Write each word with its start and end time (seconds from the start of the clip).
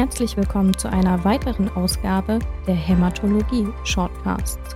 Herzlich 0.00 0.34
willkommen 0.38 0.74
zu 0.78 0.90
einer 0.90 1.24
weiteren 1.24 1.68
Ausgabe 1.68 2.38
der 2.66 2.74
Hämatologie 2.74 3.66
Shortcasts. 3.84 4.74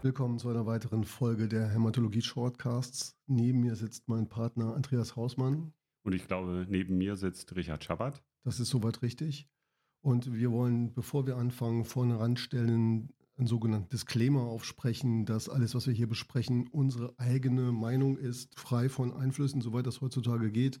Willkommen 0.00 0.38
zu 0.38 0.48
einer 0.48 0.64
weiteren 0.64 1.04
Folge 1.04 1.48
der 1.48 1.68
Hämatologie 1.68 2.22
Shortcasts. 2.22 3.14
Neben 3.26 3.60
mir 3.60 3.76
sitzt 3.76 4.08
mein 4.08 4.26
Partner 4.30 4.74
Andreas 4.74 5.16
Hausmann. 5.16 5.74
Und 6.02 6.14
ich 6.14 6.26
glaube, 6.26 6.64
neben 6.66 6.96
mir 6.96 7.16
sitzt 7.16 7.54
Richard 7.54 7.84
Schabat. 7.84 8.22
Das 8.42 8.58
ist 8.58 8.70
soweit 8.70 9.02
richtig. 9.02 9.50
Und 10.00 10.32
wir 10.32 10.50
wollen, 10.50 10.94
bevor 10.94 11.26
wir 11.26 11.36
anfangen, 11.36 11.84
vorne 11.84 12.18
ranstellen, 12.18 13.12
einen 13.36 13.46
sogenannten 13.46 13.90
Disclaimer 13.90 14.44
aufsprechen, 14.44 15.26
dass 15.26 15.50
alles, 15.50 15.74
was 15.74 15.86
wir 15.86 15.92
hier 15.92 16.08
besprechen, 16.08 16.68
unsere 16.68 17.12
eigene 17.18 17.70
Meinung 17.70 18.16
ist, 18.16 18.58
frei 18.58 18.88
von 18.88 19.12
Einflüssen, 19.12 19.60
soweit 19.60 19.86
das 19.86 20.00
heutzutage 20.00 20.50
geht. 20.50 20.80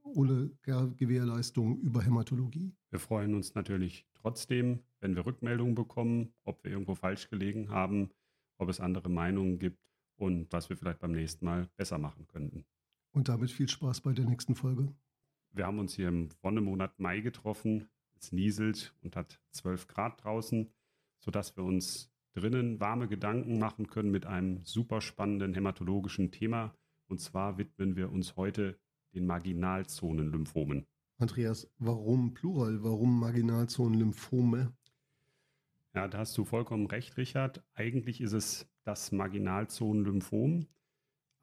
ohne 0.15 0.51
Gewährleistung 0.63 1.79
über 1.81 2.01
Hämatologie. 2.01 2.73
Wir 2.89 2.99
freuen 2.99 3.33
uns 3.33 3.55
natürlich 3.55 4.05
trotzdem, 4.13 4.79
wenn 4.99 5.15
wir 5.15 5.25
Rückmeldungen 5.25 5.75
bekommen, 5.75 6.33
ob 6.43 6.63
wir 6.63 6.71
irgendwo 6.71 6.95
falsch 6.95 7.29
gelegen 7.29 7.69
haben, 7.69 8.11
ob 8.57 8.69
es 8.69 8.79
andere 8.79 9.09
Meinungen 9.09 9.59
gibt 9.59 9.79
und 10.17 10.51
was 10.51 10.69
wir 10.69 10.77
vielleicht 10.77 10.99
beim 10.99 11.13
nächsten 11.13 11.45
Mal 11.45 11.69
besser 11.77 11.97
machen 11.97 12.27
könnten. 12.27 12.65
Und 13.11 13.27
damit 13.27 13.51
viel 13.51 13.67
Spaß 13.67 14.01
bei 14.01 14.13
der 14.13 14.25
nächsten 14.25 14.55
Folge. 14.55 14.93
Wir 15.51 15.65
haben 15.65 15.79
uns 15.79 15.95
hier 15.95 16.07
im 16.07 16.29
Wonnemonat 16.41 16.99
Mai 16.99 17.19
getroffen. 17.19 17.89
Es 18.15 18.31
nieselt 18.31 18.93
und 19.01 19.15
hat 19.15 19.41
12 19.51 19.87
Grad 19.87 20.23
draußen, 20.23 20.71
sodass 21.19 21.57
wir 21.57 21.63
uns 21.63 22.11
drinnen 22.33 22.79
warme 22.79 23.07
Gedanken 23.07 23.59
machen 23.59 23.87
können 23.87 24.11
mit 24.11 24.25
einem 24.25 24.63
super 24.63 25.01
spannenden 25.01 25.53
hämatologischen 25.53 26.31
Thema. 26.31 26.73
Und 27.07 27.19
zwar 27.19 27.57
widmen 27.57 27.95
wir 27.95 28.11
uns 28.11 28.37
heute 28.37 28.79
den 29.13 29.25
Marginalzonen-Lymphomen. 29.25 30.85
Andreas, 31.17 31.69
warum 31.77 32.33
Plural? 32.33 32.83
Warum 32.83 33.19
Marginalzonen-Lymphome? 33.19 34.73
Ja, 35.93 36.07
da 36.07 36.19
hast 36.19 36.37
du 36.37 36.45
vollkommen 36.45 36.87
recht, 36.87 37.17
Richard. 37.17 37.63
Eigentlich 37.73 38.21
ist 38.21 38.33
es 38.33 38.67
das 38.83 39.11
Marginalzonen-Lymphom, 39.11 40.67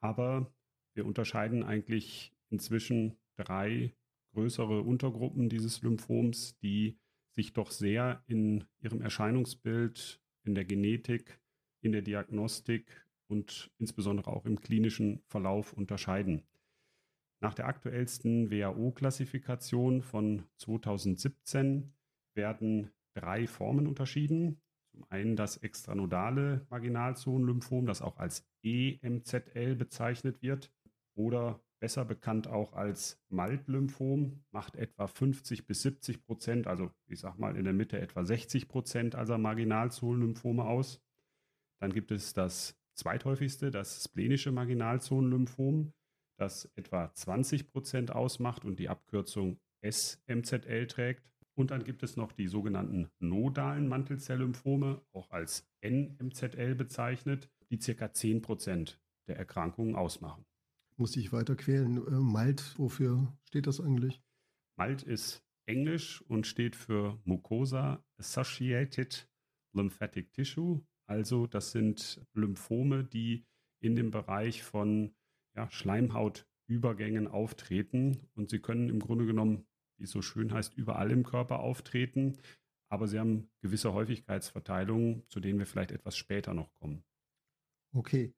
aber 0.00 0.50
wir 0.94 1.06
unterscheiden 1.06 1.62
eigentlich 1.62 2.33
inzwischen 2.50 3.16
drei 3.36 3.94
größere 4.33 4.83
Untergruppen 4.83 5.48
dieses 5.48 5.83
Lymphoms, 5.83 6.58
die 6.58 6.98
sich 7.30 7.52
doch 7.52 7.70
sehr 7.70 8.22
in 8.27 8.64
ihrem 8.80 9.00
Erscheinungsbild, 9.00 10.20
in 10.44 10.55
der 10.55 10.64
Genetik, 10.64 11.41
in 11.80 11.92
der 11.92 12.02
Diagnostik 12.02 13.06
und 13.28 13.70
insbesondere 13.78 14.30
auch 14.33 14.44
im 14.46 14.61
klinischen 14.61 15.20
Verlauf 15.27 15.72
unterscheiden. 15.72 16.42
Nach 17.41 17.55
der 17.55 17.67
aktuellsten 17.67 18.50
WHO-Klassifikation 18.50 20.03
von 20.03 20.44
2017 20.56 21.92
werden 22.34 22.91
drei 23.14 23.47
Formen 23.47 23.86
unterschieden. 23.86 24.61
Zum 24.91 25.05
einen 25.08 25.36
das 25.36 25.58
extranodale 25.58 26.67
Marginalzonenlymphom, 26.70 27.86
das 27.86 28.03
auch 28.03 28.17
als 28.17 28.45
EMZL 28.64 29.77
bezeichnet 29.77 30.42
wird 30.42 30.72
oder 31.14 31.61
besser 31.78 32.05
bekannt 32.05 32.48
auch 32.48 32.72
als 32.72 33.20
MALT-Lymphom, 33.29 34.45
macht 34.51 34.74
etwa 34.74 35.07
50 35.07 35.67
bis 35.67 35.83
70 35.83 36.24
Prozent, 36.24 36.67
also 36.67 36.90
ich 37.07 37.20
sag 37.20 37.39
mal 37.39 37.57
in 37.57 37.63
der 37.64 37.73
Mitte 37.73 38.01
etwa 38.01 38.24
60 38.24 38.67
Prozent 38.67 39.14
aller 39.14 39.39
Marginalzonenlymphome 39.39 40.64
aus. 40.64 41.01
Dann 41.80 41.92
gibt 41.92 42.11
es 42.11 42.33
das 42.33 42.77
zweithäufigste, 42.95 43.70
das 43.70 44.02
splenische 44.02 44.51
Marginalzonenlymphom 44.51 45.92
das 46.39 46.71
etwa 46.77 47.13
20 47.13 47.69
Prozent 47.69 48.11
ausmacht 48.11 48.65
und 48.65 48.79
die 48.79 48.89
Abkürzung 48.89 49.59
SMZL 49.83 50.87
trägt. 50.87 51.29
Und 51.55 51.73
dann 51.73 51.85
gibt 51.85 52.03
es 52.03 52.17
noch 52.17 52.33
die 52.33 52.47
sogenannten 52.47 53.11
nodalen 53.19 53.89
Mantelzelllymphome, 53.89 55.03
auch 55.13 55.31
als 55.31 55.69
NMZL 55.85 56.77
bezeichnet, 56.77 57.51
die 57.71 57.81
circa 57.81 58.13
10 58.13 58.43
Prozent 58.43 59.01
der 59.27 59.37
Erkrankungen 59.37 59.97
ausmachen. 59.97 60.45
Muss 60.97 61.17
ich 61.17 61.33
weiter 61.33 61.57
quälen. 61.57 61.97
Äh, 62.07 62.11
MALT, 62.11 62.79
wofür 62.79 63.37
steht 63.45 63.67
das 63.67 63.81
eigentlich? 63.81 64.23
MALT 64.77 65.03
ist 65.03 65.45
Englisch 65.67 66.23
und 66.23 66.47
steht 66.47 66.77
für 66.77 67.20
Mucosa 67.25 68.05
Associated 68.19 69.29
Lymphatic 69.75 70.33
Tissue. 70.33 70.81
Also 71.07 71.47
das 71.47 71.73
sind 71.73 72.25
Lymphome, 72.35 73.05
die 73.05 73.45
in 73.81 73.97
dem 73.97 74.11
Bereich 74.11 74.63
von 74.63 75.15
ja, 75.58 75.69
Schleimhautübergängen 75.70 77.27
auftreten. 77.27 78.29
Und 78.35 78.48
sie 78.48 78.61
können 78.61 78.89
im 78.89 79.01
Grunde 79.01 79.27
genommen, 79.27 79.67
wie 79.96 80.05
es 80.05 80.11
so 80.11 80.23
schön 80.23 80.52
heißt, 80.52 80.74
überall 80.74 81.11
im 81.11 81.24
Körper 81.24 81.58
auftreten. 81.58 82.39
Aber 82.89 83.08
sie 83.08 83.19
haben 83.19 83.51
gewisse 83.61 83.92
Häufigkeitsverteilungen, 83.92 85.24
zu 85.29 85.41
denen 85.41 85.58
wir 85.58 85.67
vielleicht 85.67 85.91
etwas 85.91 86.17
später 86.17 86.55
noch 86.55 86.73
kommen. 86.74 87.05
Okay. 87.92 88.35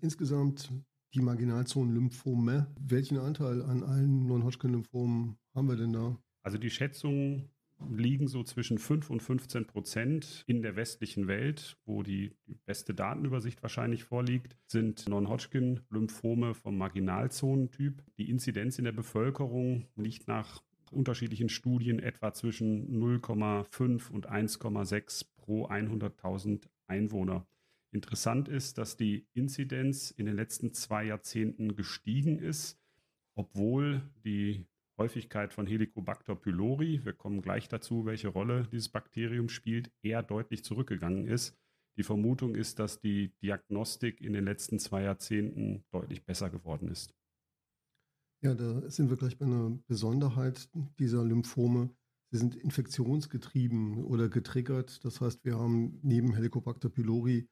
Insgesamt 0.00 0.72
die 1.14 1.20
Marginalzonen-Lymphome. 1.20 2.72
Welchen 2.78 3.18
Anteil 3.18 3.62
an 3.62 3.82
allen 3.82 4.26
Non-Hodgkin-Lymphomen 4.26 5.38
haben 5.54 5.68
wir 5.68 5.76
denn 5.76 5.92
da? 5.92 6.16
Also 6.42 6.56
die 6.56 6.70
Schätzung 6.70 7.50
liegen 7.88 8.28
so 8.28 8.42
zwischen 8.42 8.78
5 8.78 9.10
und 9.10 9.22
15 9.22 9.66
Prozent 9.66 10.44
in 10.46 10.62
der 10.62 10.76
westlichen 10.76 11.26
Welt, 11.26 11.76
wo 11.84 12.02
die, 12.02 12.32
beste 12.66 12.94
Datenübersicht 12.94 13.62
wahrscheinlich 13.62 14.04
vorliegt, 14.04 14.56
sind 14.66 15.08
Non-Hodgkin-Lymphome 15.08 16.54
vom 16.54 16.76
Marginalzonentyp. 16.78 18.02
Die 18.18 18.30
Inzidenz 18.30 18.78
in 18.78 18.84
der 18.84 18.92
Bevölkerung 18.92 19.86
liegt 19.96 20.28
nach 20.28 20.62
unterschiedlichen 20.90 21.48
Studien 21.48 21.98
etwa 21.98 22.32
zwischen 22.32 23.00
0,5 23.00 24.10
und 24.10 24.30
1,6 24.30 25.26
pro 25.36 25.66
100.000 25.68 26.68
Einwohner. 26.86 27.46
Interessant 27.92 28.48
ist, 28.48 28.78
dass 28.78 28.96
die 28.96 29.26
Inzidenz 29.32 30.10
in 30.10 30.26
den 30.26 30.36
letzten 30.36 30.72
zwei 30.72 31.04
Jahrzehnten 31.04 31.74
gestiegen 31.74 32.38
ist, 32.38 32.78
obwohl 33.34 34.02
die 34.24 34.66
Häufigkeit 35.00 35.54
von 35.54 35.66
Helicobacter 35.66 36.36
pylori, 36.36 37.00
wir 37.04 37.14
kommen 37.14 37.40
gleich 37.40 37.68
dazu, 37.68 38.04
welche 38.04 38.28
Rolle 38.28 38.68
dieses 38.70 38.90
Bakterium 38.90 39.48
spielt, 39.48 39.90
eher 40.02 40.22
deutlich 40.22 40.62
zurückgegangen 40.62 41.26
ist. 41.26 41.56
Die 41.96 42.02
Vermutung 42.02 42.54
ist, 42.54 42.78
dass 42.78 43.00
die 43.00 43.32
Diagnostik 43.42 44.20
in 44.20 44.34
den 44.34 44.44
letzten 44.44 44.78
zwei 44.78 45.02
Jahrzehnten 45.02 45.84
deutlich 45.90 46.24
besser 46.26 46.50
geworden 46.50 46.88
ist. 46.88 47.14
Ja, 48.42 48.54
da 48.54 48.90
sind 48.90 49.08
wir 49.08 49.16
gleich 49.16 49.38
bei 49.38 49.46
einer 49.46 49.70
Besonderheit 49.86 50.68
dieser 50.98 51.24
Lymphome. 51.24 51.90
Sie 52.30 52.38
sind 52.38 52.54
infektionsgetrieben 52.54 54.04
oder 54.04 54.28
getriggert. 54.28 55.02
Das 55.04 55.22
heißt, 55.22 55.44
wir 55.46 55.58
haben 55.58 55.98
neben 56.02 56.34
Helicobacter 56.34 56.90
pylori 56.90 57.48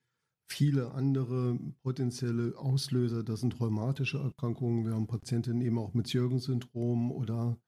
viele 0.48 0.92
andere 0.92 1.58
potenzielle 1.82 2.56
Auslöser. 2.56 3.22
Das 3.22 3.40
sind 3.40 3.60
rheumatische 3.60 4.18
Erkrankungen. 4.18 4.84
Wir 4.84 4.94
haben 4.94 5.06
Patientinnen 5.06 5.62
eben 5.62 5.78
auch 5.78 5.94
mit 5.94 6.12
Jürgen-Syndrom 6.12 7.12
oder 7.12 7.58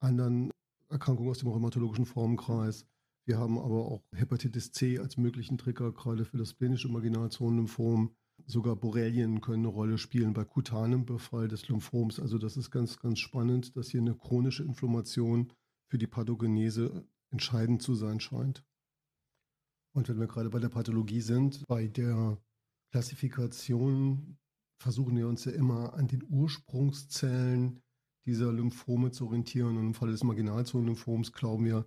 anderen 0.00 0.50
Erkrankungen 0.88 1.30
aus 1.30 1.38
dem 1.38 1.48
rheumatologischen 1.48 2.06
Formkreis. 2.06 2.86
Wir 3.26 3.38
haben 3.38 3.58
aber 3.58 3.86
auch 3.86 4.02
Hepatitis 4.14 4.72
C 4.72 4.98
als 4.98 5.18
möglichen 5.18 5.58
Trigger, 5.58 5.92
gerade 5.92 6.24
für 6.24 6.38
das 6.38 6.54
plenische 6.54 6.88
Marginalzonenlymphom. 6.88 8.14
Sogar 8.46 8.76
Borrelien 8.76 9.40
können 9.40 9.66
eine 9.66 9.74
Rolle 9.74 9.98
spielen 9.98 10.32
bei 10.32 10.44
kutanem 10.44 11.04
Befall 11.04 11.48
des 11.48 11.68
Lymphoms. 11.68 12.20
Also 12.20 12.38
das 12.38 12.56
ist 12.56 12.70
ganz, 12.70 12.98
ganz 12.98 13.18
spannend, 13.18 13.76
dass 13.76 13.90
hier 13.90 14.00
eine 14.00 14.14
chronische 14.14 14.62
Inflammation 14.62 15.52
für 15.88 15.98
die 15.98 16.06
Pathogenese 16.06 17.06
entscheidend 17.30 17.82
zu 17.82 17.94
sein 17.94 18.20
scheint. 18.20 18.64
Und 19.94 20.08
wenn 20.08 20.18
wir 20.18 20.26
gerade 20.26 20.50
bei 20.50 20.58
der 20.58 20.68
Pathologie 20.68 21.20
sind, 21.20 21.64
bei 21.66 21.86
der 21.86 22.38
Klassifikation 22.92 24.38
versuchen 24.80 25.16
wir 25.16 25.28
uns 25.28 25.44
ja 25.44 25.52
immer 25.52 25.94
an 25.94 26.06
den 26.06 26.24
Ursprungszellen 26.28 27.82
dieser 28.26 28.52
Lymphome 28.52 29.10
zu 29.10 29.26
orientieren. 29.26 29.76
Und 29.76 29.86
im 29.86 29.94
Falle 29.94 30.12
des 30.12 30.24
Marginalzonenlymphoms 30.24 31.32
glauben 31.32 31.64
wir, 31.64 31.86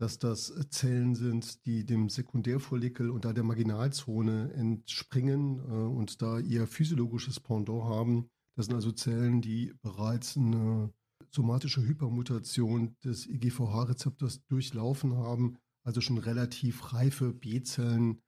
dass 0.00 0.18
das 0.18 0.52
Zellen 0.70 1.14
sind, 1.14 1.64
die 1.66 1.84
dem 1.84 2.08
Sekundärfollikel 2.08 3.10
und 3.10 3.24
da 3.24 3.32
der 3.32 3.44
Marginalzone 3.44 4.52
entspringen 4.54 5.58
äh, 5.58 5.72
und 5.72 6.22
da 6.22 6.38
ihr 6.38 6.66
physiologisches 6.66 7.38
Pendant 7.38 7.84
haben. 7.84 8.28
Das 8.56 8.66
sind 8.66 8.74
also 8.74 8.92
Zellen, 8.92 9.40
die 9.40 9.74
bereits 9.82 10.36
eine 10.36 10.92
somatische 11.30 11.82
Hypermutation 11.82 12.96
des 13.04 13.26
IGVH-Rezeptors 13.26 14.44
durchlaufen 14.46 15.16
haben 15.16 15.58
also 15.84 16.00
schon 16.00 16.18
relativ 16.18 16.92
reife 16.92 17.32
B-Zellen 17.32 18.22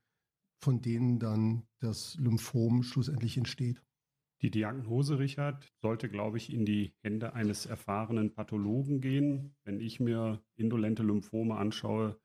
von 0.65 0.81
denen 0.81 1.19
dann 1.19 1.67
das 1.81 2.17
Lymphom 2.17 2.83
schlussendlich 2.83 3.37
entsteht. 3.37 3.83
Die 4.41 4.51
Diagnose, 4.51 5.19
Richard, 5.19 5.71
sollte, 5.83 6.09
glaube 6.09 6.39
ich, 6.39 6.53
in 6.53 6.65
die 6.65 6.95
Hände 7.03 7.35
eines 7.35 7.67
erfahrenen 7.67 8.33
Pathologen 8.33 9.03
gehen. 9.03 9.55
Wenn 9.65 9.79
ich 9.79 10.01
mir 10.01 10.43
indolente 10.57 11.03
Lymphome 11.03 11.57
anschaue, 11.57 12.19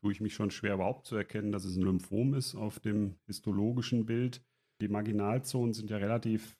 tue 0.00 0.10
ich 0.10 0.20
mich 0.20 0.34
schon 0.34 0.50
schwer 0.50 0.74
überhaupt 0.74 1.06
zu 1.06 1.14
erkennen, 1.14 1.52
dass 1.52 1.64
es 1.64 1.76
ein 1.76 1.82
Lymphom 1.82 2.34
ist 2.34 2.56
auf 2.56 2.80
dem 2.80 3.16
histologischen 3.26 4.06
Bild. 4.06 4.44
Die 4.80 4.88
Marginalzonen 4.88 5.72
sind 5.72 5.88
ja 5.88 5.98
relativ 5.98 6.58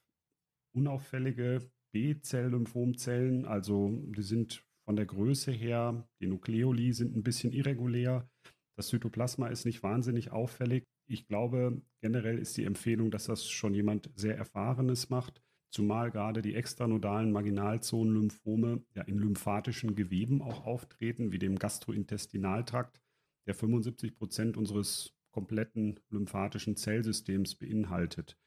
unauffällige 0.72 1.68
B-Zell-Lymphomzellen, 1.92 3.44
also 3.44 4.02
die 4.06 4.22
sind 4.22 4.64
von 4.84 4.96
der 4.96 5.06
Größe 5.06 5.50
her, 5.50 6.06
die 6.20 6.26
Nukleoli 6.26 6.92
sind 6.92 7.16
ein 7.16 7.22
bisschen 7.22 7.52
irregulär. 7.52 8.28
Das 8.76 8.88
Zytoplasma 8.88 9.48
ist 9.48 9.64
nicht 9.64 9.82
wahnsinnig 9.82 10.30
auffällig. 10.30 10.84
Ich 11.06 11.26
glaube, 11.26 11.82
generell 12.00 12.38
ist 12.38 12.56
die 12.56 12.64
Empfehlung, 12.64 13.10
dass 13.10 13.24
das 13.24 13.48
schon 13.48 13.74
jemand 13.74 14.10
sehr 14.14 14.36
Erfahrenes 14.36 15.10
macht, 15.10 15.42
zumal 15.70 16.10
gerade 16.10 16.42
die 16.42 16.54
extranodalen 16.54 17.32
Marginalzonen-Lymphome 17.32 18.84
ja 18.94 19.02
in 19.02 19.18
lymphatischen 19.18 19.94
Geweben 19.94 20.42
auch 20.42 20.66
auftreten, 20.66 21.32
wie 21.32 21.38
dem 21.38 21.58
Gastrointestinaltrakt, 21.58 23.00
der 23.46 23.54
75 23.54 24.16
Prozent 24.16 24.56
unseres 24.56 25.14
kompletten 25.30 26.00
lymphatischen 26.10 26.76
Zellsystems 26.76 27.56
beinhaltet. 27.56 28.38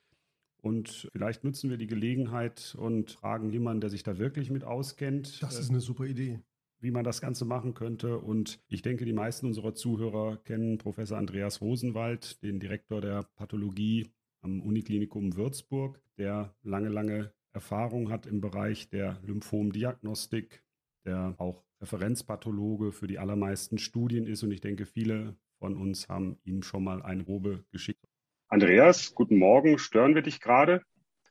Und 0.62 1.10
vielleicht 1.12 1.44
nutzen 1.44 1.70
wir 1.70 1.78
die 1.78 1.88
Gelegenheit 1.88 2.76
und 2.78 3.12
fragen 3.12 3.50
jemanden, 3.50 3.82
der 3.82 3.90
sich 3.90 4.04
da 4.04 4.18
wirklich 4.18 4.50
mit 4.50 4.64
auskennt. 4.64 5.42
Das 5.42 5.60
ist 5.60 5.70
eine 5.70 5.80
super 5.80 6.06
Idee 6.06 6.40
wie 6.80 6.92
man 6.92 7.04
das 7.04 7.22
Ganze 7.22 7.46
machen 7.46 7.74
könnte. 7.74 8.20
Und 8.20 8.60
ich 8.68 8.82
denke, 8.82 9.06
die 9.06 9.14
meisten 9.14 9.48
unserer 9.48 9.74
Zuhörer 9.74 10.38
kennen 10.38 10.78
Professor 10.78 11.18
Andreas 11.18 11.62
Rosenwald, 11.62 12.42
den 12.44 12.60
Direktor 12.60 13.02
der 13.02 13.24
Pathologie 13.36 14.12
am 14.42 14.62
Uniklinikum 14.62 15.36
Würzburg, 15.36 16.00
der 16.18 16.56
lange, 16.62 16.90
lange 16.90 17.34
Erfahrung 17.52 18.12
hat 18.12 18.26
im 18.26 18.42
Bereich 18.42 18.90
der 18.90 19.20
Lymphomdiagnostik, 19.24 20.64
der 21.06 21.36
auch 21.38 21.64
Referenzpathologe 21.82 22.92
für 22.92 23.08
die 23.08 23.20
allermeisten 23.20 23.78
Studien 23.78 24.26
ist. 24.28 24.44
Und 24.44 24.52
ich 24.52 24.62
denke, 24.62 24.86
viele 24.86 25.36
von 25.60 25.76
uns 25.76 26.08
haben 26.08 26.38
ihm 26.44 26.62
schon 26.62 26.84
mal 26.84 27.02
eine 27.02 27.24
Probe 27.24 27.66
geschickt. 27.72 28.08
Andreas, 28.48 29.14
guten 29.14 29.38
Morgen. 29.38 29.80
Stören 29.80 30.16
wir 30.16 30.22
dich 30.22 30.40
gerade? 30.40 30.82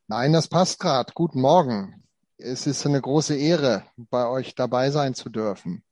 Nein, 0.09 0.33
das 0.33 0.49
passt 0.49 0.81
gerade. 0.81 1.13
Guten 1.15 1.41
Morgen 1.41 2.03
es 2.39 2.67
ist 2.67 2.87
eine 2.87 3.01
große 3.01 3.37
Ehre, 3.37 3.85
bei 3.97 4.27
euch 4.29 4.55
dabei 4.55 4.91
sein 4.91 5.15
zu 5.15 5.31
dürfen. 5.31 5.83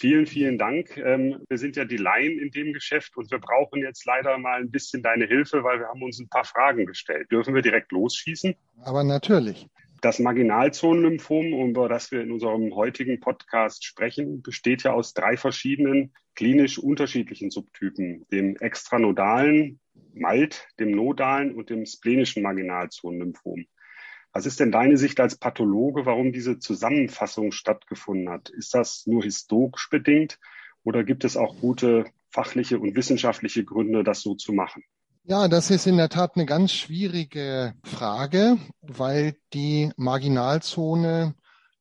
Vielen, 0.00 0.26
vielen 0.26 0.58
Dank. 0.58 0.96
Ähm, 0.96 1.44
wir 1.48 1.56
sind 1.56 1.76
ja 1.76 1.84
die 1.84 1.96
Laien 1.96 2.38
in 2.40 2.50
dem 2.50 2.72
Geschäft 2.72 3.16
und 3.16 3.30
wir 3.30 3.38
brauchen 3.38 3.80
jetzt 3.80 4.04
leider 4.04 4.36
mal 4.38 4.60
ein 4.60 4.70
bisschen 4.70 5.02
deine 5.02 5.26
Hilfe, 5.26 5.62
weil 5.62 5.78
wir 5.78 5.86
haben 5.86 6.02
uns 6.02 6.18
ein 6.18 6.28
paar 6.28 6.44
Fragen 6.44 6.84
gestellt. 6.84 7.30
Dürfen 7.30 7.54
wir 7.54 7.62
direkt 7.62 7.92
losschießen? 7.92 8.56
Aber 8.82 9.04
natürlich. 9.04 9.68
Das 10.04 10.18
Marginalzonenlymphom, 10.18 11.70
über 11.70 11.88
das 11.88 12.10
wir 12.10 12.20
in 12.20 12.30
unserem 12.30 12.74
heutigen 12.74 13.20
Podcast 13.20 13.86
sprechen, 13.86 14.42
besteht 14.42 14.82
ja 14.82 14.92
aus 14.92 15.14
drei 15.14 15.38
verschiedenen 15.38 16.12
klinisch 16.34 16.78
unterschiedlichen 16.78 17.50
Subtypen, 17.50 18.26
dem 18.30 18.54
extranodalen, 18.56 19.80
MALT, 20.12 20.68
dem 20.78 20.90
nodalen 20.90 21.54
und 21.54 21.70
dem 21.70 21.86
splenischen 21.86 22.42
Marginalzonenlymphom. 22.42 23.64
Was 24.34 24.44
ist 24.44 24.60
denn 24.60 24.70
deine 24.70 24.98
Sicht 24.98 25.20
als 25.20 25.36
Pathologe, 25.36 26.04
warum 26.04 26.34
diese 26.34 26.58
Zusammenfassung 26.58 27.50
stattgefunden 27.50 28.28
hat? 28.28 28.50
Ist 28.50 28.74
das 28.74 29.06
nur 29.06 29.22
historisch 29.22 29.88
bedingt 29.88 30.38
oder 30.82 31.02
gibt 31.02 31.24
es 31.24 31.38
auch 31.38 31.58
gute 31.62 32.04
fachliche 32.28 32.78
und 32.78 32.94
wissenschaftliche 32.94 33.64
Gründe, 33.64 34.04
das 34.04 34.20
so 34.20 34.34
zu 34.34 34.52
machen? 34.52 34.84
Ja, 35.26 35.48
das 35.48 35.70
ist 35.70 35.86
in 35.86 35.96
der 35.96 36.10
Tat 36.10 36.32
eine 36.34 36.44
ganz 36.44 36.70
schwierige 36.72 37.72
Frage, 37.82 38.58
weil 38.82 39.34
die 39.54 39.90
Marginalzone 39.96 41.34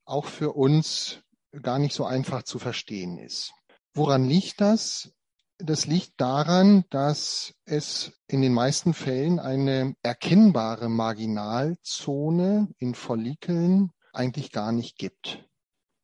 auch 0.05 0.23
für 0.23 0.53
uns 0.53 1.19
gar 1.61 1.77
nicht 1.77 1.93
so 1.93 2.05
einfach 2.05 2.43
zu 2.43 2.57
verstehen 2.57 3.17
ist. 3.17 3.51
Woran 3.93 4.23
liegt 4.23 4.61
das? 4.61 5.11
Das 5.57 5.85
liegt 5.87 6.21
daran, 6.21 6.85
dass 6.89 7.53
es 7.65 8.13
in 8.27 8.41
den 8.41 8.53
meisten 8.53 8.93
Fällen 8.93 9.41
eine 9.41 9.93
erkennbare 10.03 10.87
Marginalzone 10.87 12.69
in 12.77 12.95
Follikeln 12.95 13.91
eigentlich 14.13 14.53
gar 14.53 14.71
nicht 14.71 14.97
gibt. 14.97 15.43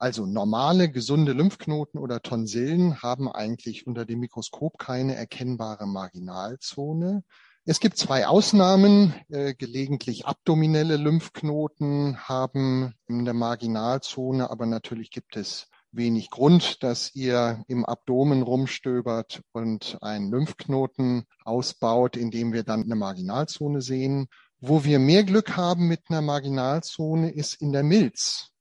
Also 0.02 0.26
normale, 0.26 0.90
gesunde 0.90 1.34
Lymphknoten 1.34 2.00
oder 2.00 2.22
Tonsillen 2.22 3.02
haben 3.02 3.30
eigentlich 3.30 3.86
unter 3.86 4.06
dem 4.06 4.22
Mikroskop 4.22 4.80
keine 4.80 5.16
erkennbare 5.16 5.88
Marginalzone. 5.88 7.24
Es 7.66 7.82
gibt 7.82 7.98
zwei 7.98 8.26
Ausnahmen. 8.26 9.14
Äh, 9.28 9.56
gelegentlich 9.56 10.26
abdominelle 10.26 10.96
Lymphknoten 10.96 12.18
haben 12.18 12.94
in 13.08 13.26
der 13.26 13.34
Marginalzone, 13.34 14.50
aber 14.50 14.66
natürlich 14.66 15.12
gibt 15.12 15.36
es 15.36 15.68
wenig 15.92 16.30
Grund, 16.30 16.82
dass 16.82 17.14
ihr 17.14 17.66
im 17.68 17.84
Abdomen 17.84 18.42
rumstöbert 18.42 19.42
und 19.52 19.98
einen 20.02 20.32
Lymphknoten 20.32 21.26
ausbaut, 21.44 22.16
indem 22.16 22.54
wir 22.54 22.64
dann 22.64 22.84
eine 22.84 22.96
Marginalzone 22.96 23.82
sehen. 23.82 24.30
Wo 24.62 24.86
wir 24.86 25.00
mehr 25.00 25.26
Glück 25.26 25.58
haben 25.58 25.90
mit 25.90 26.04
einer 26.08 26.22
Marginalzone 26.22 27.32
ist 27.32 27.56
in 27.56 27.74
der 27.74 27.84
Milz. 27.84 28.54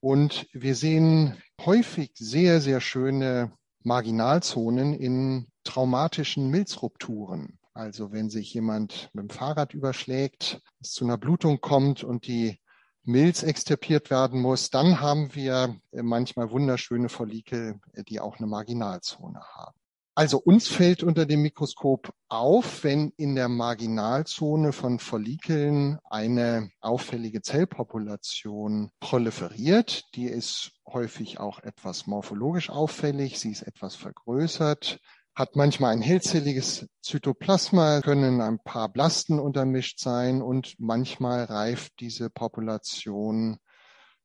Und 0.00 0.46
wir 0.52 0.74
sehen 0.74 1.36
häufig 1.64 2.12
sehr, 2.14 2.60
sehr 2.60 2.80
schöne 2.80 3.52
Marginalzonen 3.82 4.94
in 4.94 5.48
traumatischen 5.64 6.50
Milzrupturen. 6.50 7.58
Also 7.74 8.12
wenn 8.12 8.30
sich 8.30 8.52
jemand 8.52 9.10
mit 9.12 9.22
dem 9.22 9.30
Fahrrad 9.30 9.74
überschlägt, 9.74 10.60
es 10.80 10.92
zu 10.92 11.04
einer 11.04 11.18
Blutung 11.18 11.60
kommt 11.60 12.02
und 12.02 12.26
die 12.26 12.58
Milz 13.04 13.42
extirpiert 13.42 14.10
werden 14.10 14.40
muss, 14.40 14.70
dann 14.70 15.00
haben 15.00 15.34
wir 15.34 15.76
äh, 15.92 16.02
manchmal 16.02 16.50
wunderschöne 16.50 17.08
Follikel, 17.08 17.80
äh, 17.92 18.04
die 18.04 18.20
auch 18.20 18.38
eine 18.38 18.46
Marginalzone 18.46 19.40
haben. 19.40 19.79
Also 20.14 20.38
uns 20.38 20.68
fällt 20.68 21.02
unter 21.02 21.24
dem 21.24 21.42
Mikroskop 21.42 22.12
auf, 22.28 22.84
wenn 22.84 23.12
in 23.16 23.36
der 23.36 23.48
Marginalzone 23.48 24.72
von 24.72 24.98
Follikeln 24.98 25.98
eine 26.04 26.70
auffällige 26.80 27.42
Zellpopulation 27.42 28.90
proliferiert. 28.98 30.04
Die 30.14 30.26
ist 30.26 30.72
häufig 30.86 31.38
auch 31.38 31.60
etwas 31.60 32.06
morphologisch 32.06 32.70
auffällig, 32.70 33.38
sie 33.38 33.52
ist 33.52 33.62
etwas 33.62 33.94
vergrößert, 33.94 34.98
hat 35.34 35.54
manchmal 35.54 35.92
ein 35.92 36.02
hellzelliges 36.02 36.88
Zytoplasma, 37.02 38.00
können 38.00 38.40
ein 38.40 38.58
paar 38.58 38.88
Blasten 38.92 39.38
untermischt 39.38 40.00
sein 40.00 40.42
und 40.42 40.74
manchmal 40.78 41.44
reift 41.44 42.00
diese 42.00 42.30
Population 42.30 43.58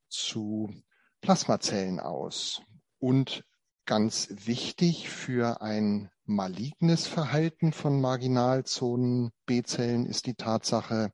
zu 0.10 0.74
Plasmazellen 1.21 2.00
aus. 2.00 2.62
Und 2.98 3.43
ganz 3.86 4.30
wichtig 4.32 5.10
für 5.10 5.62
ein 5.62 6.10
malignes 6.25 7.08
Verhalten 7.08 7.72
von 7.72 8.01
Marginalzonen 8.01 9.32
B-Zellen 9.46 10.06
ist 10.06 10.25
die 10.25 10.34
Tatsache, 10.36 11.12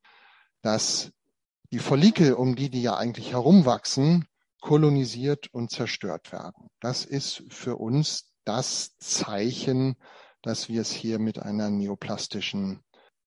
dass 0.62 1.12
die 1.72 1.80
Follikel, 1.80 2.34
um 2.34 2.56
die 2.56 2.70
die 2.70 2.82
ja 2.82 2.98
eigentlich 2.98 3.32
herumwachsen, 3.32 4.25
kolonisiert 4.62 5.48
und 5.54 5.72
zerstört 5.72 6.32
werden. 6.32 6.68
Das 6.80 7.04
ist 7.06 7.44
für 7.50 7.78
uns 7.78 8.32
das 8.46 8.98
Zeichen, 8.98 9.96
dass 10.42 10.70
wir 10.70 10.82
es 10.82 10.92
hier 10.92 11.20
mit 11.20 11.40
einer 11.40 11.70
neoplastischen 11.70 12.82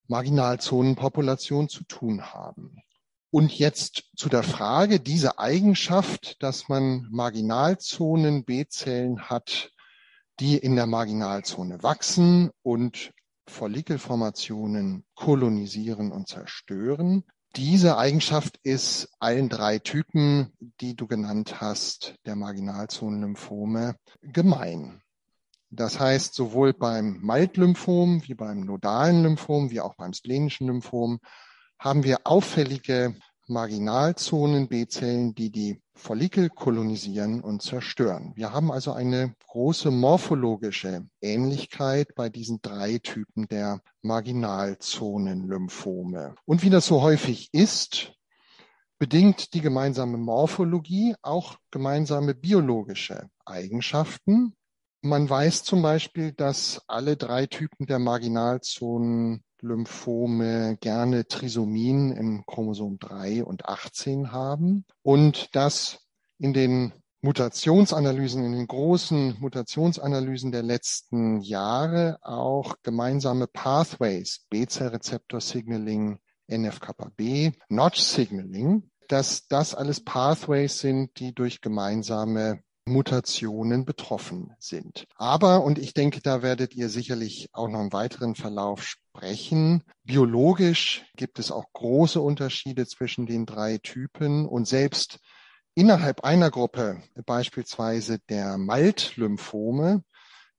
Marginalzonenpopulation 0.07 1.69
zu 1.69 1.85
tun 1.85 2.33
haben. 2.33 2.83
Und 3.35 3.59
jetzt 3.59 4.05
zu 4.15 4.29
der 4.29 4.45
Frage, 4.45 5.01
diese 5.01 5.41
Eigenschaft, 5.41 6.41
dass 6.41 6.69
man 6.69 7.09
Marginalzonen 7.11 8.45
B-Zellen 8.45 9.23
hat, 9.23 9.73
die 10.39 10.57
in 10.57 10.77
der 10.77 10.87
Marginalzone 10.87 11.83
wachsen 11.83 12.53
und 12.63 13.13
Follikelformationen 13.49 15.05
kolonisieren 15.17 16.13
und 16.13 16.29
zerstören. 16.29 17.25
Diese 17.57 17.99
Eigenschaft 17.99 18.61
ist 18.63 19.09
allen 19.19 19.49
drei 19.49 19.81
Typen, 19.81 20.53
die 20.81 20.95
du 20.95 21.09
genannt 21.09 21.61
hast, 21.61 22.15
der 22.27 22.37
Marginalzonenlymphome 22.37 23.97
gemein. 24.23 25.03
Das 25.71 25.99
heißt, 25.99 26.35
sowohl 26.35 26.73
beim 26.73 27.19
Malt-Lymphom 27.21 28.23
wie 28.29 28.35
beim 28.35 28.61
nodalen 28.61 29.25
Lymphom 29.25 29.73
wie 29.73 29.81
auch 29.81 29.97
beim 29.97 30.13
splenischen 30.13 30.69
Lymphom 30.69 31.19
haben 31.85 32.03
wir 32.03 32.19
auffällige 32.25 33.15
Marginalzonen 33.47 34.69
B-Zellen, 34.69 35.35
die 35.35 35.51
die 35.51 35.83
Follikel 35.95 36.49
kolonisieren 36.49 37.43
und 37.43 37.61
zerstören. 37.61 38.33
Wir 38.37 38.55
haben 38.55 38.73
also 38.73 38.95
eine 38.95 39.35
große 39.49 39.91
morphologische 39.91 41.07
Ähnlichkeit 41.21 42.15
bei 42.15 42.31
diesen 42.31 42.63
drei 42.63 43.01
Typen 43.01 43.49
der 43.49 43.83
Marginalzonen-Lymphome. 44.01 46.37
Und 46.47 46.63
wie 46.63 46.71
das 46.71 46.87
so 46.87 47.03
häufig 47.03 47.51
ist, 47.53 48.15
bedingt 48.99 49.53
die 49.53 49.61
gemeinsame 49.61 50.17
Morphologie 50.17 51.15
auch 51.21 51.59
gemeinsame 51.71 52.35
biologische 52.35 53.29
Eigenschaften. 53.45 54.55
Man 55.03 55.29
weiß 55.29 55.65
zum 55.65 55.83
Beispiel, 55.83 56.33
dass 56.33 56.81
alle 56.87 57.19
drei 57.19 57.45
Typen 57.45 57.85
der 57.85 57.99
Marginalzonen 57.99 59.45
Maltlymphome 59.65 60.77
gerne 60.81 61.27
Trisomien 61.27 62.13
im 62.13 62.45
Chromosom 62.47 62.99
3 62.99 63.45
und 63.45 63.65
18 63.65 64.31
haben 64.31 64.85
und 65.03 65.55
dass 65.57 66.01
in 66.39 66.53
den 66.53 66.93
Mutationsanalysen, 67.23 68.45
in 68.45 68.53
den 68.53 68.67
großen 68.67 69.37
Mutationsanalysen 69.41 70.53
der 70.53 70.63
letzten 70.63 71.41
Jahre 71.41 72.19
auch 72.21 72.75
gemeinsame 72.83 73.47
Pathways, 73.47 74.45
B-Zell-Rezeptor-Signaling, 74.51 76.19
NF-kappa-B, 76.49 77.53
Notch-Signaling, 77.71 78.91
dass 79.09 79.47
das 79.49 79.75
alles 79.75 80.05
Pathways 80.05 80.79
sind, 80.81 81.19
die 81.19 81.35
durch 81.35 81.63
gemeinsame 81.63 82.61
Mutationen 82.87 83.85
betroffen 83.85 84.53
sind. 84.59 85.07
Aber, 85.17 85.65
und 85.65 85.79
ich 85.79 85.95
denke, 85.95 86.21
da 86.21 86.43
werdet 86.43 86.75
ihr 86.75 86.89
sicherlich 86.89 87.49
auch 87.53 87.69
noch 87.69 87.81
im 87.81 87.93
weiteren 87.93 88.35
Verlauf 88.35 88.83
sprechen, 88.83 89.85
biologisch 90.05 91.05
gibt 91.17 91.39
es 91.39 91.51
auch 91.51 91.65
große 91.73 92.21
Unterschiede 92.21 92.87
zwischen 92.87 93.27
den 93.27 93.47
drei 93.47 93.79
Typen 93.79 94.47
und 94.47 94.67
selbst 94.67 95.19
Innerhalb 95.77 96.23
einer 96.23 96.53
Gruppe, 96.53 97.03
beispielsweise 97.27 98.21
der 98.29 98.59
Malt-Lymphome, 98.59 100.05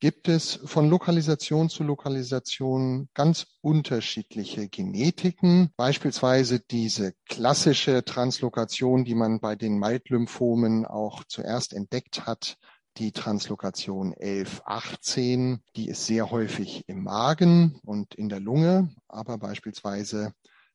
gibt 0.06 0.28
es 0.28 0.60
von 0.66 0.88
Lokalisation 0.88 1.68
zu 1.68 1.84
Lokalisation 1.84 3.10
ganz 3.16 3.48
unterschiedliche 3.62 4.70
Genetiken. 4.70 5.72
Beispielsweise 5.78 6.60
diese 6.60 7.14
klassische 7.28 8.06
Translokation, 8.06 9.04
die 9.04 9.16
man 9.16 9.40
bei 9.40 9.56
den 9.56 9.80
Malt-Lymphomen 9.80 10.86
auch 10.86 11.24
zuerst 11.24 11.74
entdeckt 11.74 12.28
hat, 12.28 12.58
die 12.98 13.14
Translokation 13.14 14.14
1118, 14.14 15.64
die 15.76 15.90
ist 15.90 16.06
sehr 16.06 16.30
häufig 16.30 16.84
im 16.86 17.02
Magen 17.02 17.80
und 17.84 18.14
in 18.14 18.30
der 18.30 18.40
Lunge, 18.40 18.94
aber 19.08 19.40
beispielsweise 19.40 20.34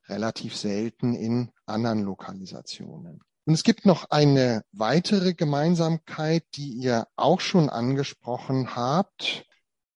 relativ 0.08 0.56
selten 0.56 1.14
in 1.14 1.52
anderen 1.66 2.02
Lokalisationen. 2.02 3.20
Und 3.46 3.54
es 3.54 3.62
gibt 3.62 3.86
noch 3.86 4.10
eine 4.10 4.62
weitere 4.72 5.34
Gemeinsamkeit, 5.34 6.44
die 6.54 6.72
ihr 6.72 7.06
auch 7.16 7.40
schon 7.40 7.68
angesprochen 7.68 8.76
habt. 8.76 9.44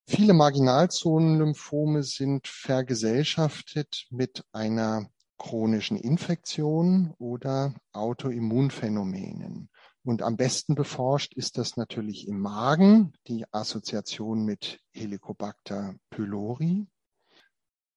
Viele 0.07 0.35
Marginalzonenlymphome 0.35 2.03
sind 2.03 2.47
vergesellschaftet 2.49 4.07
mit 4.11 4.45
einer 4.53 5.09
chronischen 5.39 5.97
Infektion 5.97 7.15
oder 7.19 7.75
Autoimmunphänomenen. 7.93 9.69
Und 10.05 10.23
am 10.23 10.37
besten 10.37 10.75
beforscht 10.75 11.35
ist 11.35 11.57
das 11.57 11.77
natürlich 11.77 12.29
im 12.29 12.39
Magen, 12.41 13.15
die 13.27 13.47
Assoziation 13.53 14.45
mit 14.45 14.81
Helicobacter 14.93 15.95
pylori. 16.11 16.87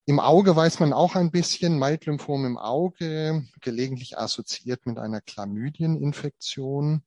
Im 0.09 0.21
Auge 0.21 0.55
weiß 0.55 0.79
man 0.79 0.93
auch 0.93 1.15
ein 1.15 1.31
bisschen, 1.31 1.77
Maitlymphom 1.79 2.45
im 2.45 2.57
Auge, 2.57 3.45
gelegentlich 3.59 4.17
assoziiert 4.17 4.85
mit 4.85 4.99
einer 4.99 5.19
Chlamydieninfektion. 5.19 7.01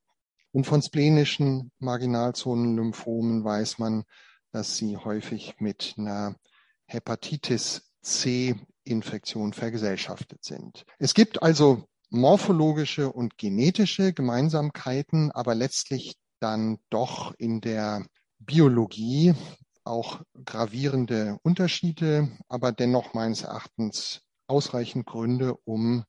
Und 0.52 0.66
von 0.66 0.83
splenischen 0.83 1.73
Marginalzonenlymphomen 1.78 3.42
weiß 3.42 3.78
man, 3.78 4.04
dass 4.52 4.76
sie 4.76 4.99
häufig 4.99 5.54
mit 5.61 5.95
einer 5.97 6.37
Hepatitis 6.85 7.90
C-Infektion 8.02 9.54
vergesellschaftet 9.54 10.45
sind. 10.45 10.85
Es 10.99 11.14
gibt 11.14 11.42
also 11.42 11.85
morphologische 12.11 13.11
und 13.11 13.38
genetische 13.38 14.12
Gemeinsamkeiten, 14.12 15.30
aber 15.30 15.54
letztlich 15.54 16.16
dann 16.38 16.76
doch 16.90 17.33
in 17.38 17.62
der 17.62 18.04
Biologie 18.40 19.35
auch 19.84 20.22
gravierende 20.44 21.38
Unterschiede, 21.42 22.28
aber 22.49 22.72
dennoch 22.72 23.14
meines 23.14 23.42
Erachtens 23.42 24.22
ausreichend 24.46 25.06
Gründe, 25.06 25.54
um 25.64 26.04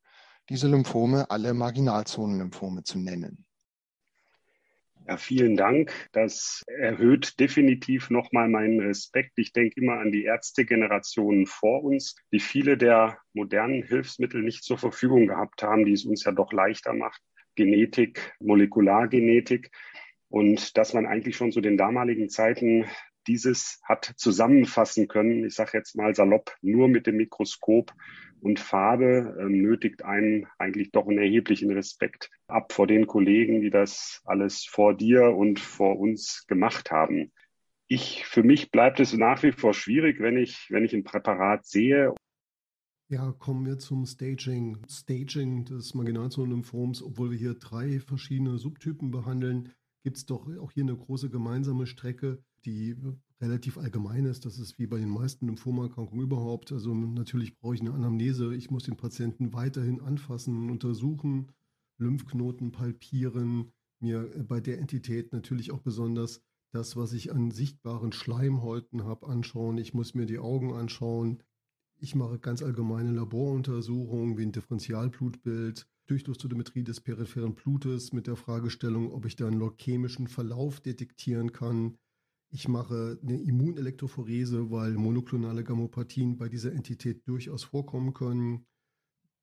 diese 0.49 0.67
Lymphome 0.67 1.29
alle 1.29 1.53
Marginalzonenlymphome 1.53 2.83
zu 2.83 2.99
nennen. 2.99 3.45
Ja, 5.07 5.17
vielen 5.17 5.55
Dank. 5.55 5.91
Das 6.11 6.63
erhöht 6.67 7.39
definitiv 7.39 8.09
nochmal 8.09 8.47
meinen 8.49 8.79
Respekt. 8.79 9.31
Ich 9.37 9.51
denke 9.51 9.81
immer 9.81 9.99
an 9.99 10.11
die 10.11 10.25
Ärztegenerationen 10.25 11.47
vor 11.47 11.83
uns, 11.83 12.15
die 12.31 12.39
viele 12.39 12.77
der 12.77 13.17
modernen 13.33 13.83
Hilfsmittel 13.83 14.41
nicht 14.43 14.63
zur 14.63 14.77
Verfügung 14.77 15.27
gehabt 15.27 15.63
haben, 15.63 15.85
die 15.85 15.93
es 15.93 16.05
uns 16.05 16.23
ja 16.23 16.31
doch 16.31 16.53
leichter 16.53 16.93
macht. 16.93 17.21
Genetik, 17.55 18.33
Molekulargenetik. 18.39 19.71
Und 20.29 20.77
dass 20.77 20.93
man 20.93 21.05
eigentlich 21.05 21.35
schon 21.35 21.51
zu 21.51 21.61
den 21.61 21.77
damaligen 21.77 22.29
Zeiten 22.29 22.85
dieses 23.27 23.79
hat 23.83 24.13
zusammenfassen 24.17 25.07
können, 25.07 25.45
ich 25.45 25.55
sage 25.55 25.77
jetzt 25.77 25.95
mal 25.95 26.15
salopp, 26.15 26.55
nur 26.61 26.87
mit 26.87 27.07
dem 27.07 27.17
Mikroskop 27.17 27.93
und 28.41 28.59
Farbe, 28.59 29.37
äh, 29.39 29.43
nötigt 29.45 30.03
einen 30.03 30.47
eigentlich 30.57 30.91
doch 30.91 31.07
einen 31.07 31.19
erheblichen 31.19 31.71
Respekt 31.71 32.29
ab 32.47 32.73
vor 32.73 32.87
den 32.87 33.07
Kollegen, 33.07 33.61
die 33.61 33.69
das 33.69 34.21
alles 34.25 34.65
vor 34.65 34.95
dir 34.95 35.35
und 35.35 35.59
vor 35.59 35.99
uns 35.99 36.45
gemacht 36.47 36.91
haben. 36.91 37.31
Ich, 37.87 38.25
für 38.25 38.43
mich 38.43 38.71
bleibt 38.71 38.99
es 38.99 39.13
nach 39.13 39.43
wie 39.43 39.51
vor 39.51 39.73
schwierig, 39.73 40.19
wenn 40.19 40.37
ich, 40.37 40.67
wenn 40.69 40.85
ich 40.85 40.93
ein 40.93 41.03
Präparat 41.03 41.65
sehe. 41.65 42.13
Ja, 43.09 43.33
kommen 43.33 43.65
wir 43.65 43.77
zum 43.77 44.05
Staging. 44.05 44.77
Staging 44.89 45.65
des 45.65 45.93
Marginalzonenlymphoms, 45.93 47.03
obwohl 47.03 47.31
wir 47.31 47.37
hier 47.37 47.55
drei 47.55 47.99
verschiedene 47.99 48.57
Subtypen 48.57 49.11
behandeln, 49.11 49.73
gibt 50.03 50.17
es 50.17 50.25
doch 50.25 50.47
auch 50.59 50.71
hier 50.71 50.83
eine 50.83 50.95
große 50.95 51.29
gemeinsame 51.29 51.85
Strecke, 51.85 52.41
die 52.65 52.95
relativ 53.39 53.77
allgemein 53.77 54.25
ist. 54.25 54.45
Das 54.45 54.59
ist 54.59 54.77
wie 54.79 54.87
bei 54.87 54.99
den 54.99 55.09
meisten 55.09 55.47
Lymphomerkrankungen 55.47 56.23
überhaupt. 56.23 56.71
Also 56.71 56.93
natürlich 56.93 57.57
brauche 57.57 57.75
ich 57.75 57.81
eine 57.81 57.93
Anamnese. 57.93 58.55
Ich 58.55 58.69
muss 58.69 58.83
den 58.83 58.97
Patienten 58.97 59.53
weiterhin 59.53 59.99
anfassen, 60.01 60.69
untersuchen, 60.69 61.51
Lymphknoten 61.97 62.71
palpieren, 62.71 63.71
mir 63.99 64.29
bei 64.47 64.59
der 64.59 64.79
Entität 64.79 65.33
natürlich 65.33 65.71
auch 65.71 65.81
besonders 65.81 66.41
das, 66.71 66.95
was 66.95 67.13
ich 67.13 67.33
an 67.33 67.51
sichtbaren 67.51 68.11
Schleimhäuten 68.11 69.03
habe, 69.03 69.27
anschauen. 69.27 69.77
Ich 69.77 69.93
muss 69.93 70.13
mir 70.13 70.25
die 70.25 70.39
Augen 70.39 70.73
anschauen. 70.73 71.43
Ich 71.97 72.15
mache 72.15 72.39
ganz 72.39 72.63
allgemeine 72.63 73.11
Laboruntersuchungen 73.11 74.37
wie 74.37 74.43
ein 74.43 74.51
Differentialblutbild, 74.51 75.87
Durchflussstotometrie 76.07 76.83
des 76.83 76.99
peripheren 76.99 77.53
Blutes 77.53 78.11
mit 78.11 78.25
der 78.25 78.35
Fragestellung, 78.35 79.11
ob 79.11 79.25
ich 79.25 79.35
da 79.35 79.47
einen 79.47 79.59
leukämischen 79.59 80.27
Verlauf 80.27 80.79
detektieren 80.79 81.51
kann. 81.51 81.97
Ich 82.53 82.67
mache 82.67 83.17
eine 83.23 83.41
Immunelektrophorese, 83.41 84.69
weil 84.71 84.91
monoklonale 84.95 85.63
Gammopathien 85.63 86.37
bei 86.37 86.49
dieser 86.49 86.73
Entität 86.73 87.25
durchaus 87.25 87.63
vorkommen 87.63 88.13
können. 88.13 88.65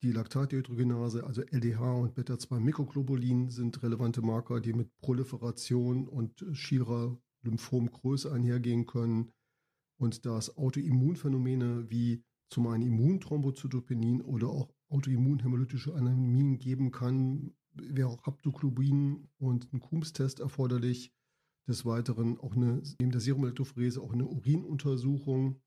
Die 0.02 0.12
Laktatdehydrogenase, 0.12 1.24
also 1.24 1.40
LDH 1.40 1.92
und 1.94 2.14
Beta-2-Mikroglobulin 2.14 3.48
sind 3.48 3.82
relevante 3.82 4.20
Marker, 4.20 4.60
die 4.60 4.74
mit 4.74 4.94
Proliferation 4.98 6.06
und 6.06 6.44
schierer 6.52 7.18
Lymphomgröße 7.42 8.30
einhergehen 8.30 8.84
können. 8.84 9.32
Und 9.96 10.26
da 10.26 10.36
es 10.36 10.58
Autoimmunphänomene 10.58 11.90
wie 11.90 12.22
zum 12.50 12.66
einen 12.66 12.82
Immunthrombozytopenin 12.82 14.20
oder 14.20 14.48
auch 14.48 14.68
autoimmunhämolytische 14.90 15.94
Anämien 15.94 16.58
geben 16.58 16.90
kann, 16.90 17.54
wäre 17.72 18.08
auch 18.08 18.24
Haptoglobin 18.24 19.28
und 19.38 19.72
ein 19.72 19.80
Coombs-Test 19.80 20.40
erforderlich. 20.40 21.12
Des 21.68 21.84
Weiteren 21.84 22.38
auch 22.40 22.56
eine, 22.56 22.82
neben 22.98 23.12
der 23.12 23.20
Serumelektrophorese 23.20 24.00
auch 24.00 24.12
eine 24.12 24.26
Urinuntersuchung. 24.26 25.60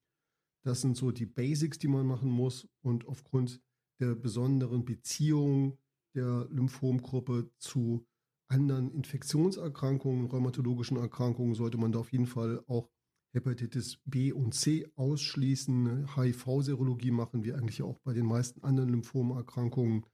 Das 0.63 0.81
sind 0.81 0.97
so 0.97 1.11
die 1.11 1.27
Basics, 1.27 1.77
die 1.77 1.87
man 1.87 2.07
machen 2.07 2.31
muss. 2.31 2.67
Und 2.81 3.07
aufgrund 3.07 3.61
der 3.99 4.15
besonderen 4.15 4.83
Beziehung 4.83 5.77
der 6.15 6.47
Lymphomgruppe 6.49 7.51
zu 7.59 8.05
anderen 8.47 8.91
Infektionserkrankungen, 8.91 10.25
rheumatologischen 10.25 10.97
Erkrankungen, 10.97 11.53
sollte 11.53 11.77
man 11.77 11.91
da 11.91 11.99
auf 11.99 12.11
jeden 12.11 12.25
Fall 12.25 12.63
auch 12.67 12.89
Hepatitis 13.33 13.99
B 14.03 14.33
und 14.33 14.53
C 14.53 14.91
ausschließen. 14.95 16.07
HIV-Serologie 16.15 17.11
machen 17.11 17.43
wir 17.43 17.57
eigentlich 17.57 17.81
auch 17.81 17.99
bei 17.99 18.13
den 18.13 18.25
meisten 18.25 18.61
anderen 18.63 18.89
Lymphomerkrankungen 18.89 20.05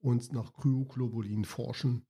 und 0.00 0.32
nach 0.32 0.52
Kryoglobulin 0.52 1.44
forschen. 1.44 2.06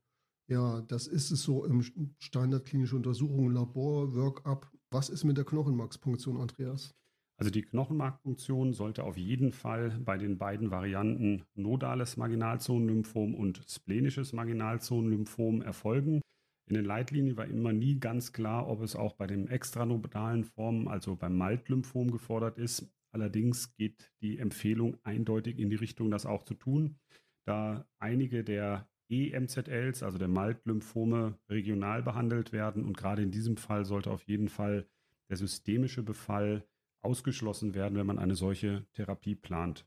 Ja, 0.50 0.80
das 0.80 1.06
ist 1.06 1.30
es 1.30 1.44
so 1.44 1.64
im 1.64 1.80
Standard 2.18 2.66
klinische 2.66 2.96
Untersuchung, 2.96 3.52
Labor, 3.52 4.12
Workup. 4.16 4.68
Was 4.90 5.08
ist 5.08 5.22
mit 5.22 5.36
der 5.36 5.44
Knochenmarkspunktion, 5.44 6.36
Andreas? 6.36 6.92
Also 7.38 7.52
die 7.52 7.62
Knochenmarkpunktion 7.62 8.72
sollte 8.72 9.04
auf 9.04 9.16
jeden 9.16 9.52
Fall 9.52 9.90
bei 10.04 10.18
den 10.18 10.38
beiden 10.38 10.72
Varianten 10.72 11.44
nodales 11.54 12.16
Marginalzonenlymphom 12.16 13.36
und 13.36 13.64
splenisches 13.68 14.32
Marginalzonenlymphom 14.32 15.62
erfolgen. 15.62 16.20
In 16.68 16.74
den 16.74 16.84
Leitlinien 16.84 17.36
war 17.36 17.46
immer 17.46 17.72
nie 17.72 18.00
ganz 18.00 18.32
klar, 18.32 18.68
ob 18.68 18.82
es 18.82 18.96
auch 18.96 19.14
bei 19.14 19.28
den 19.28 19.46
extranodalen 19.46 20.42
Formen, 20.42 20.88
also 20.88 21.14
beim 21.14 21.36
Maltlymphom, 21.36 22.10
gefordert 22.10 22.58
ist. 22.58 22.92
Allerdings 23.12 23.76
geht 23.76 24.12
die 24.20 24.38
Empfehlung 24.38 24.96
eindeutig 25.04 25.60
in 25.60 25.70
die 25.70 25.76
Richtung, 25.76 26.10
das 26.10 26.26
auch 26.26 26.42
zu 26.42 26.54
tun, 26.54 26.98
da 27.46 27.86
einige 28.00 28.42
der 28.42 28.88
EMZLs, 29.10 30.02
also 30.02 30.18
der 30.18 30.28
Maltlymphome, 30.28 31.38
regional 31.48 32.02
behandelt 32.02 32.52
werden. 32.52 32.84
Und 32.84 32.96
gerade 32.96 33.22
in 33.22 33.30
diesem 33.30 33.56
Fall 33.56 33.84
sollte 33.84 34.10
auf 34.10 34.22
jeden 34.22 34.48
Fall 34.48 34.86
der 35.28 35.36
systemische 35.36 36.02
Befall 36.02 36.64
ausgeschlossen 37.02 37.74
werden, 37.74 37.96
wenn 37.96 38.06
man 38.06 38.18
eine 38.18 38.34
solche 38.34 38.86
Therapie 38.92 39.34
plant. 39.34 39.86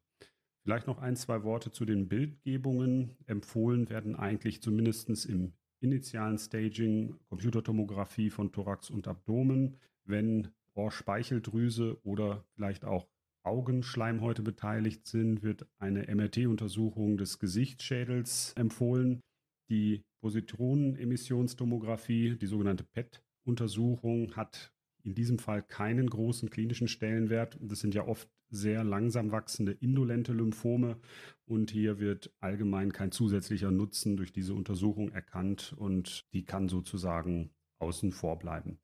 Vielleicht 0.64 0.88
noch 0.88 1.00
ein, 1.00 1.16
zwei 1.16 1.44
Worte 1.44 1.72
zu 1.72 1.86
den 1.86 2.08
Bildgebungen. 2.08 3.18
Empfohlen 3.26 3.90
werden 3.90 4.16
eigentlich 4.16 4.62
zumindest 4.62 5.26
im 5.26 5.54
initialen 5.82 6.38
Staging 6.38 7.20
Computertomographie 7.28 8.30
von 8.30 8.52
Thorax 8.52 8.90
und 8.90 9.08
Abdomen, 9.08 9.78
wenn 10.06 10.48
Ohrspeicheldrüse 10.74 12.00
oder 12.04 12.46
vielleicht 12.56 12.86
auch 12.86 13.08
Augenschleimhäute 13.44 14.42
beteiligt 14.42 15.08
sind, 15.08 15.44
wird 15.44 15.68
eine 15.78 16.14
MRT-Untersuchung 16.14 17.16
des 17.18 17.40
Gesichtsschädels 17.40 18.54
empfohlen. 18.56 19.22
Die 19.70 20.04
Positronenemissionstomographie, 20.22 22.36
die 22.38 22.48
sogenannte 22.48 22.84
PET-Untersuchung, 22.84 24.36
hat 24.36 24.74
in 25.04 25.16
diesem 25.16 25.40
Fall 25.40 25.62
keinen 25.62 26.10
großen 26.10 26.50
klinischen 26.50 26.88
Stellenwert. 26.88 27.58
Das 27.62 27.82
sind 27.82 27.94
ja 27.94 28.08
oft 28.08 28.30
sehr 28.50 28.84
langsam 28.84 29.32
wachsende 29.32 29.72
indolente 29.72 30.32
Lymphome 30.32 31.00
und 31.46 31.72
hier 31.72 32.00
wird 32.00 32.32
allgemein 32.40 32.94
kein 32.94 33.12
zusätzlicher 33.12 33.72
Nutzen 33.72 34.16
durch 34.16 34.32
diese 34.32 34.54
Untersuchung 34.54 35.10
erkannt 35.10 35.74
und 35.76 36.28
die 36.34 36.46
kann 36.46 36.70
sozusagen 36.70 37.50
außen 37.80 38.12
vor 38.12 38.38
bleiben. 38.38 38.80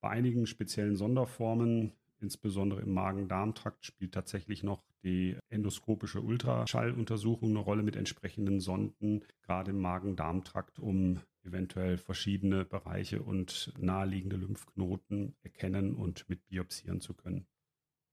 Bei 0.00 0.10
einigen 0.10 0.46
speziellen 0.46 0.96
Sonderformen, 0.96 1.92
insbesondere 2.20 2.80
im 2.82 2.92
Magen-Darm-Trakt, 2.92 3.84
spielt 3.84 4.12
tatsächlich 4.12 4.62
noch 4.62 4.82
die 5.02 5.36
endoskopische 5.48 6.20
Ultraschalluntersuchung 6.20 7.50
eine 7.50 7.60
Rolle 7.60 7.82
mit 7.82 7.96
entsprechenden 7.96 8.60
Sonden, 8.60 9.24
gerade 9.42 9.70
im 9.70 9.80
Magen-Darm-Trakt, 9.80 10.78
um 10.78 11.20
eventuell 11.44 11.96
verschiedene 11.96 12.64
Bereiche 12.64 13.22
und 13.22 13.72
naheliegende 13.78 14.36
Lymphknoten 14.36 15.34
erkennen 15.42 15.94
und 15.94 16.28
mit 16.28 16.46
biopsieren 16.48 17.00
zu 17.00 17.14
können. 17.14 17.46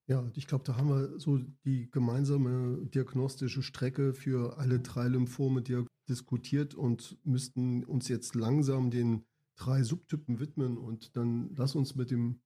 Ja, 0.07 0.23
ich 0.35 0.45
glaube, 0.45 0.63
da 0.63 0.77
haben 0.77 0.89
wir 0.89 1.19
so 1.19 1.39
die 1.65 1.89
gemeinsame 1.89 2.85
diagnostische 2.85 3.63
Strecke 3.63 4.13
für 4.13 4.57
alle 4.59 4.79
drei 4.79 5.07
Lymphome 5.07 5.63
diskutiert 6.07 6.75
und 6.75 7.17
müssten 7.25 7.83
uns 7.83 8.07
jetzt 8.07 8.35
langsam 8.35 8.91
den 8.91 9.25
drei 9.55 9.81
Subtypen 9.81 10.39
widmen 10.39 10.77
und 10.77 11.15
dann 11.17 11.55
lass 11.55 11.75
uns 11.75 11.95
mit 11.95 12.11
dem 12.11 12.41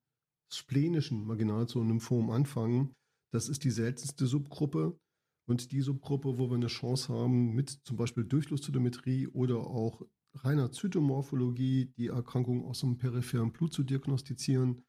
splenischen 0.56 1.26
Marginalzonenlymphom 1.26 2.30
anfangen. 2.30 2.94
Das 3.32 3.50
ist 3.50 3.64
die 3.64 3.72
seltenste 3.72 4.26
Subgruppe 4.26 5.00
und 5.48 5.72
die 5.72 5.82
Subgruppe, 5.82 6.38
wo 6.38 6.50
wir 6.50 6.56
eine 6.56 6.68
Chance 6.68 7.14
haben, 7.14 7.54
mit 7.54 7.70
zum 7.84 7.98
Beispiel 7.98 8.24
Durchflusszytometrie 8.24 9.28
oder 9.28 9.60
auch 9.60 10.02
reiner 10.36 10.72
Zytomorphologie 10.72 11.94
die 11.98 12.08
Erkrankung 12.08 12.66
aus 12.66 12.82
dem 12.82 12.98
peripheren 12.98 13.52
Blut 13.52 13.74
zu 13.74 13.84
diagnostizieren. 13.84 14.84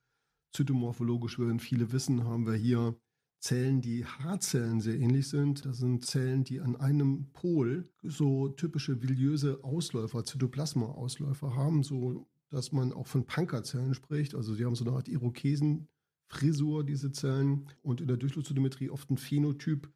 Zytomorphologisch 0.53 1.39
würden 1.39 1.61
viele 1.61 1.93
wissen, 1.93 2.25
haben 2.25 2.47
wir 2.47 2.55
hier 2.55 2.99
Zellen, 3.41 3.81
die 3.81 4.05
Haarzellen 4.05 4.81
sehr 4.81 4.99
ähnlich 4.99 5.29
sind. 5.29 5.65
Das 5.65 5.79
sind 5.79 6.05
Zellen, 6.05 6.45
die 6.45 6.61
an 6.61 6.77
einem 6.77 7.33
Pol 7.33 7.91
so 8.03 8.49
typische 8.49 8.99
villöse 8.99 9.65
Ausläufer, 9.65 10.25
Zytoplasma-Ausläufer 10.25 11.55
haben, 11.55 11.83
so 11.83 12.29
dass 12.51 12.73
man 12.73 12.93
auch 12.93 13.07
von 13.07 13.25
Pankerzellen 13.27 13.95
spricht. 13.95 14.35
Also 14.35 14.55
sie 14.55 14.65
haben 14.65 14.75
so 14.75 14.85
eine 14.85 14.95
Art 14.95 15.09
Irokesenfrisur, 15.09 16.85
diese 16.85 17.13
Zellen. 17.13 17.69
Und 17.83 18.01
in 18.01 18.09
der 18.09 18.17
Durchflusszytometrie 18.17 18.91
oft 18.91 19.11
ein 19.11 19.17
Phänotyp, 19.17 19.91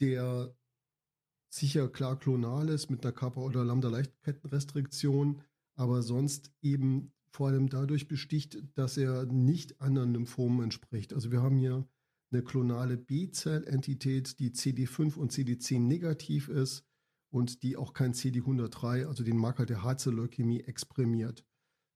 der 0.00 0.54
sicher 1.52 1.88
klar 1.88 2.18
klonal 2.18 2.68
ist 2.68 2.90
mit 2.90 3.04
einer 3.04 3.12
Kappa- 3.12 3.40
oder 3.40 3.64
Lambda-Leichtkettenrestriktion, 3.64 5.42
aber 5.74 6.02
sonst 6.02 6.52
eben 6.62 7.12
vor 7.32 7.48
allem 7.48 7.68
dadurch 7.68 8.08
besticht, 8.08 8.58
dass 8.74 8.96
er 8.96 9.24
nicht 9.26 9.80
anderen 9.80 10.12
Lymphomen 10.12 10.64
entspricht. 10.64 11.12
Also 11.12 11.30
wir 11.30 11.42
haben 11.42 11.56
hier 11.56 11.88
eine 12.32 12.42
klonale 12.42 12.96
B-Zellentität, 12.96 14.38
die 14.38 14.50
CD5 14.50 15.16
und 15.16 15.32
CD10 15.32 15.80
negativ 15.80 16.48
ist 16.48 16.84
und 17.30 17.62
die 17.62 17.76
auch 17.76 17.92
kein 17.92 18.12
CD103, 18.12 19.06
also 19.06 19.24
den 19.24 19.36
Marker 19.36 19.66
der 19.66 19.82
Harzeleukämie, 19.82 20.60
exprimiert. 20.60 21.44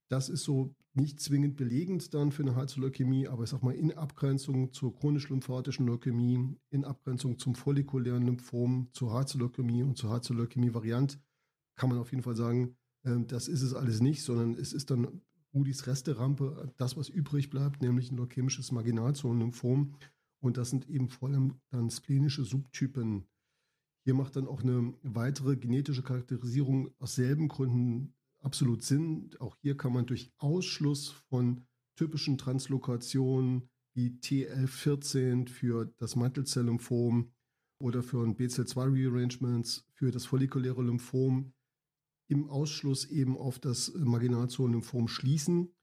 Das 0.09 0.29
ist 0.29 0.45
so 0.45 0.75
nicht 0.93 1.21
zwingend 1.21 1.57
belegend 1.57 2.15
dann 2.15 2.31
für 2.31 2.43
eine 2.43 2.55
Harzeleukämie, 2.55 3.27
aber 3.27 3.45
ich 3.45 3.51
sag 3.51 3.63
mal 3.63 3.75
in 3.75 3.93
Abgrenzung 3.93 4.73
zur 4.73 4.95
chronisch-lymphatischen 4.95 5.87
Leukämie, 5.87 6.57
in 6.71 6.85
Abgrenzung 6.85 7.39
zum 7.39 7.55
follikulären 7.55 8.25
Lymphom, 8.25 8.89
zur 8.93 9.13
Harzeleukämie 9.13 9.83
und 9.83 9.97
zur 9.97 10.11
Harzeleukämie-Variant 10.11 11.19
kann 11.77 11.89
man 11.89 11.99
auf 11.99 12.11
jeden 12.13 12.23
Fall 12.23 12.37
sagen, 12.37 12.77
ähm, 13.05 13.27
das 13.27 13.49
ist 13.49 13.63
es 13.63 13.75
alles 13.75 14.01
nicht, 14.01 14.23
sondern 14.23 14.55
es 14.55 14.73
ist 14.73 14.91
dann 14.91 15.21
Rudis 15.53 15.87
Resterampe, 15.87 16.73
das, 16.77 16.97
was 16.97 17.09
übrig 17.09 17.51
bleibt, 17.51 17.83
nämlich 17.83 18.11
ein 18.11 18.17
leukämisches 18.17 18.73
Marginalzonenlymphom. 18.73 19.95
Und 20.41 20.57
das 20.57 20.71
sind 20.71 20.89
eben 20.91 21.09
vor 21.09 21.29
allem 21.29 21.61
dann 21.71 21.91
splenische 21.91 22.45
Subtypen. 22.45 23.25
Hier 24.05 24.15
macht 24.15 24.37
dann 24.37 24.47
auch 24.47 24.63
eine 24.63 24.93
weitere 25.03 25.57
genetische 25.57 26.03
Charakterisierung 26.03 26.91
aus 26.99 27.15
selben 27.15 27.49
Gründen 27.49 28.15
absolut 28.45 28.83
Sinn. 28.83 29.31
Auch 29.41 29.57
hier 29.57 29.77
kann 29.77 29.93
man 29.93 30.07
durch 30.07 30.33
Ausschluss 30.39 31.09
von 31.09 31.65
typischen 31.97 32.39
Translokationen 32.39 33.69
wie 33.95 34.19
TL14 34.21 35.49
für 35.49 35.93
das 35.99 36.17
Mantelzelllymphom 36.17 37.33
oder 37.81 38.03
für 38.03 38.25
ein 38.25 38.37
BCL2-Rearrangements 38.37 39.87
für 39.93 40.11
das 40.11 40.27
follikuläre 40.27 40.83
Lymphom 40.83 41.53
im 42.29 42.49
Ausschluss 42.49 43.05
eben 43.05 43.37
auf 43.37 43.59
das 43.59 43.93
Marginalzonenlymphom 43.95 45.09
schließen. 45.09 45.75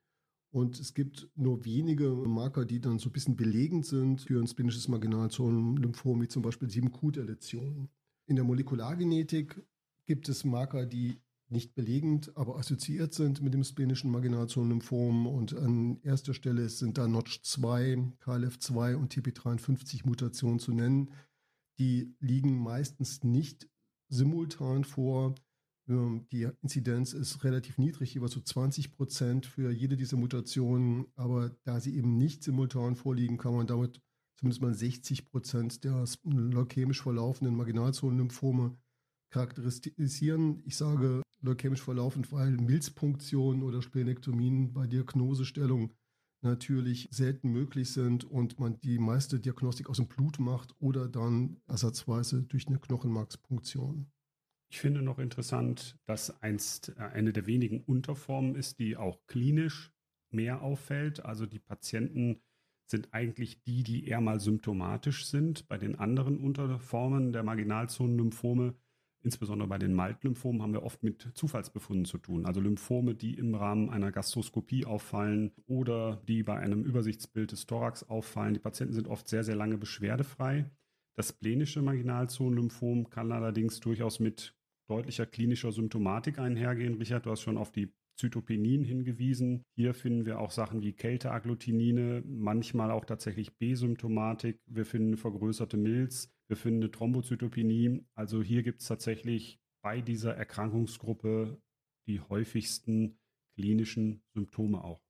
Und 0.53 0.79
es 0.79 0.93
gibt 0.93 1.29
nur 1.35 1.63
wenige 1.63 2.09
Marker, 2.09 2.65
die 2.65 2.81
dann 2.81 2.99
so 2.99 3.09
ein 3.09 3.13
bisschen 3.13 3.37
belegend 3.37 3.85
sind 3.85 4.21
für 4.21 4.39
ein 4.39 4.47
splenisches 4.47 4.89
Marginalzonenlymphom, 4.89 6.21
wie 6.21 6.27
zum 6.27 6.41
Beispiel 6.41 6.67
7Q-Deletionen. 6.67 7.89
In 8.25 8.35
der 8.35 8.43
Molekulargenetik 8.43 9.61
gibt 10.05 10.27
es 10.27 10.43
Marker, 10.43 10.85
die 10.85 11.21
nicht 11.51 11.75
belegend, 11.75 12.35
aber 12.37 12.57
assoziiert 12.57 13.13
sind 13.13 13.41
mit 13.41 13.53
dem 13.53 13.63
splenischen 13.63 14.11
Marginalzonenlymphom. 14.11 15.27
Und 15.27 15.55
an 15.55 15.99
erster 16.03 16.33
Stelle 16.33 16.69
sind 16.69 16.97
da 16.97 17.05
Notch2, 17.05 18.17
KLF2 18.19 18.95
und 18.95 19.13
TP53 19.13 20.05
Mutationen 20.05 20.59
zu 20.59 20.73
nennen. 20.73 21.11
Die 21.79 22.15
liegen 22.19 22.57
meistens 22.57 23.23
nicht 23.23 23.69
simultan 24.09 24.83
vor, 24.83 25.35
ähm, 25.87 26.27
die 26.31 26.47
Inzidenz 26.61 27.13
ist 27.13 27.43
relativ 27.43 27.77
niedrig, 27.77 28.13
jeweils 28.13 28.33
so 28.33 28.41
20 28.41 28.91
Prozent 28.91 29.45
für 29.45 29.71
jede 29.71 29.97
dieser 29.97 30.17
Mutationen. 30.17 31.05
Aber 31.15 31.49
da 31.63 31.79
sie 31.79 31.95
eben 31.95 32.17
nicht 32.17 32.43
simultan 32.43 32.95
vorliegen, 32.95 33.37
kann 33.37 33.55
man 33.55 33.67
damit 33.67 34.01
zumindest 34.37 34.61
mal 34.61 34.73
60 34.73 35.29
Prozent 35.29 35.83
der 35.83 36.05
leukämisch 36.23 37.01
verlaufenden 37.01 37.55
Marginalzonenlymphome 37.55 38.77
charakterisieren. 39.31 40.61
Ich 40.65 40.77
sage 40.77 41.21
leukämisch 41.41 41.81
verlaufend, 41.81 42.31
weil 42.31 42.51
Milzpunktionen 42.51 43.63
oder 43.63 43.81
Splenektomien 43.81 44.73
bei 44.73 44.85
Diagnosestellung 44.87 45.93
natürlich 46.43 47.07
selten 47.11 47.51
möglich 47.51 47.91
sind 47.91 48.23
und 48.23 48.59
man 48.59 48.79
die 48.81 48.99
meiste 48.99 49.39
Diagnostik 49.39 49.89
aus 49.89 49.97
dem 49.97 50.07
Blut 50.07 50.39
macht 50.39 50.75
oder 50.79 51.07
dann 51.07 51.61
ersatzweise 51.67 52.43
durch 52.43 52.67
eine 52.67 52.79
Knochenmarkspunktion. 52.79 54.11
Ich 54.71 54.79
finde 54.79 55.01
noch 55.01 55.19
interessant, 55.19 55.97
dass 56.05 56.41
einst 56.41 56.93
äh, 56.97 57.01
eine 57.01 57.33
der 57.33 57.45
wenigen 57.45 57.81
Unterformen 57.81 58.55
ist, 58.55 58.79
die 58.79 58.95
auch 58.95 59.19
klinisch 59.27 59.91
mehr 60.31 60.61
auffällt. 60.61 61.25
Also 61.25 61.45
die 61.45 61.59
Patienten 61.59 62.41
sind 62.89 63.13
eigentlich 63.13 63.61
die, 63.63 63.83
die 63.83 64.07
eher 64.07 64.21
mal 64.21 64.39
symptomatisch 64.39 65.25
sind. 65.25 65.67
Bei 65.67 65.77
den 65.77 65.95
anderen 65.95 66.39
Unterformen 66.39 67.33
der 67.33 67.43
Marginalzonenlymphome, 67.43 68.75
insbesondere 69.23 69.67
bei 69.67 69.77
den 69.77 69.93
Malt-Lymphomen, 69.93 70.61
haben 70.61 70.73
wir 70.73 70.83
oft 70.83 71.03
mit 71.03 71.29
Zufallsbefunden 71.33 72.05
zu 72.05 72.17
tun. 72.17 72.45
Also 72.45 72.59
Lymphome, 72.59 73.15
die 73.15 73.35
im 73.35 73.55
Rahmen 73.55 73.89
einer 73.89 74.11
Gastroskopie 74.11 74.85
auffallen 74.85 75.51
oder 75.67 76.21
die 76.27 76.43
bei 76.43 76.57
einem 76.57 76.83
Übersichtsbild 76.83 77.51
des 77.51 77.65
Thorax 77.65 78.03
auffallen. 78.03 78.53
Die 78.53 78.59
Patienten 78.59 78.93
sind 78.93 79.07
oft 79.07 79.27
sehr, 79.27 79.43
sehr 79.43 79.55
lange 79.55 79.77
beschwerdefrei. 79.77 80.69
Das 81.15 81.29
splenische 81.29 81.81
Marginalzonenlymphom 81.81 83.09
kann 83.09 83.31
allerdings 83.31 83.79
durchaus 83.79 84.19
mit 84.19 84.55
deutlicher 84.87 85.25
klinischer 85.25 85.71
Symptomatik 85.71 86.39
einhergehen. 86.39 86.95
Richard, 86.95 87.25
du 87.25 87.31
hast 87.31 87.41
schon 87.41 87.57
auf 87.57 87.71
die 87.71 87.93
Zytopenien 88.21 88.83
hingewiesen. 88.83 89.63
Hier 89.75 89.95
finden 89.95 90.25
wir 90.25 90.39
auch 90.39 90.51
Sachen 90.51 90.83
wie 90.83 90.93
Kälteagglutinine, 90.93 92.23
manchmal 92.25 92.91
auch 92.91 93.05
tatsächlich 93.05 93.57
B-Symptomatik. 93.57 94.59
Wir 94.67 94.85
finden 94.85 95.17
vergrößerte 95.17 95.77
Milz, 95.77 96.29
wir 96.47 96.55
finden 96.55 96.83
eine 96.83 96.91
Thrombozytopenie. 96.91 98.05
Also 98.13 98.43
hier 98.43 98.61
gibt 98.61 98.81
es 98.81 98.87
tatsächlich 98.87 99.59
bei 99.83 100.01
dieser 100.01 100.35
Erkrankungsgruppe 100.35 101.59
die 102.07 102.19
häufigsten 102.19 103.17
klinischen 103.57 104.21
Symptome 104.35 104.83
auch. 104.83 105.01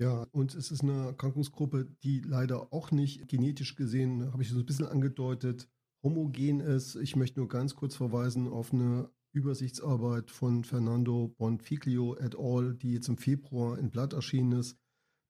Ja, 0.00 0.26
und 0.32 0.56
es 0.56 0.72
ist 0.72 0.82
eine 0.82 1.06
Erkrankungsgruppe, 1.06 1.86
die 2.02 2.20
leider 2.20 2.72
auch 2.72 2.90
nicht 2.90 3.28
genetisch 3.28 3.76
gesehen, 3.76 4.32
habe 4.32 4.42
ich 4.42 4.48
so 4.48 4.58
ein 4.58 4.66
bisschen 4.66 4.86
angedeutet, 4.86 5.68
homogen 6.02 6.58
ist. 6.58 6.96
Ich 6.96 7.14
möchte 7.14 7.38
nur 7.38 7.48
ganz 7.48 7.76
kurz 7.76 7.94
verweisen 7.94 8.48
auf 8.48 8.72
eine 8.72 9.08
Übersichtsarbeit 9.34 10.30
von 10.30 10.64
Fernando 10.64 11.34
Bonfiglio 11.36 12.16
et 12.16 12.38
al., 12.38 12.74
die 12.74 12.92
jetzt 12.92 13.08
im 13.08 13.18
Februar 13.18 13.78
in 13.78 13.90
Blatt 13.90 14.12
erschienen 14.12 14.52
ist. 14.52 14.78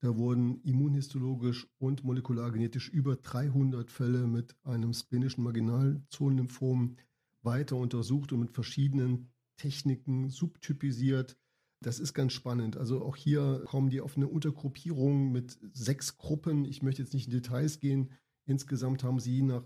Da 0.00 0.16
wurden 0.18 0.60
immunhistologisch 0.60 1.66
und 1.78 2.04
molekulargenetisch 2.04 2.90
über 2.90 3.16
300 3.16 3.90
Fälle 3.90 4.26
mit 4.26 4.54
einem 4.62 4.92
splenischen 4.92 5.42
Marginalzonenlymphom 5.42 6.96
weiter 7.42 7.76
untersucht 7.76 8.32
und 8.32 8.40
mit 8.40 8.50
verschiedenen 8.50 9.30
Techniken 9.56 10.28
subtypisiert. 10.28 11.38
Das 11.80 12.00
ist 12.00 12.12
ganz 12.12 12.34
spannend. 12.34 12.76
Also 12.76 13.02
auch 13.02 13.16
hier 13.16 13.62
kommen 13.66 13.88
die 13.88 14.02
auf 14.02 14.16
eine 14.16 14.28
Untergruppierung 14.28 15.32
mit 15.32 15.58
sechs 15.72 16.18
Gruppen. 16.18 16.66
Ich 16.66 16.82
möchte 16.82 17.02
jetzt 17.02 17.14
nicht 17.14 17.26
in 17.26 17.32
Details 17.32 17.80
gehen. 17.80 18.10
Insgesamt 18.44 19.04
haben 19.04 19.20
sie 19.20 19.40
nach, 19.40 19.64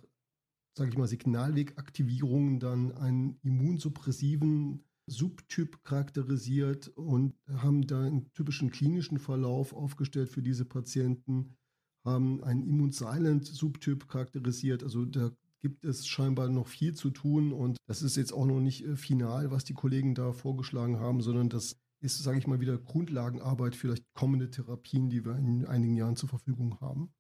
sage 0.79 0.91
ich 0.91 0.97
mal, 0.97 1.09
Signalwegaktivierungen 1.09 2.61
dann 2.61 2.93
einen 2.93 3.39
immunsuppressiven 3.43 4.85
Subtyp 5.07 5.85
charakterisiert 5.85 6.89
und 6.89 7.35
haben 7.49 7.87
da 7.87 8.03
einen 8.03 8.33
typischen 8.33 8.71
klinischen 8.71 9.19
Verlauf 9.19 9.73
aufgestellt 9.73 10.29
für 10.29 10.43
diese 10.43 10.65
Patienten, 10.65 11.57
haben 12.05 12.43
einen 12.45 12.63
Immunsilent-Subtyp 12.63 14.09
charakterisiert. 14.09 14.83
Also 14.83 15.05
da 15.05 15.31
gibt 15.61 15.85
es 15.85 16.07
scheinbar 16.07 16.49
noch 16.49 16.69
viel 16.69 16.95
zu 16.95 17.11
tun 17.11 17.53
und 17.53 17.77
das 17.87 18.03
ist 18.03 18.17
jetzt 18.17 18.33
auch 18.33 18.47
noch 18.47 18.61
nicht 18.61 18.87
äh, 18.87 18.97
final, 18.97 19.51
was 19.51 19.65
die 19.65 19.75
Kollegen 19.75 20.15
da 20.15 20.33
vorgeschlagen 20.33 21.01
haben, 21.01 21.21
sondern 21.21 21.49
das 21.49 21.77
ist, 22.01 22.23
sage 22.23 22.39
ich 22.39 22.47
mal, 22.47 22.61
wieder 22.61 22.79
Grundlagenarbeit, 22.79 23.75
vielleicht 23.75 24.05
kommende 24.15 24.51
Therapien, 24.51 25.11
die 25.11 25.25
wir 25.25 25.37
in 25.37 25.67
einigen 25.67 25.97
Jahren 25.97 26.15
zur 26.15 26.29
Verfügung 26.29 26.79
haben. 26.81 27.13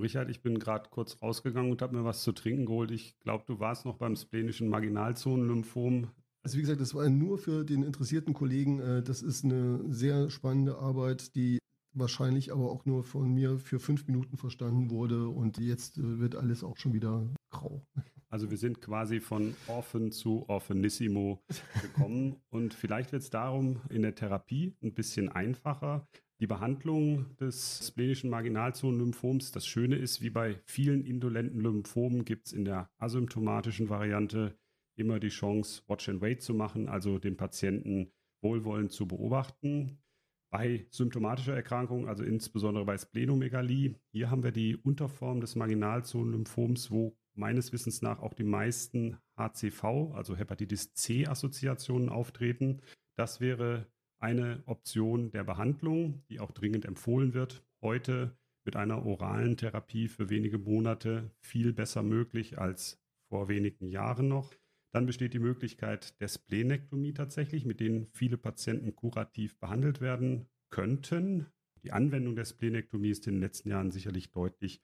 Richard, 0.00 0.30
ich 0.30 0.42
bin 0.42 0.58
gerade 0.58 0.88
kurz 0.90 1.20
rausgegangen 1.22 1.70
und 1.70 1.82
habe 1.82 1.96
mir 1.96 2.04
was 2.04 2.22
zu 2.22 2.32
trinken 2.32 2.66
geholt. 2.66 2.90
Ich 2.90 3.18
glaube, 3.20 3.44
du 3.46 3.60
warst 3.60 3.84
noch 3.84 3.96
beim 3.96 4.16
splenischen 4.16 4.68
Marginalzonenlymphom. 4.68 6.08
Also 6.42 6.58
wie 6.58 6.62
gesagt, 6.62 6.80
das 6.80 6.94
war 6.94 7.08
nur 7.08 7.38
für 7.38 7.64
den 7.64 7.82
interessierten 7.84 8.34
Kollegen. 8.34 8.80
Äh, 8.80 9.02
das 9.02 9.22
ist 9.22 9.44
eine 9.44 9.80
sehr 9.92 10.28
spannende 10.30 10.76
Arbeit, 10.78 11.34
die 11.36 11.58
wahrscheinlich 11.94 12.52
aber 12.52 12.70
auch 12.70 12.84
nur 12.84 13.04
von 13.04 13.32
mir 13.32 13.58
für 13.58 13.78
fünf 13.78 14.06
Minuten 14.06 14.36
verstanden 14.36 14.90
wurde 14.90 15.28
und 15.28 15.58
jetzt 15.58 15.98
äh, 15.98 16.18
wird 16.18 16.34
alles 16.36 16.64
auch 16.64 16.76
schon 16.76 16.94
wieder 16.94 17.28
grau. 17.50 17.86
Also 18.28 18.50
wir 18.50 18.56
sind 18.56 18.80
quasi 18.80 19.20
von 19.20 19.54
Orphan 19.66 20.10
zu 20.10 20.48
Orphanissimo 20.48 21.42
gekommen 21.82 22.36
und 22.50 22.72
vielleicht 22.72 23.12
wird 23.12 23.22
es 23.22 23.30
darum 23.30 23.82
in 23.90 24.02
der 24.02 24.14
Therapie 24.14 24.74
ein 24.82 24.94
bisschen 24.94 25.28
einfacher. 25.28 26.08
Die 26.42 26.48
Behandlung 26.48 27.36
des 27.36 27.86
splenischen 27.86 28.28
Marginalzonenlymphoms, 28.28 29.52
das 29.52 29.64
Schöne 29.64 29.94
ist, 29.94 30.22
wie 30.22 30.30
bei 30.30 30.60
vielen 30.64 31.04
indolenten 31.04 31.60
Lymphomen 31.60 32.24
gibt 32.24 32.48
es 32.48 32.52
in 32.52 32.64
der 32.64 32.90
asymptomatischen 32.98 33.88
Variante 33.88 34.58
immer 34.96 35.20
die 35.20 35.28
Chance, 35.28 35.84
Watch 35.86 36.08
and 36.08 36.20
Wait 36.20 36.42
zu 36.42 36.52
machen, 36.52 36.88
also 36.88 37.20
den 37.20 37.36
Patienten 37.36 38.10
wohlwollend 38.40 38.90
zu 38.90 39.06
beobachten. 39.06 40.02
Bei 40.50 40.84
symptomatischer 40.90 41.54
Erkrankung, 41.54 42.08
also 42.08 42.24
insbesondere 42.24 42.86
bei 42.86 42.98
Splenomegalie, 42.98 43.94
hier 44.10 44.28
haben 44.28 44.42
wir 44.42 44.50
die 44.50 44.76
Unterform 44.76 45.40
des 45.40 45.54
Marginalzonenlymphoms, 45.54 46.90
wo 46.90 47.16
meines 47.34 47.72
Wissens 47.72 48.02
nach 48.02 48.18
auch 48.18 48.34
die 48.34 48.42
meisten 48.42 49.16
HCV, 49.36 49.84
also 50.12 50.36
Hepatitis 50.36 50.92
C-Assoziationen 50.92 52.08
auftreten. 52.08 52.80
Das 53.14 53.40
wäre 53.40 53.86
eine 54.22 54.62
Option 54.66 55.30
der 55.32 55.44
Behandlung, 55.44 56.22
die 56.28 56.40
auch 56.40 56.52
dringend 56.52 56.84
empfohlen 56.84 57.34
wird. 57.34 57.64
Heute 57.80 58.36
mit 58.64 58.76
einer 58.76 59.04
oralen 59.04 59.56
Therapie 59.56 60.08
für 60.08 60.30
wenige 60.30 60.58
Monate 60.58 61.30
viel 61.40 61.72
besser 61.72 62.02
möglich 62.02 62.58
als 62.58 63.02
vor 63.28 63.48
wenigen 63.48 63.88
Jahren 63.88 64.28
noch. 64.28 64.54
Dann 64.92 65.06
besteht 65.06 65.32
die 65.32 65.38
Möglichkeit 65.38 66.20
der 66.20 66.28
Splenektomie 66.28 67.14
tatsächlich, 67.14 67.64
mit 67.64 67.80
denen 67.80 68.06
viele 68.12 68.36
Patienten 68.36 68.94
kurativ 68.94 69.58
behandelt 69.58 70.00
werden 70.00 70.46
könnten. 70.70 71.46
Die 71.82 71.92
Anwendung 71.92 72.36
der 72.36 72.44
Splenektomie 72.44 73.10
ist 73.10 73.26
in 73.26 73.34
den 73.34 73.40
letzten 73.40 73.70
Jahren 73.70 73.90
sicherlich 73.90 74.30
deutlich 74.30 74.82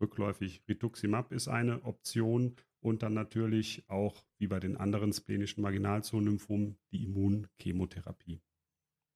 rückläufig. 0.00 0.62
Rituximab 0.68 1.32
ist 1.32 1.48
eine 1.48 1.82
Option 1.84 2.54
und 2.80 3.02
dann 3.02 3.14
natürlich 3.14 3.84
auch, 3.88 4.24
wie 4.38 4.46
bei 4.46 4.60
den 4.60 4.76
anderen 4.76 5.12
splenischen 5.12 5.62
Marginalzonenlymphomen, 5.62 6.78
die 6.92 7.04
Immunchemotherapie. 7.04 8.40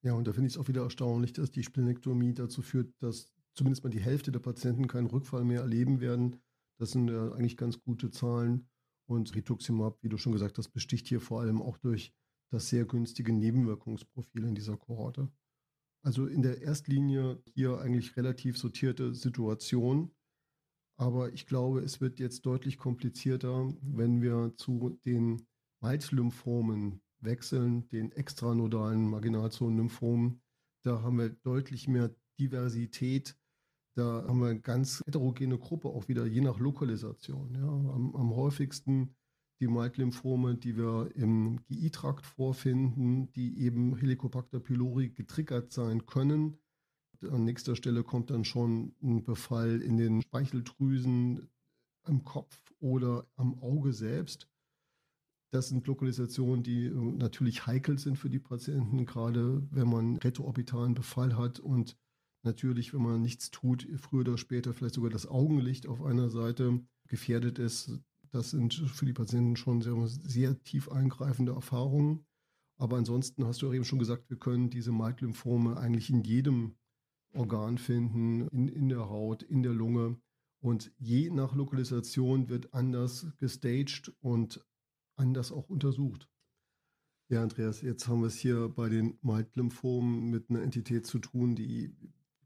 Ja, 0.05 0.15
und 0.15 0.27
da 0.27 0.33
finde 0.33 0.49
ich 0.49 0.55
es 0.55 0.59
auch 0.59 0.69
wieder 0.69 0.83
erstaunlich, 0.83 1.33
dass 1.33 1.51
die 1.51 1.63
Splenektomie 1.63 2.35
dazu 2.35 2.61
führt, 2.61 2.93
dass 3.01 3.33
zumindest 3.55 3.85
mal 3.85 3.91
die 3.91 4.01
Hälfte 4.01 4.33
der 4.33 4.41
Patienten 4.41 4.89
keinen 4.89 5.07
Rückfall 5.07 5.45
mehr 5.45 5.61
erleben 5.61 6.01
werden. 6.01 6.41
Das 6.79 6.91
sind 6.91 7.09
ja 7.09 7.33
eigentlich 7.33 7.57
ganz 7.57 7.81
gute 7.81 8.11
Zahlen. 8.11 8.69
Und 9.07 9.35
Rituximab, 9.35 10.03
wie 10.03 10.09
du 10.09 10.17
schon 10.17 10.33
gesagt 10.33 10.59
hast, 10.59 10.71
besticht 10.71 11.07
hier 11.07 11.21
vor 11.21 11.41
allem 11.41 11.61
auch 11.61 11.79
durch 11.79 12.13
das 12.51 12.69
sehr 12.69 12.85
günstige 12.85 13.33
Nebenwirkungsprofil 13.33 14.45
in 14.45 14.55
dieser 14.55 14.77
Kohorte. 14.77 15.31
Also 16.05 16.27
in 16.27 16.43
der 16.43 16.63
Erstlinie 16.63 17.43
hier 17.55 17.79
eigentlich 17.79 18.17
relativ 18.17 18.59
sortierte 18.59 19.15
Situation. 19.15 20.13
Aber 20.99 21.33
ich 21.33 21.47
glaube, 21.47 21.81
es 21.81 22.01
wird 22.01 22.19
jetzt 22.19 22.45
deutlich 22.45 22.79
komplizierter, 22.79 23.73
wenn 23.83 24.21
wir 24.21 24.55
zu 24.57 24.99
den 25.05 25.47
Malzlymphomen 25.81 27.01
wechseln, 27.23 27.89
den 27.89 28.13
extranodalen 28.13 29.09
Marginalzonenlymphomen. 29.09 30.41
Da 30.83 31.03
haben 31.03 31.19
wir 31.19 31.31
deutlich 31.31 31.89
mehr 31.89 32.15
Diversität 32.39 33.37
da 33.95 34.25
haben 34.27 34.41
wir 34.41 34.49
eine 34.49 34.61
ganz 34.61 35.03
heterogene 35.05 35.59
Gruppe, 35.59 35.89
auch 35.89 36.09
wieder 36.09 36.25
je 36.25 36.41
nach 36.41 36.59
Lokalisation. 36.59 37.55
Ja. 37.55 37.69
Am, 37.69 38.15
am 38.17 38.35
häufigsten 38.35 39.15
die 39.61 39.69
Mild-Lymphome, 39.69 40.57
die 40.57 40.77
wir 40.77 41.15
im 41.15 41.63
GI-Trakt 41.65 42.27
vorfinden, 42.27 43.31
die 43.33 43.61
eben 43.61 43.97
Helicobacter 43.97 44.61
pylori 44.61 45.11
getriggert 45.11 45.73
sein 45.73 46.07
können. 46.07 46.59
An 47.31 47.45
nächster 47.45 47.77
Stelle 47.77 48.03
kommt 48.03 48.31
dann 48.31 48.45
schon 48.45 48.97
ein 49.03 49.23
Befall 49.23 49.81
in 49.83 49.99
den 49.99 50.23
Speicheldrüsen, 50.23 51.49
im 52.09 52.25
Kopf 52.25 52.73
oder 52.81 53.29
am 53.37 53.57
Auge 53.61 53.93
selbst. 53.93 54.49
Das 55.53 55.69
sind 55.69 55.87
Lokalisationen, 55.87 56.63
die 56.63 56.89
natürlich 56.89 57.67
heikel 57.67 57.99
sind 57.99 58.17
für 58.17 58.31
die 58.31 58.39
Patienten, 58.39 59.05
gerade 59.05 59.63
wenn 59.71 59.87
man 59.87 60.17
retroorbitalen 60.17 60.95
Befall 60.95 61.37
hat 61.37 61.61
und 61.61 61.99
natürlich, 62.43 62.95
wenn 62.95 63.03
man 63.03 63.21
nichts 63.21 63.51
tut, 63.51 63.87
früher 63.97 64.23
oder 64.23 64.39
später 64.39 64.73
vielleicht 64.73 64.95
sogar 64.95 65.11
das 65.11 65.27
Augenlicht 65.27 65.87
auf 65.87 66.03
einer 66.03 66.31
Seite 66.31 66.81
gefährdet 67.07 67.59
ist. 67.59 68.01
Das 68.31 68.51
sind 68.51 68.73
für 68.73 69.05
die 69.05 69.13
Patienten 69.13 69.57
schon 69.57 69.83
sehr, 69.83 69.95
sehr 70.07 70.63
tief 70.65 70.91
eingreifende 70.91 71.53
Erfahrungen. 71.53 72.25
Aber 72.79 72.97
ansonsten 72.97 73.45
hast 73.45 73.61
du 73.61 73.71
eben 73.75 73.85
schon 73.85 73.99
gesagt, 73.99 74.31
wir 74.31 74.39
können 74.39 74.71
diese 74.71 74.91
Mild-Lymphome 74.91 75.77
eigentlich 75.77 76.09
in 76.09 76.23
jedem 76.23 76.77
Organ 77.35 77.77
finden, 77.77 78.49
in, 78.49 78.69
in 78.69 78.89
der 78.89 79.11
Haut, 79.11 79.43
in 79.43 79.63
der 79.63 79.75
Lunge. 79.75 80.17
Und 80.61 80.93
je 80.99 81.29
nach 81.29 81.55
Lokalisation 81.55 82.49
wird 82.49 82.73
anders 82.73 83.27
gestaged 83.37 84.15
und 84.21 84.65
anders 85.17 85.53
auch 85.53 85.69
untersucht. 85.69 86.29
Ja, 87.29 87.43
Andreas, 87.43 87.81
jetzt 87.81 88.09
haben 88.09 88.21
wir 88.21 88.27
es 88.27 88.37
hier 88.37 88.69
bei 88.69 88.89
den 88.89 89.19
Mild-Lymphomen 89.23 90.31
mit 90.31 90.51
einer 90.51 90.63
Entität 90.63 91.07
zu 91.07 91.19
tun, 91.19 91.55
die 91.55 91.97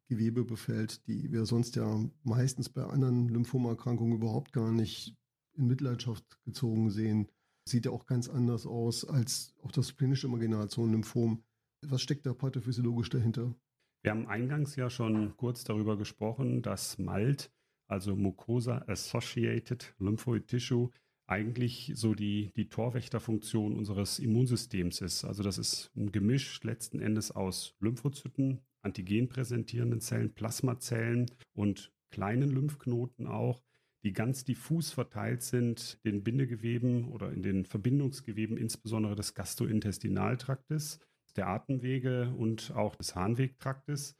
Gewebe 0.09 0.44
befällt, 0.44 1.07
die 1.09 1.33
wir 1.33 1.44
sonst 1.46 1.74
ja 1.74 2.05
meistens 2.22 2.68
bei 2.68 2.85
anderen 2.85 3.29
Lymphomerkrankungen 3.29 4.18
überhaupt 4.18 4.52
gar 4.52 4.70
nicht 4.70 5.16
in 5.55 5.66
Mitleidenschaft 5.66 6.38
gezogen 6.44 6.90
sehen. 6.90 7.29
Sieht 7.68 7.87
ja 7.87 7.90
auch 7.90 8.07
ganz 8.07 8.29
anders 8.29 8.66
aus 8.66 9.05
als 9.05 9.55
auch 9.62 9.72
das 9.72 9.88
splenische 9.88 10.29
Marginalzonenlymphom. 10.29 11.42
Was 11.83 12.02
steckt 12.02 12.24
da 12.26 12.35
pathophysiologisch 12.35 13.11
dahinter? 13.11 13.57
Wir 14.02 14.12
haben 14.12 14.29
eingangs 14.29 14.76
ja 14.76 14.88
schon 14.88 15.37
kurz 15.37 15.64
darüber 15.64 15.96
gesprochen, 15.96 16.62
dass 16.62 16.98
MALT, 16.98 17.50
also 17.88 18.14
Mucosa 18.14 18.85
Associated 18.87 19.94
Lymphoid 19.98 20.46
Tissue, 20.46 20.90
eigentlich 21.27 21.93
so 21.95 22.15
die, 22.15 22.51
die 22.57 22.69
Torwächterfunktion 22.69 23.77
unseres 23.77 24.19
Immunsystems 24.19 25.01
ist. 25.01 25.25
Also 25.25 25.43
das 25.43 25.59
ist 25.59 25.91
ein 25.97 26.12
Gemisch 26.12 26.62
letzten 26.62 27.01
Endes 27.01 27.31
aus 27.33 27.75
Lymphozyten, 27.81 28.61
antigenpräsentierenden 28.83 30.01
Zellen, 30.01 30.35
Plasmazellen 30.35 31.27
und 31.53 31.93
kleinen 32.11 32.51
Lymphknoten 32.51 33.27
auch, 33.27 33.62
die 34.05 34.12
ganz 34.12 34.45
diffus 34.45 34.93
verteilt 34.93 35.43
sind, 35.43 35.99
den 36.05 36.23
Bindegeweben 36.23 37.09
oder 37.09 37.33
in 37.33 37.43
den 37.43 37.65
Verbindungsgeweben, 37.65 38.57
insbesondere 38.57 39.17
des 39.17 39.35
Gastrointestinaltraktes, 39.35 41.01
der 41.35 41.49
Atemwege 41.49 42.33
und 42.39 42.73
auch 42.75 42.95
des 42.95 43.17
Harnwegtraktes. 43.17 44.15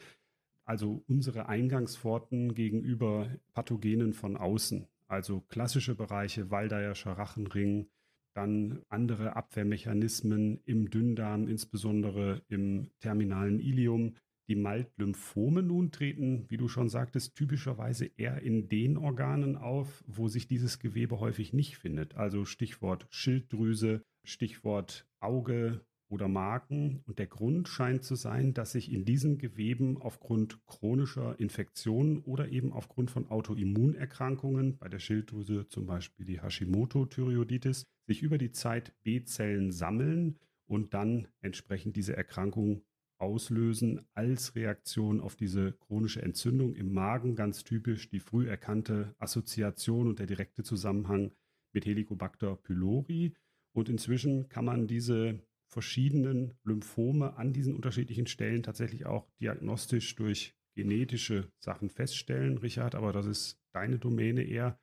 Also 0.65 1.05
unsere 1.07 1.49
Eingangspforten 1.49 2.55
gegenüber 2.55 3.31
Pathogenen 3.53 4.13
von 4.13 4.37
außen. 4.37 4.89
Also 5.09 5.41
klassische 5.41 5.95
Bereiche, 5.95 6.51
Waldeyerscher 6.51 7.13
Rachenring, 7.13 7.89
dann 8.35 8.83
andere 8.89 9.35
Abwehrmechanismen 9.35 10.61
im 10.65 10.91
Dünndarm, 10.91 11.49
insbesondere 11.49 12.43
im 12.49 12.91
terminalen 13.01 13.61
Ilium, 13.61 14.17
die 14.49 14.57
Malt-Lymphome 14.57 15.63
nun 15.63 15.91
treten, 15.91 16.45
wie 16.49 16.57
du 16.57 16.69
schon 16.69 16.89
sagtest, 16.89 17.35
typischerweise 17.35 18.07
eher 18.17 18.43
in 18.43 18.69
den 18.69 18.97
Organen 18.97 19.57
auf, 19.57 20.05
wo 20.07 20.29
sich 20.29 20.47
dieses 20.47 20.79
Gewebe 20.79 21.19
häufig 21.19 21.53
nicht 21.53 21.79
findet. 21.79 22.15
Also 22.15 22.45
Stichwort 22.45 23.07
Schilddrüse, 23.11 24.03
Stichwort 24.25 25.09
Auge, 25.21 25.85
oder 26.09 26.29
Marken. 26.29 27.03
Und 27.07 27.19
der 27.19 27.27
Grund 27.27 27.69
scheint 27.69 28.05
zu 28.05 28.15
sein, 28.15 28.55
dass 28.55 28.73
sich 28.73 28.93
in 28.93 29.05
diesen 29.05 29.39
Geweben 29.39 30.01
aufgrund 30.01 30.65
chronischer 30.67 31.39
Infektionen 31.39 32.19
oder 32.21 32.49
eben 32.49 32.73
aufgrund 32.73 33.11
von 33.11 33.29
Autoimmunerkrankungen, 33.29 34.79
bei 34.79 34.89
der 34.89 34.99
Schilddrüse 34.99 35.69
zum 35.69 35.87
Beispiel 35.87 36.27
die 36.27 36.41
Hashimoto-Thyreoiditis, 36.41 37.85
sich 38.07 38.23
über 38.23 38.39
die 38.39 38.53
Zeit 38.53 38.95
B-Zellen 39.03 39.73
sammeln 39.73 40.39
und 40.67 40.95
dann 40.95 41.29
entsprechend 41.41 41.97
diese 41.97 42.17
Erkrankung 42.17 42.83
auslösen 43.19 44.07
als 44.13 44.55
Reaktion 44.55 45.21
auf 45.21 45.37
diese 45.37 45.73
chronische 45.73 46.23
Entzündung 46.23 46.75
im 46.75 46.93
Magen, 46.93 47.35
ganz 47.35 47.65
typisch 47.65 48.09
die 48.11 48.21
früh 48.21 48.49
erkannte 48.49 49.15
Assoziation 49.19 50.07
und 50.07 50.19
der 50.19 50.27
direkte 50.27 50.63
Zusammenhang 50.63 51.33
mit 51.73 51.87
Helicobacter 51.87 52.57
pylori. 52.57 53.35
Und 53.73 53.89
inzwischen 53.89 54.49
kann 54.49 54.65
man 54.65 54.87
diese 54.87 55.41
verschiedenen 55.69 56.55
Lymphome 56.65 57.37
an 57.37 57.53
diesen 57.53 57.75
unterschiedlichen 57.75 58.27
Stellen 58.27 58.63
tatsächlich 58.63 59.07
auch 59.07 59.29
diagnostisch 59.41 60.15
durch 60.15 60.55
genetische 60.75 61.51
Sachen 61.59 61.91
feststellen, 61.91 62.59
Richard, 62.59 62.95
aber 62.95 63.13
das 63.13 63.27
ist 63.27 63.59
deine 63.73 63.99
Domäne 63.99 64.43
eher. 64.43 64.79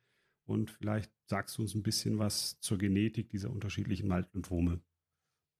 Und 0.46 0.70
vielleicht 0.70 1.10
sagst 1.26 1.56
du 1.56 1.62
uns 1.62 1.74
ein 1.74 1.82
bisschen 1.82 2.18
was 2.18 2.60
zur 2.60 2.76
Genetik 2.78 3.30
dieser 3.30 3.50
unterschiedlichen 3.50 4.08
Maltlymphome. 4.08 4.80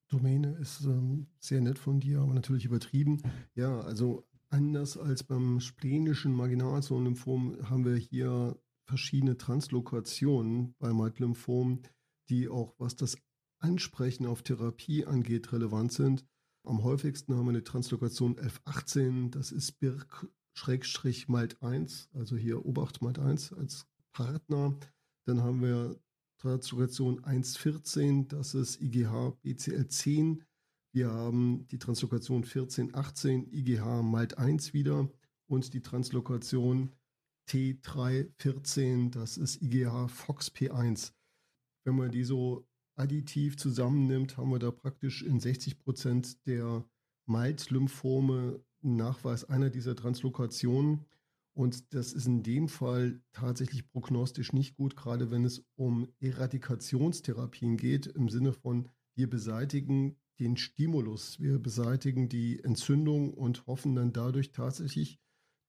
Domäne 0.08 0.56
ist 0.60 0.84
ähm, 0.84 1.28
sehr 1.38 1.60
nett 1.60 1.78
von 1.78 2.00
dir, 2.00 2.20
aber 2.20 2.34
natürlich 2.34 2.66
übertrieben. 2.66 3.22
Ja, 3.54 3.80
also 3.80 4.26
anders 4.50 4.98
als 4.98 5.24
beim 5.24 5.60
splenischen 5.60 6.32
Marginalzonenlymphom 6.34 7.70
haben 7.70 7.84
wir 7.84 7.96
hier 7.96 8.58
verschiedene 8.86 9.38
Translokationen 9.38 10.74
bei 10.78 10.92
Maltlymphom, 10.92 11.80
die 12.28 12.48
auch, 12.48 12.74
was 12.78 12.96
das 12.96 13.16
Ansprechen 13.64 14.26
auf 14.26 14.42
Therapie 14.42 15.06
angeht, 15.06 15.50
relevant 15.52 15.90
sind. 15.90 16.26
Am 16.66 16.82
häufigsten 16.84 17.34
haben 17.34 17.46
wir 17.46 17.50
eine 17.50 17.64
Translokation 17.64 18.38
1118, 18.38 19.30
das 19.30 19.52
ist 19.52 19.80
Birk-Malt 19.80 21.62
1, 21.62 22.10
also 22.12 22.36
hier 22.36 22.66
Obacht 22.66 23.00
Malt 23.00 23.18
1 23.18 23.54
als 23.54 23.86
Partner. 24.12 24.78
Dann 25.26 25.42
haben 25.42 25.62
wir 25.62 25.98
Translokation 26.40 27.24
114, 27.24 28.28
das 28.28 28.54
ist 28.54 28.82
IGH 28.82 29.38
BCL10. 29.42 30.42
Wir 30.92 31.10
haben 31.10 31.66
die 31.68 31.78
Translokation 31.78 32.44
1418, 32.44 33.50
IGH 33.50 34.02
Malt 34.02 34.36
1 34.36 34.74
wieder 34.74 35.08
und 35.46 35.72
die 35.72 35.80
Translokation 35.80 36.92
T314, 37.48 39.10
das 39.10 39.38
ist 39.38 39.62
IGH 39.62 40.06
FOXP1. 40.06 41.14
Wenn 41.86 41.96
man 41.96 42.10
die 42.10 42.24
so 42.24 42.66
additiv 42.96 43.56
zusammennimmt, 43.56 44.36
haben 44.36 44.50
wir 44.50 44.58
da 44.58 44.70
praktisch 44.70 45.22
in 45.22 45.40
60 45.40 45.78
Prozent 45.78 46.46
der 46.46 46.84
Malt-Lymphome 47.26 48.62
Nachweis 48.82 49.44
einer 49.44 49.70
dieser 49.70 49.96
Translokationen. 49.96 51.06
Und 51.54 51.94
das 51.94 52.12
ist 52.12 52.26
in 52.26 52.42
dem 52.42 52.68
Fall 52.68 53.22
tatsächlich 53.32 53.88
prognostisch 53.88 54.52
nicht 54.52 54.76
gut, 54.76 54.96
gerade 54.96 55.30
wenn 55.30 55.44
es 55.44 55.64
um 55.76 56.08
Eradikationstherapien 56.20 57.76
geht, 57.76 58.06
im 58.06 58.28
Sinne 58.28 58.52
von, 58.52 58.88
wir 59.14 59.30
beseitigen 59.30 60.16
den 60.40 60.56
Stimulus, 60.56 61.38
wir 61.40 61.60
beseitigen 61.60 62.28
die 62.28 62.62
Entzündung 62.62 63.32
und 63.32 63.66
hoffen 63.66 63.94
dann 63.94 64.12
dadurch 64.12 64.50
tatsächlich 64.50 65.20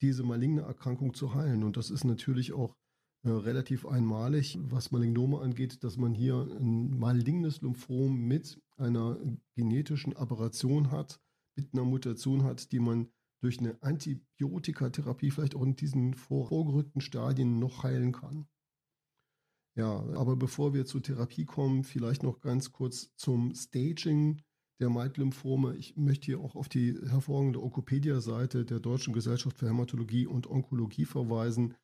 diese 0.01 0.23
maligne 0.23 0.61
Erkrankung 0.61 1.13
zu 1.13 1.35
heilen. 1.35 1.63
Und 1.63 1.77
das 1.77 1.91
ist 1.91 2.03
natürlich 2.03 2.53
auch 2.53 2.75
relativ 3.25 3.85
einmalig, 3.85 4.57
was 4.61 4.91
Malignome 4.91 5.39
angeht, 5.39 5.83
dass 5.83 5.97
man 5.97 6.13
hier 6.13 6.35
ein 6.59 6.97
malignes 6.97 7.61
Lymphom 7.61 8.27
mit 8.27 8.61
einer 8.77 9.19
genetischen 9.55 10.15
Aberration 10.15 10.91
hat, 10.91 11.19
mit 11.55 11.73
einer 11.73 11.85
Mutation 11.85 12.43
hat, 12.43 12.71
die 12.71 12.79
man 12.79 13.09
durch 13.41 13.59
eine 13.59 13.81
Antibiotikatherapie 13.81 15.31
vielleicht 15.31 15.55
auch 15.55 15.63
in 15.63 15.75
diesen 15.75 16.13
vorgerückten 16.13 17.01
Stadien 17.01 17.59
noch 17.59 17.83
heilen 17.83 18.11
kann. 18.11 18.47
Ja, 19.77 20.05
aber 20.15 20.35
bevor 20.35 20.73
wir 20.73 20.85
zur 20.85 21.03
Therapie 21.03 21.45
kommen, 21.45 21.83
vielleicht 21.83 22.23
noch 22.23 22.39
ganz 22.39 22.71
kurz 22.71 23.13
zum 23.17 23.53
Staging 23.53 24.41
der 24.79 24.89
Malt-Lymphome. 24.89 25.75
Ich 25.75 25.97
möchte 25.97 26.27
hier 26.27 26.39
auch 26.39 26.55
auf 26.55 26.69
die 26.69 26.97
hervorragende 27.07 27.61
Onkopedia-Seite 27.61 28.65
der 28.65 28.79
Deutschen 28.79 29.13
Gesellschaft 29.13 29.57
für 29.57 29.67
Hämatologie 29.67 30.27
und 30.27 30.47
Onkologie 30.47 31.05
verweisen, 31.05 31.75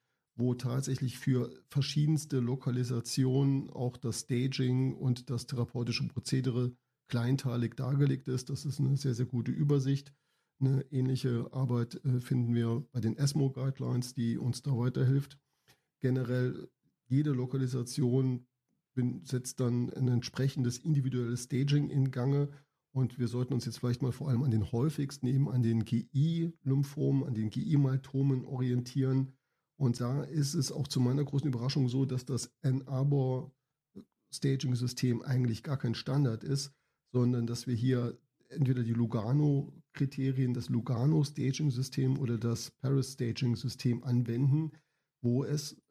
wo 0.42 0.56
tatsächlich 0.56 1.20
für 1.20 1.54
verschiedenste 1.70 2.40
Lokalisationen 2.40 3.70
auch 3.70 3.96
das 3.96 4.22
Staging 4.22 4.96
und 4.96 5.30
das 5.30 5.46
therapeutische 5.46 6.08
Prozedere 6.08 6.74
kleinteilig 7.08 7.76
dargelegt 7.76 8.28
ist. 8.28 8.50
Das 8.50 8.66
ist 8.66 8.80
eine 8.80 8.98
sehr, 8.98 9.14
sehr 9.14 9.28
gute 9.28 9.52
Übersicht. 9.52 10.14
Eine 10.60 10.86
ähnliche 10.92 11.48
Arbeit 11.52 12.04
äh, 12.06 12.20
finden 12.20 12.54
wir 12.54 12.86
bei 12.92 13.00
den 13.00 13.18
ESMO-Guidelines, 13.18 14.14
die 14.14 14.38
uns 14.38 14.62
da 14.62 14.78
weiterhilft. 14.78 15.38
Generell 16.00 16.70
jede 17.08 17.32
Lokalisation 17.32 18.46
setzt 19.24 19.60
dann 19.60 19.90
ein 19.92 20.08
entsprechendes 20.08 20.78
individuelles 20.78 21.44
Staging 21.44 21.90
in 21.90 22.12
Gange. 22.12 22.50
Und 22.94 23.20
wir 23.20 23.28
sollten 23.28 23.54
uns 23.54 23.66
jetzt 23.66 23.80
vielleicht 23.80 24.02
mal 24.02 24.12
vor 24.12 24.30
allem 24.30 24.44
an 24.44 24.52
den 24.52 24.72
häufigsten 24.72 25.28
eben 25.28 25.50
an 25.50 25.64
den 25.64 25.86
GI-Lymphomen, 25.86 27.24
an 27.24 27.34
den 27.34 27.50
GI-Maltomen 27.50 28.46
orientieren. 28.46 29.34
Und 29.82 30.00
da 30.00 30.22
ist 30.22 30.54
es 30.54 30.72
auch 30.72 30.88
zu 30.88 31.00
meiner 31.00 31.24
großen 31.24 31.48
Überraschung 31.48 31.90
so, 31.90 32.06
dass 32.06 32.24
das 32.24 32.52
N-Arbor-Staging-System 32.62 35.24
eigentlich 35.24 35.64
gar 35.64 35.78
kein 35.78 35.96
Standard 35.96 36.44
ist, 36.44 36.72
sondern 37.12 37.48
dass 37.48 37.66
wir 37.66 37.74
hier 37.74 38.16
entweder 38.50 38.84
die 38.84 38.94
Lugano-Kriterien, 38.94 40.54
das 40.54 40.70
Lugano-Staging-System 40.70 42.20
oder 42.20 42.38
das 42.38 42.70
Paris-Staging-System 42.82 44.04
anwenden, 44.04 44.72
wo 45.24 45.44
es 45.44 45.82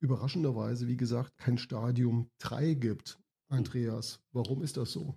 überraschenderweise, 0.00 0.88
wie 0.88 0.96
gesagt, 0.96 1.38
kein 1.38 1.58
Stadium 1.58 2.28
3 2.40 2.74
gibt. 2.74 3.20
Andreas, 3.48 4.18
warum 4.32 4.62
ist 4.62 4.76
das 4.76 4.90
so? 4.90 5.16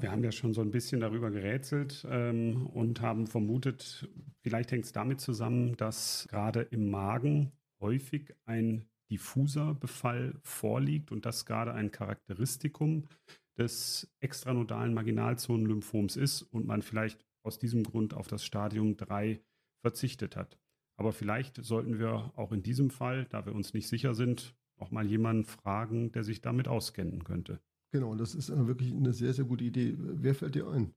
Wir 0.00 0.12
haben 0.12 0.22
ja 0.22 0.32
schon 0.32 0.54
so 0.54 0.60
ein 0.60 0.70
bisschen 0.70 1.00
darüber 1.00 1.30
gerätselt 1.30 2.06
ähm, 2.08 2.66
und 2.66 3.00
haben 3.00 3.26
vermutet, 3.26 4.08
vielleicht 4.42 4.70
hängt 4.70 4.84
es 4.84 4.92
damit 4.92 5.20
zusammen, 5.20 5.76
dass 5.76 6.26
gerade 6.30 6.62
im 6.62 6.90
Magen 6.90 7.52
häufig 7.80 8.34
ein 8.44 8.88
diffuser 9.10 9.74
Befall 9.74 10.34
vorliegt 10.42 11.10
und 11.10 11.26
das 11.26 11.46
gerade 11.46 11.74
ein 11.74 11.90
Charakteristikum 11.90 13.08
des 13.56 14.08
extranodalen 14.20 14.94
Marginalzonenlymphoms 14.94 16.16
ist 16.16 16.42
und 16.42 16.66
man 16.66 16.82
vielleicht 16.82 17.24
aus 17.42 17.58
diesem 17.58 17.82
Grund 17.82 18.14
auf 18.14 18.28
das 18.28 18.44
Stadium 18.44 18.96
3 18.96 19.40
verzichtet 19.80 20.36
hat. 20.36 20.58
Aber 20.96 21.12
vielleicht 21.12 21.64
sollten 21.64 21.98
wir 21.98 22.32
auch 22.36 22.52
in 22.52 22.62
diesem 22.62 22.90
Fall, 22.90 23.26
da 23.26 23.46
wir 23.46 23.54
uns 23.54 23.74
nicht 23.74 23.88
sicher 23.88 24.14
sind, 24.14 24.54
auch 24.76 24.90
mal 24.90 25.06
jemanden 25.06 25.44
fragen, 25.44 26.12
der 26.12 26.24
sich 26.24 26.40
damit 26.40 26.68
auskennen 26.68 27.24
könnte. 27.24 27.60
Genau, 27.90 28.14
das 28.14 28.34
ist 28.34 28.50
wirklich 28.66 28.92
eine 28.94 29.12
sehr, 29.12 29.32
sehr 29.32 29.46
gute 29.46 29.64
Idee. 29.64 29.94
Wer 29.96 30.34
fällt 30.34 30.54
dir 30.54 30.68
ein? 30.68 30.94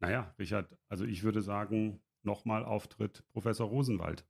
Naja, 0.00 0.34
Richard, 0.38 0.74
also 0.88 1.04
ich 1.04 1.22
würde 1.22 1.42
sagen, 1.42 2.00
nochmal 2.22 2.64
Auftritt 2.64 3.22
Professor 3.32 3.68
Rosenwald. 3.68 4.24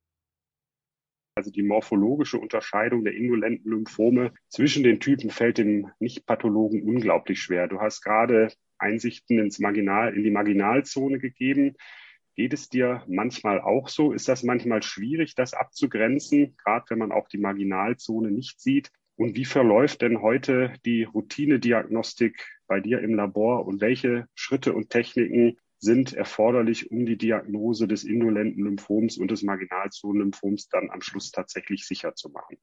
Also 1.37 1.53
die 1.53 1.63
morphologische 1.63 2.39
Unterscheidung 2.39 3.05
der 3.05 3.15
indolenten 3.15 3.71
Lymphome 3.71 4.35
zwischen 4.49 4.83
den 4.83 4.99
Typen 4.99 5.31
fällt 5.31 5.59
dem 5.59 5.91
Nicht-Pathologen 6.01 6.83
unglaublich 6.83 7.41
schwer. 7.41 7.69
Du 7.69 7.81
hast 7.81 8.03
gerade 8.03 8.53
Einsichten 8.79 9.39
ins 9.39 9.61
Marginal, 9.61 10.15
in 10.15 10.25
die 10.25 10.33
Marginalzone 10.33 11.19
gegeben. 11.19 11.77
Geht 12.35 12.53
es 12.53 12.69
dir 12.69 13.05
manchmal 13.07 13.61
auch 13.61 13.89
so? 13.89 14.13
Ist 14.13 14.29
das 14.29 14.43
manchmal 14.43 14.83
schwierig, 14.83 15.35
das 15.35 15.55
abzugrenzen, 15.55 16.57
gerade 16.57 16.87
wenn 16.89 16.99
man 16.99 17.13
auch 17.13 17.29
die 17.29 17.39
Marginalzone 17.39 18.31
nicht 18.31 18.61
sieht? 18.61 18.91
Und 19.21 19.37
wie 19.37 19.45
verläuft 19.45 20.01
denn 20.01 20.23
heute 20.23 20.73
die 20.87 21.03
Routinediagnostik 21.03 22.43
bei 22.67 22.81
dir 22.81 23.01
im 23.01 23.15
Labor 23.15 23.67
und 23.67 23.83
welche 23.83 24.27
Schritte 24.35 24.73
und 24.73 24.89
Techniken 24.89 25.59
sind 25.79 26.15
erforderlich, 26.15 26.91
um 26.91 27.05
die 27.05 27.19
Diagnose 27.19 27.87
des 27.87 28.05
indolenten 28.05 28.65
Lymphoms 28.65 29.19
und 29.19 29.31
des 29.31 29.43
Marginalzonenlymphoms 29.43 30.69
dann 30.69 30.89
am 30.89 31.03
Schluss 31.03 31.33
tatsächlich 31.33 31.87
sicher 31.87 32.15
zu 32.15 32.31
machen? 32.31 32.57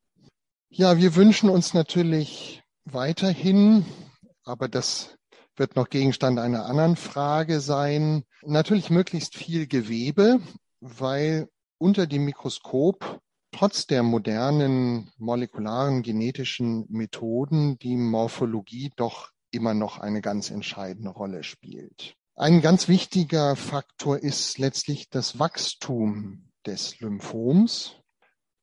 Ja, 0.70 0.98
wir 0.98 1.16
wünschen 1.16 1.52
uns 1.52 1.76
natürlich 1.76 2.64
weiterhin, 2.86 3.86
aber 4.44 4.68
das 4.68 5.16
wird 5.58 5.76
noch 5.76 5.90
Gegenstand 5.90 6.40
einer 6.40 6.66
anderen 6.66 6.96
Frage 6.96 7.60
sein, 7.60 8.24
natürlich 8.42 8.90
möglichst 8.90 9.36
viel 9.36 9.68
Gewebe, 9.68 10.40
weil 10.80 11.50
unter 11.78 12.08
dem 12.08 12.26
Mikroskop 12.26 13.22
trotz 13.52 13.88
der 13.88 14.04
modernen 14.04 15.12
molekularen 15.18 16.04
genetischen 16.04 16.86
Methoden 16.90 17.78
die 17.80 17.96
Morphologie 17.96 18.92
doch 18.96 19.32
immer 19.52 19.74
noch 19.74 20.00
eine 20.00 20.22
ganz 20.22 20.52
entscheidende 20.52 21.10
Rolle 21.10 21.44
spielt. 21.44 22.16
Ein 22.36 22.62
ganz 22.62 22.88
wichtiger 22.88 23.56
Faktor 23.56 24.20
ist 24.20 24.60
letztlich 24.60 25.10
das 25.10 25.40
Wachstum 25.40 26.52
des 26.66 27.00
Lymphoms, 27.00 27.96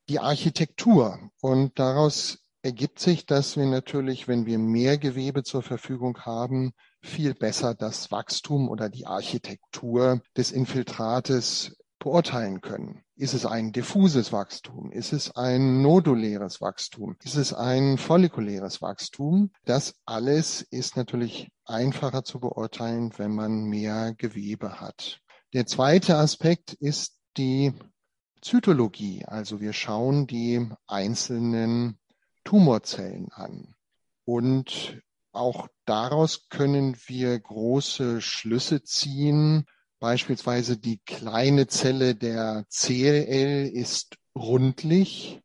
die 0.08 0.20
Architektur. 0.20 1.30
Und 1.40 1.78
daraus 1.78 2.44
ergibt 2.62 3.00
sich, 3.00 3.26
dass 3.26 3.56
wir 3.56 3.66
natürlich, 3.66 4.28
wenn 4.28 4.46
wir 4.46 4.58
mehr 4.58 4.96
Gewebe 4.96 5.42
zur 5.42 5.62
Verfügung 5.62 6.18
haben, 6.20 6.72
viel 7.02 7.34
besser 7.34 7.74
das 7.74 8.10
Wachstum 8.10 8.68
oder 8.68 8.88
die 8.88 9.06
Architektur 9.06 10.22
des 10.36 10.52
Infiltrates 10.52 11.76
beurteilen 12.04 12.60
können. 12.60 13.02
Ist 13.16 13.32
es 13.32 13.46
ein 13.46 13.72
diffuses 13.72 14.30
Wachstum? 14.30 14.92
Ist 14.92 15.14
es 15.14 15.34
ein 15.34 15.80
noduläres 15.80 16.60
Wachstum? 16.60 17.16
Ist 17.24 17.36
es 17.36 17.54
ein 17.54 17.96
follikuläres 17.96 18.82
Wachstum? 18.82 19.50
Das 19.64 19.94
alles 20.04 20.60
ist 20.60 20.98
natürlich 20.98 21.48
einfacher 21.64 22.22
zu 22.22 22.40
beurteilen, 22.40 23.12
wenn 23.16 23.34
man 23.34 23.64
mehr 23.64 24.14
Gewebe 24.14 24.80
hat. 24.80 25.20
Der 25.54 25.64
zweite 25.64 26.16
Aspekt 26.16 26.74
ist 26.74 27.18
die 27.38 27.72
Zytologie. 28.42 29.24
Also 29.24 29.60
wir 29.62 29.72
schauen 29.72 30.26
die 30.26 30.68
einzelnen 30.86 31.98
Tumorzellen 32.44 33.32
an. 33.32 33.74
Und 34.26 35.00
auch 35.32 35.68
daraus 35.86 36.48
können 36.50 36.98
wir 37.06 37.40
große 37.40 38.20
Schlüsse 38.20 38.82
ziehen. 38.82 39.64
Beispielsweise 40.04 40.76
die 40.76 40.98
kleine 40.98 41.66
Zelle 41.66 42.14
der 42.14 42.66
CLL 42.68 43.70
ist 43.72 44.18
rundlich. 44.36 45.40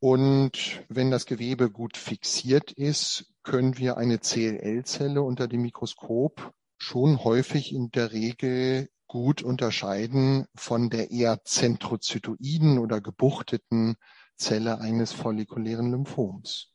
Und 0.00 0.84
wenn 0.90 1.10
das 1.10 1.24
Gewebe 1.24 1.70
gut 1.70 1.96
fixiert 1.96 2.72
ist, 2.72 3.32
können 3.42 3.78
wir 3.78 3.96
eine 3.96 4.18
CLL-Zelle 4.18 5.22
unter 5.22 5.48
dem 5.48 5.62
Mikroskop 5.62 6.52
schon 6.76 7.24
häufig 7.24 7.72
in 7.72 7.90
der 7.90 8.12
Regel 8.12 8.90
gut 9.06 9.40
unterscheiden 9.40 10.44
von 10.54 10.90
der 10.90 11.10
eher 11.10 11.42
zentrozytoiden 11.44 12.76
oder 12.78 13.00
gebuchteten 13.00 13.96
Zelle 14.36 14.78
eines 14.78 15.12
follikulären 15.12 15.90
Lymphoms. 15.90 16.68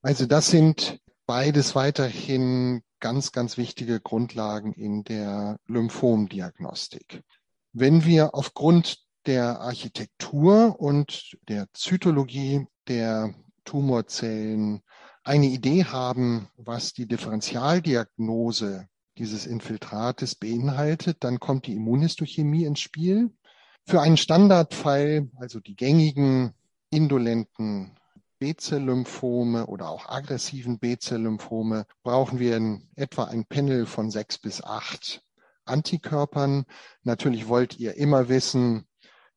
Also 0.00 0.26
das 0.26 0.48
sind 0.48 0.98
beides 1.26 1.74
weiterhin 1.74 2.82
ganz, 3.00 3.32
ganz 3.32 3.56
wichtige 3.56 4.00
Grundlagen 4.00 4.72
in 4.72 5.04
der 5.04 5.58
Lymphomdiagnostik. 5.66 7.22
Wenn 7.72 8.04
wir 8.04 8.34
aufgrund 8.34 8.98
der 9.26 9.60
Architektur 9.60 10.78
und 10.80 11.36
der 11.48 11.66
Zytologie 11.72 12.66
der 12.88 13.34
Tumorzellen 13.64 14.82
eine 15.24 15.46
Idee 15.46 15.84
haben, 15.84 16.48
was 16.56 16.92
die 16.92 17.06
Differentialdiagnose 17.06 18.88
dieses 19.18 19.46
Infiltrates 19.46 20.34
beinhaltet, 20.34 21.18
dann 21.20 21.38
kommt 21.38 21.66
die 21.66 21.74
Immunhistochemie 21.74 22.64
ins 22.64 22.80
Spiel. 22.80 23.30
Für 23.86 24.00
einen 24.00 24.16
Standardfall, 24.16 25.28
also 25.36 25.60
die 25.60 25.76
gängigen 25.76 26.54
indolenten 26.90 27.96
B-Zell-Lymphome 28.42 29.68
oder 29.68 29.88
auch 29.88 30.08
aggressiven 30.08 30.80
B-Zell-Lymphome 30.80 31.86
brauchen 32.02 32.40
wir 32.40 32.56
in 32.56 32.88
etwa 32.96 33.26
ein 33.26 33.44
Panel 33.44 33.86
von 33.86 34.10
sechs 34.10 34.36
bis 34.36 34.64
acht 34.64 35.22
Antikörpern. 35.64 36.64
Natürlich 37.04 37.46
wollt 37.46 37.78
ihr 37.78 37.96
immer 37.96 38.28
wissen, 38.28 38.88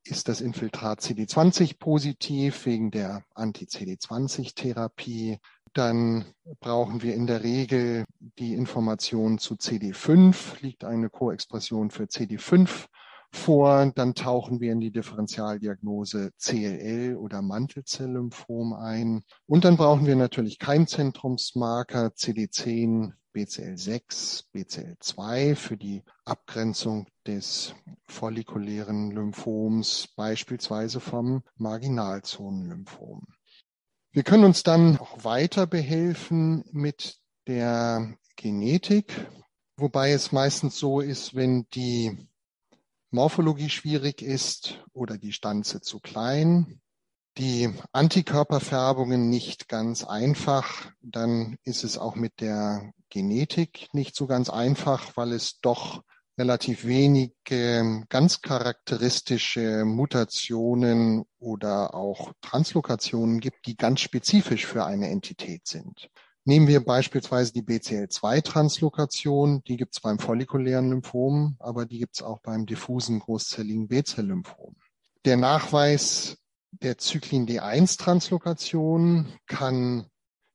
ist 0.04 0.28
das 0.28 0.42
Infiltrat 0.42 1.02
CD20 1.02 1.78
positiv 1.78 2.66
wegen 2.66 2.90
der 2.90 3.24
Anti-CD20-Therapie? 3.36 5.38
Dann 5.74 6.26
brauchen 6.60 7.04
wir 7.04 7.14
in 7.14 7.28
der 7.28 7.44
Regel 7.44 8.06
die 8.40 8.56
Information 8.56 9.38
zu 9.38 9.54
CD5. 9.54 10.62
Liegt 10.62 10.84
eine 10.84 11.12
Koexpression 11.12 11.92
für 11.92 12.06
CD5 12.06 12.88
vor. 13.36 13.92
Dann 13.94 14.16
tauchen 14.16 14.60
wir 14.60 14.72
in 14.72 14.80
die 14.80 14.92
Differentialdiagnose 14.92 16.32
CLL 16.40 17.16
oder 17.18 17.42
Mantelzelllymphom 17.42 18.74
ein. 18.74 19.24
Und 19.46 19.66
dann 19.66 19.78
brauchen 19.78 20.06
wir 20.06 20.16
natürlich 20.16 20.58
Keimzentrumsmarker 20.58 22.08
CD10, 22.08 23.14
BCL6, 23.36 24.46
BCL2 24.54 25.56
für 25.56 25.78
die 25.78 26.04
Abgrenzung 26.24 27.08
des 27.28 27.76
follikulären 28.08 29.12
Lymphoms, 29.12 30.08
beispielsweise 30.16 31.00
vom 31.02 31.44
Marginalzonenlymphom. 31.58 33.28
Wir 34.12 34.24
können 34.24 34.46
uns 34.46 34.64
dann 34.64 34.98
auch 34.98 35.26
weiter 35.26 35.68
behelfen 35.68 36.64
mit 36.72 37.20
der 37.48 38.16
Genetik, 38.38 39.28
wobei 39.76 40.12
es 40.12 40.32
meistens 40.32 40.80
so 40.80 41.02
ist, 41.02 41.36
wenn 41.36 41.68
die 41.74 42.30
Morphologie 43.16 43.70
schwierig 43.70 44.22
ist 44.22 44.84
oder 44.92 45.18
die 45.18 45.32
Stanze 45.32 45.80
zu 45.80 46.00
klein, 46.02 46.82
die 47.38 47.74
Antikörperfärbungen 47.94 49.30
nicht 49.30 49.70
ganz 49.70 50.04
einfach, 50.04 50.92
dann 51.02 51.56
ist 51.64 51.86
es 51.86 51.98
auch 51.98 52.16
mit 52.16 52.42
der 52.42 52.92
Genetik 53.10 53.88
nicht 53.94 54.18
so 54.18 54.28
ganz 54.28 54.50
einfach, 54.50 55.16
weil 55.16 55.32
es 55.32 55.62
doch 55.62 56.04
relativ 56.38 56.86
wenige 56.86 58.04
ganz 58.10 58.42
charakteristische 58.42 59.86
Mutationen 59.86 61.24
oder 61.40 61.96
auch 61.96 62.34
Translokationen 62.42 63.40
gibt, 63.40 63.66
die 63.66 63.78
ganz 63.78 64.02
spezifisch 64.02 64.66
für 64.66 64.86
eine 64.86 65.10
Entität 65.10 65.68
sind. 65.68 66.10
Nehmen 66.48 66.68
wir 66.68 66.86
beispielsweise 66.86 67.54
die 67.54 67.64
BCL2-Translokation, 67.64 69.64
die 69.64 69.78
gibt 69.78 69.96
es 69.96 70.00
beim 70.00 70.20
follikulären 70.20 70.92
Lymphom, 70.92 71.56
aber 71.58 71.88
die 71.88 71.98
gibt 71.98 72.18
es 72.18 72.22
auch 72.22 72.40
beim 72.40 72.68
diffusen 72.68 73.20
großzelligen 73.20 73.88
B-Zell-Lymphom. 73.88 74.76
Der 75.26 75.38
Nachweis 75.38 76.38
der 76.70 77.00
Zyklin 77.00 77.48
D1-Translokation 77.48 79.26
kann 79.48 80.06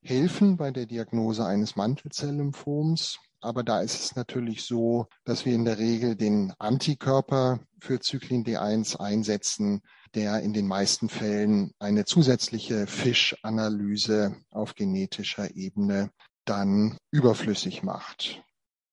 helfen 0.00 0.56
bei 0.56 0.70
der 0.70 0.86
Diagnose 0.86 1.44
eines 1.44 1.74
Mantelzell-Lymphoms. 1.74 3.18
Aber 3.40 3.64
da 3.64 3.80
ist 3.80 3.98
es 3.98 4.14
natürlich 4.14 4.62
so, 4.62 5.08
dass 5.24 5.44
wir 5.44 5.54
in 5.54 5.64
der 5.64 5.78
Regel 5.78 6.14
den 6.14 6.52
Antikörper 6.58 7.58
für 7.80 7.98
Zyklin 7.98 8.44
D1 8.44 9.00
einsetzen, 9.00 9.82
der 10.14 10.40
in 10.40 10.52
den 10.52 10.66
meisten 10.66 11.08
Fällen 11.08 11.72
eine 11.78 12.04
zusätzliche 12.04 12.86
Fischanalyse 12.86 14.36
auf 14.50 14.74
genetischer 14.74 15.54
Ebene 15.54 16.10
dann 16.44 16.96
überflüssig 17.10 17.82
macht. 17.82 18.42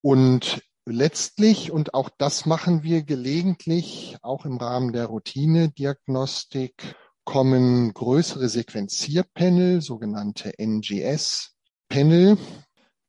Und 0.01 0.61
letztlich, 0.85 1.71
und 1.71 1.93
auch 1.93 2.09
das 2.17 2.45
machen 2.45 2.83
wir 2.83 3.03
gelegentlich, 3.03 4.17
auch 4.21 4.45
im 4.45 4.57
Rahmen 4.57 4.93
der 4.93 5.07
Routine-Diagnostik, 5.07 6.95
kommen 7.25 7.93
größere 7.93 8.47
Sequenzierpanel, 8.47 9.81
sogenannte 9.81 10.53
NGS-Panel, 10.57 12.37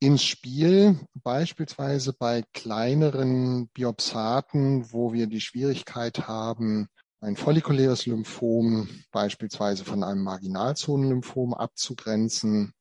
ins 0.01 0.23
Spiel, 0.23 0.99
beispielsweise 1.13 2.13
bei 2.13 2.43
kleineren 2.53 3.67
Biopsaten, 3.69 4.91
wo 4.91 5.13
wir 5.13 5.27
die 5.27 5.41
Schwierigkeit 5.41 6.27
haben, 6.27 6.87
ein 7.21 7.35
follikuläres 7.35 8.05
Lymphom 8.05 8.87
beispielsweise 9.11 9.83
von 9.83 10.03
einem 10.03 10.23
Marginalzonenlymphom 10.23 11.53
abzugrenzen. 11.53 12.73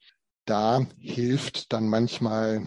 Da 0.45 0.87
hilft 0.99 1.73
dann 1.73 1.89
manchmal 1.89 2.67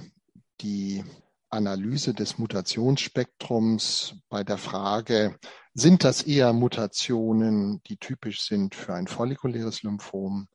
die 0.60 1.04
Analyse 1.50 2.14
des 2.14 2.38
Mutationsspektrums 2.38 4.16
bei 4.30 4.44
der 4.44 4.58
Frage, 4.58 5.38
sind 5.74 6.04
das 6.04 6.24
eher 6.24 6.54
Mutationen, 6.54 7.82
die 7.84 7.98
typisch 7.98 8.42
sind 8.42 8.76
für 8.76 8.94
ein 8.94 9.08
follikuläres 9.08 9.84
Lymphom 9.84 10.48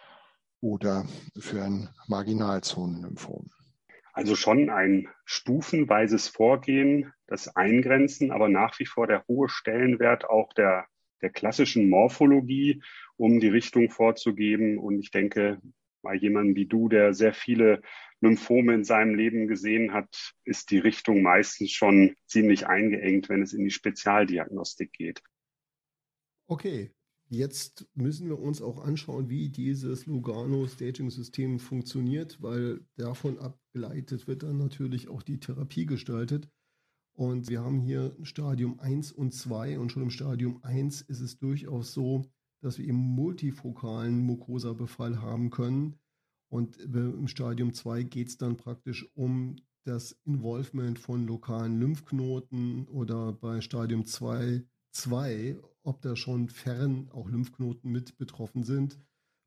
oder 0.61 1.07
für 1.39 1.63
ein 1.63 1.89
Marginalzonenlymphom? 2.07 3.51
Also 4.13 4.37
schon 4.37 4.71
ein 4.71 5.09
stufenweises 5.25 6.29
Vorgehen, 6.29 7.13
das 7.27 7.55
Eingrenzen, 7.57 8.31
aber 8.31 8.49
nach 8.49 8.79
wie 8.79 8.87
vor 8.87 9.07
der 9.07 9.25
hohe 9.27 9.49
Stellenwert 9.49 10.25
auch 10.25 10.53
der 10.55 10.87
der 11.23 11.31
klassischen 11.31 11.89
Morphologie, 11.89 12.83
um 13.17 13.41
die 13.41 13.49
Richtung 13.49 13.91
vorzugeben. 13.91 14.79
Und 14.79 14.99
ich 14.99 15.11
denke, 15.11 15.61
bei 16.03 16.15
jemandem 16.15 16.55
wie 16.55 16.67
du, 16.67 16.89
der 16.89 17.15
sehr 17.15 17.35
viele 17.35 17.83
Lymphome 18.21 18.75
in 18.75 18.85
seinem 18.85 19.15
Leben 19.15 19.47
gesehen 19.49 19.93
hat, 19.93 20.35
ist 20.45 20.71
die 20.71 20.79
Richtung 20.79 21.23
meistens 21.23 21.73
schon 21.73 22.15
ziemlich 22.27 22.67
eingeengt, 22.67 23.29
wenn 23.29 23.43
es 23.43 23.53
in 23.53 23.65
die 23.65 23.71
Spezialdiagnostik 23.71 24.93
geht. 24.93 25.23
Okay, 26.49 26.93
jetzt 27.29 27.87
müssen 27.95 28.29
wir 28.29 28.39
uns 28.39 28.63
auch 28.63 28.85
anschauen, 28.85 29.29
wie 29.29 29.49
dieses 29.49 30.07
Lugano-Staging-System 30.07 31.59
funktioniert, 31.59 32.41
weil 32.41 32.81
davon 32.97 33.39
abgeleitet 33.39 34.29
wird 34.29 34.45
dann 34.45 34.59
natürlich 34.59 35.09
auch 35.09 35.23
die 35.23 35.41
Therapie 35.41 35.87
gestaltet. 35.87 36.49
Und 37.17 37.49
wir 37.49 37.63
haben 37.63 37.81
hier 37.81 38.15
Stadium 38.23 38.79
1 38.79 39.13
und 39.13 39.33
2 39.33 39.79
und 39.79 39.91
schon 39.91 40.03
im 40.03 40.11
Stadium 40.11 40.63
1 40.63 41.01
ist 41.01 41.21
es 41.21 41.39
durchaus 41.39 41.95
so, 41.95 42.27
dass 42.61 42.79
wir 42.79 42.87
eben 42.87 42.99
multifokalen 42.99 44.21
Mucosa-Befall 44.21 45.23
haben 45.23 45.49
können. 45.49 45.99
Und 46.49 46.77
im 46.79 47.27
Stadium 47.27 47.73
2 47.73 48.03
geht 48.03 48.29
es 48.29 48.37
dann 48.37 48.59
praktisch 48.59 49.09
um 49.15 49.57
das 49.85 50.13
Involvement 50.25 50.99
von 50.99 51.27
lokalen 51.27 51.81
Lymphknoten 51.81 52.87
oder 52.89 53.33
bei 53.33 53.63
Stadium 53.63 54.05
2, 54.05 54.63
2, 54.93 55.57
ob 55.85 56.03
da 56.03 56.17
schon 56.17 56.51
fern 56.51 57.09
auch 57.13 57.31
Lymphknoten 57.31 57.91
mit 57.91 58.19
betroffen 58.19 58.63
sind. 58.63 59.01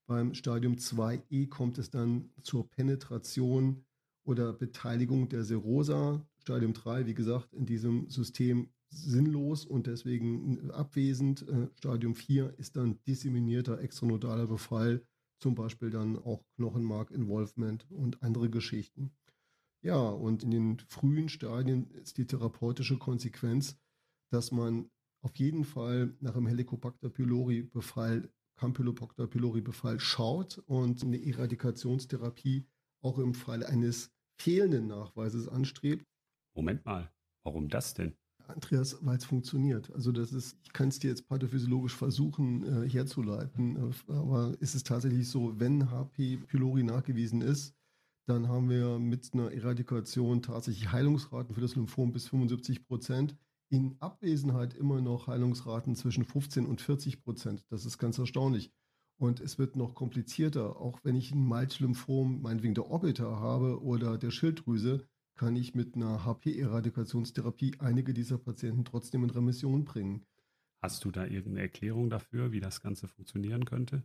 Beim 0.07 0.33
Stadium 0.33 0.77
2e 0.77 1.49
kommt 1.49 1.77
es 1.77 1.91
dann 1.91 2.31
zur 2.41 2.67
Penetration 2.67 3.85
oder 4.23 4.53
Beteiligung 4.53 5.29
der 5.29 5.43
Serosa. 5.43 6.25
Stadium 6.49 6.73
3, 6.73 7.05
wie 7.05 7.13
gesagt, 7.13 7.53
in 7.53 7.67
diesem 7.67 8.09
System 8.09 8.71
sinnlos 8.89 9.65
und 9.65 9.85
deswegen 9.85 10.71
abwesend. 10.71 11.47
Äh, 11.47 11.67
Stadium 11.77 12.15
4 12.15 12.55
ist 12.57 12.75
dann 12.75 12.97
disseminierter 13.05 13.79
extranodaler 13.79 14.47
Befall, 14.47 15.05
zum 15.39 15.53
Beispiel 15.53 15.91
dann 15.91 16.17
auch 16.17 16.43
Knochenmark-Involvement 16.55 17.85
und 17.91 18.23
andere 18.23 18.49
Geschichten. 18.49 19.11
Ja, 19.83 20.09
und 20.09 20.41
in 20.41 20.49
den 20.49 20.79
frühen 20.87 21.29
Stadien 21.29 21.91
ist 21.91 22.17
die 22.17 22.25
therapeutische 22.25 22.97
Konsequenz, 22.97 23.77
dass 24.31 24.51
man 24.51 24.89
auf 25.21 25.35
jeden 25.35 25.65
Fall 25.65 26.17
nach 26.19 26.35
einem 26.35 26.47
Helicobacter 26.47 27.11
pylori 27.11 27.61
Befall, 27.61 28.27
Campylobacter 28.55 29.27
pylori 29.27 29.61
Befall 29.61 29.99
schaut 29.99 30.57
und 30.65 31.03
eine 31.03 31.23
Eradikationstherapie 31.23 32.65
auch 33.03 33.19
im 33.19 33.35
Fall 33.35 33.63
eines 33.63 34.09
fehlenden 34.41 34.87
Nachweises 34.87 35.47
anstrebt. 35.47 36.07
Moment 36.55 36.85
mal, 36.85 37.11
warum 37.43 37.69
das 37.69 37.93
denn? 37.93 38.15
Andreas, 38.47 38.97
weil 39.01 39.17
es 39.17 39.25
funktioniert. 39.25 39.91
Also 39.93 40.11
das 40.11 40.33
ist, 40.33 40.57
ich 40.63 40.73
kann 40.73 40.89
es 40.89 40.99
dir 40.99 41.09
jetzt 41.09 41.27
pathophysiologisch 41.27 41.95
versuchen 41.95 42.83
äh, 42.83 42.89
herzuleiten, 42.89 43.77
äh, 43.77 44.11
aber 44.11 44.55
ist 44.59 44.75
es 44.75 44.83
tatsächlich 44.83 45.29
so, 45.29 45.59
wenn 45.59 45.91
HP 45.91 46.37
pylori 46.37 46.83
nachgewiesen 46.83 47.41
ist, 47.41 47.75
dann 48.27 48.47
haben 48.47 48.69
wir 48.69 48.99
mit 48.99 49.33
einer 49.33 49.51
Eradikation 49.51 50.41
tatsächlich 50.41 50.91
Heilungsraten 50.91 51.55
für 51.55 51.61
das 51.61 51.75
Lymphom 51.75 52.11
bis 52.11 52.27
75 52.27 52.85
Prozent. 52.85 53.35
In 53.71 53.95
Abwesenheit 53.99 54.75
immer 54.75 55.01
noch 55.01 55.27
Heilungsraten 55.27 55.95
zwischen 55.95 56.23
15 56.23 56.65
und 56.65 56.81
40 56.81 57.23
Prozent. 57.23 57.65
Das 57.69 57.85
ist 57.85 57.97
ganz 57.97 58.17
erstaunlich. 58.17 58.71
Und 59.19 59.39
es 59.41 59.57
wird 59.57 59.75
noch 59.75 59.95
komplizierter. 59.95 60.77
Auch 60.79 60.99
wenn 61.03 61.15
ich 61.15 61.31
ein 61.31 61.43
Malch-Lymphom, 61.43 62.41
meinetwegen 62.41 62.75
der 62.75 62.89
Orbiter 62.89 63.39
habe 63.39 63.81
oder 63.83 64.17
der 64.17 64.31
Schilddrüse, 64.31 65.07
kann 65.39 65.55
ich 65.55 65.73
mit 65.73 65.95
einer 65.95 66.25
HP-Eradikationstherapie 66.25 67.77
einige 67.79 68.13
dieser 68.13 68.37
Patienten 68.37 68.83
trotzdem 68.83 69.23
in 69.23 69.29
Remission 69.29 69.85
bringen. 69.85 70.25
Hast 70.81 71.05
du 71.05 71.11
da 71.11 71.23
irgendeine 71.23 71.61
Erklärung 71.61 72.09
dafür, 72.09 72.51
wie 72.51 72.59
das 72.59 72.81
Ganze 72.81 73.07
funktionieren 73.07 73.63
könnte? 73.63 74.03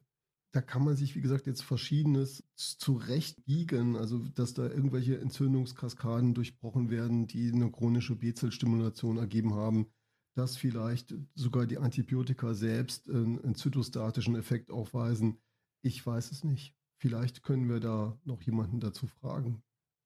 Da 0.52 0.62
kann 0.62 0.84
man 0.84 0.94
sich, 0.94 1.16
wie 1.16 1.20
gesagt, 1.20 1.48
jetzt 1.48 1.64
Verschiedenes 1.64 2.44
zurechtbiegen, 2.54 3.96
also 3.96 4.18
dass 4.36 4.54
da 4.54 4.62
irgendwelche 4.68 5.18
Entzündungskaskaden 5.18 6.34
durchbrochen 6.34 6.88
werden, 6.88 7.26
die 7.26 7.50
eine 7.50 7.68
chronische 7.68 8.14
B-Zellstimulation 8.14 9.16
ergeben 9.16 9.54
haben, 9.54 9.88
dass 10.34 10.56
vielleicht 10.56 11.16
sogar 11.34 11.66
die 11.66 11.78
Antibiotika 11.78 12.54
selbst 12.54 13.10
einen 13.10 13.56
zytostatischen 13.56 14.36
Effekt 14.36 14.70
aufweisen. 14.70 15.40
Ich 15.82 16.06
weiß 16.06 16.30
es 16.30 16.44
nicht. 16.44 16.76
Vielleicht 16.96 17.42
können 17.42 17.68
wir 17.68 17.80
da 17.80 18.16
noch 18.22 18.40
jemanden 18.42 18.78
dazu 18.78 19.08
fragen 19.08 19.64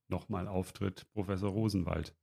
nochmal 0.08 0.48
auftritt, 0.48 1.06
Professor 1.12 1.50
Rosenwald. 1.50 2.14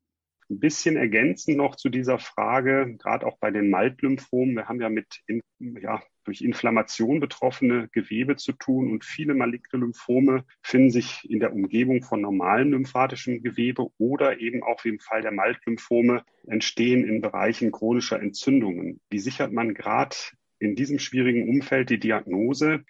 Ein 0.50 0.60
bisschen 0.60 0.96
ergänzend 0.96 1.58
noch 1.58 1.76
zu 1.76 1.90
dieser 1.90 2.20
Frage, 2.20 2.96
gerade 3.00 3.26
auch 3.26 3.38
bei 3.40 3.50
den 3.50 3.72
Maltlymphomen. 3.72 4.56
Wir 4.56 4.68
haben 4.68 4.80
ja 4.80 4.90
mit 4.90 5.24
ja, 5.60 6.04
durch 6.24 6.42
Inflammation 6.42 7.20
betroffene 7.20 7.88
Gewebe 7.92 8.36
zu 8.36 8.52
tun 8.52 8.92
und 8.92 9.06
viele 9.06 9.34
maligne 9.34 9.80
Lymphome 9.80 10.46
finden 10.62 10.92
sich 10.92 11.28
in 11.30 11.40
der 11.40 11.54
Umgebung 11.54 12.04
von 12.04 12.22
normalem 12.22 12.72
lymphatischem 12.72 13.42
Gewebe 13.42 13.88
oder 13.98 14.40
eben 14.40 14.64
auch 14.64 14.84
wie 14.84 14.90
im 14.90 15.00
Fall 15.00 15.22
der 15.22 15.32
Maltlymphome 15.32 16.24
entstehen 16.46 17.04
in 17.04 17.22
Bereichen 17.22 17.72
chronischer 17.72 18.22
Entzündungen. 18.22 19.00
Wie 19.10 19.20
sichert 19.20 19.52
man 19.52 19.74
gerade 19.74 20.16
in 20.60 20.76
diesem 20.76 21.00
schwierigen 21.00 21.50
Umfeld 21.50 21.90
die 21.90 22.00
Diagnose? 22.00 22.84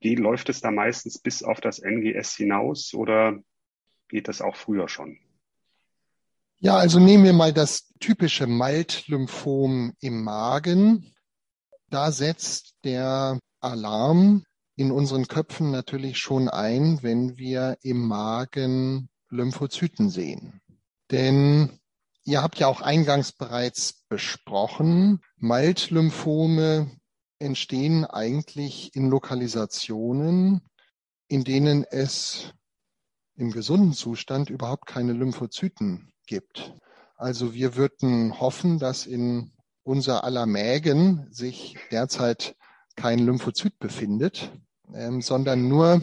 Wie 0.00 0.14
läuft 0.14 0.48
es 0.48 0.60
da 0.60 0.70
meistens 0.70 1.18
bis 1.18 1.42
auf 1.42 1.60
das 1.60 1.78
NGS 1.78 2.36
hinaus 2.36 2.94
oder 2.94 3.42
geht 4.12 4.28
das 4.28 4.42
auch 4.42 4.56
früher 4.56 4.88
schon? 4.88 5.18
Ja, 6.58 6.76
also 6.76 7.00
nehmen 7.00 7.24
wir 7.24 7.32
mal 7.32 7.52
das 7.52 7.92
typische 7.98 8.46
Malt-Lymphom 8.46 9.94
im 10.00 10.22
Magen. 10.22 11.14
Da 11.88 12.12
setzt 12.12 12.74
der 12.84 13.40
Alarm 13.60 14.44
in 14.76 14.92
unseren 14.92 15.28
Köpfen 15.28 15.70
natürlich 15.70 16.18
schon 16.18 16.50
ein, 16.50 17.02
wenn 17.02 17.38
wir 17.38 17.78
im 17.82 18.06
Magen 18.06 19.08
Lymphozyten 19.30 20.10
sehen. 20.10 20.60
Denn 21.10 21.80
ihr 22.24 22.42
habt 22.42 22.58
ja 22.58 22.66
auch 22.66 22.82
eingangs 22.82 23.32
bereits 23.32 24.04
besprochen, 24.10 25.20
Malt-Lymphome 25.38 26.90
entstehen 27.38 28.04
eigentlich 28.04 28.94
in 28.94 29.08
Lokalisationen, 29.08 30.60
in 31.28 31.44
denen 31.44 31.84
es 31.84 32.52
im 33.42 33.50
gesunden 33.50 33.92
Zustand 33.92 34.50
überhaupt 34.50 34.86
keine 34.86 35.12
Lymphozyten 35.12 36.12
gibt. 36.26 36.74
Also 37.16 37.54
wir 37.54 37.74
würden 37.74 38.38
hoffen, 38.38 38.78
dass 38.78 39.04
in 39.04 39.50
unser 39.82 40.22
aller 40.22 40.46
Mägen 40.46 41.26
sich 41.32 41.76
derzeit 41.90 42.54
kein 42.94 43.18
Lymphozyt 43.18 43.80
befindet, 43.80 44.52
ähm, 44.94 45.22
sondern 45.22 45.66
nur 45.66 46.00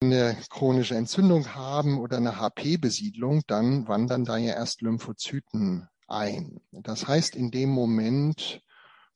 eine 0.00 0.36
chronische 0.48 0.94
Entzündung 0.94 1.56
haben 1.56 1.98
oder 1.98 2.18
eine 2.18 2.38
HP-Besiedlung, 2.38 3.42
dann 3.48 3.88
wandern 3.88 4.24
da 4.24 4.36
ja 4.36 4.54
erst 4.54 4.80
Lymphozyten 4.80 5.88
ein. 6.06 6.60
Das 6.70 7.08
heißt, 7.08 7.34
in 7.34 7.50
dem 7.50 7.70
Moment, 7.70 8.62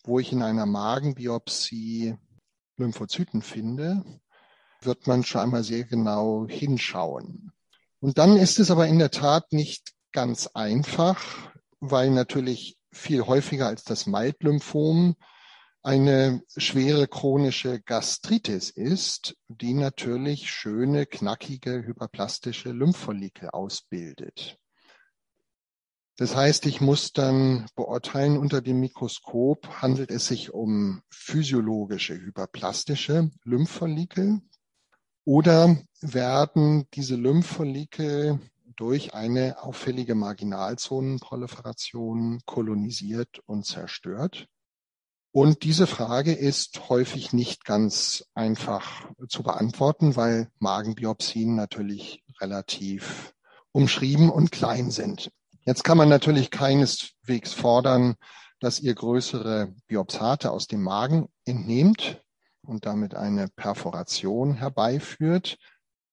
wo 0.02 0.18
ich 0.18 0.32
in 0.32 0.42
einer 0.42 0.66
Magenbiopsie 0.66 2.16
Lymphozyten 2.78 3.42
finde, 3.42 4.02
wird 4.80 5.06
man 5.06 5.24
schon 5.24 5.40
einmal 5.40 5.64
sehr 5.64 5.84
genau 5.84 6.46
hinschauen. 6.48 7.52
Und 8.00 8.18
dann 8.18 8.36
ist 8.36 8.58
es 8.58 8.70
aber 8.70 8.86
in 8.86 8.98
der 8.98 9.10
Tat 9.10 9.52
nicht 9.52 9.92
ganz 10.12 10.46
einfach, 10.48 11.24
weil 11.80 12.10
natürlich 12.10 12.78
viel 12.92 13.22
häufiger 13.22 13.66
als 13.66 13.84
das 13.84 14.06
Maltlymphom 14.06 15.16
eine 15.82 16.42
schwere 16.56 17.06
chronische 17.06 17.80
Gastritis 17.80 18.70
ist, 18.70 19.36
die 19.48 19.74
natürlich 19.74 20.50
schöne, 20.50 21.06
knackige, 21.06 21.84
hyperplastische 21.86 22.72
Lymphfollikel 22.72 23.50
ausbildet. 23.50 24.58
Das 26.16 26.34
heißt, 26.34 26.66
ich 26.66 26.80
muss 26.80 27.12
dann 27.12 27.68
beurteilen 27.76 28.38
unter 28.38 28.60
dem 28.60 28.80
Mikroskop, 28.80 29.68
handelt 29.80 30.10
es 30.10 30.26
sich 30.26 30.52
um 30.52 31.00
physiologische, 31.10 32.14
hyperplastische 32.14 33.30
Lymphfollikel, 33.44 34.40
oder 35.28 35.76
werden 36.00 36.88
diese 36.94 37.16
Lymphfollikel 37.16 38.40
durch 38.76 39.12
eine 39.12 39.62
auffällige 39.62 40.14
Marginalzonenproliferation 40.14 42.40
kolonisiert 42.46 43.42
und 43.44 43.66
zerstört? 43.66 44.46
Und 45.30 45.64
diese 45.64 45.86
Frage 45.86 46.32
ist 46.32 46.88
häufig 46.88 47.34
nicht 47.34 47.66
ganz 47.66 48.24
einfach 48.32 49.06
zu 49.28 49.42
beantworten, 49.42 50.16
weil 50.16 50.48
Magenbiopsien 50.60 51.54
natürlich 51.54 52.24
relativ 52.40 53.34
umschrieben 53.70 54.30
und 54.30 54.50
klein 54.50 54.90
sind. 54.90 55.30
Jetzt 55.66 55.84
kann 55.84 55.98
man 55.98 56.08
natürlich 56.08 56.50
keineswegs 56.50 57.52
fordern, 57.52 58.14
dass 58.60 58.80
ihr 58.80 58.94
größere 58.94 59.74
Biopsate 59.88 60.50
aus 60.50 60.68
dem 60.68 60.82
Magen 60.82 61.28
entnehmt 61.44 62.22
und 62.68 62.86
damit 62.86 63.14
eine 63.14 63.48
Perforation 63.48 64.54
herbeiführt. 64.54 65.58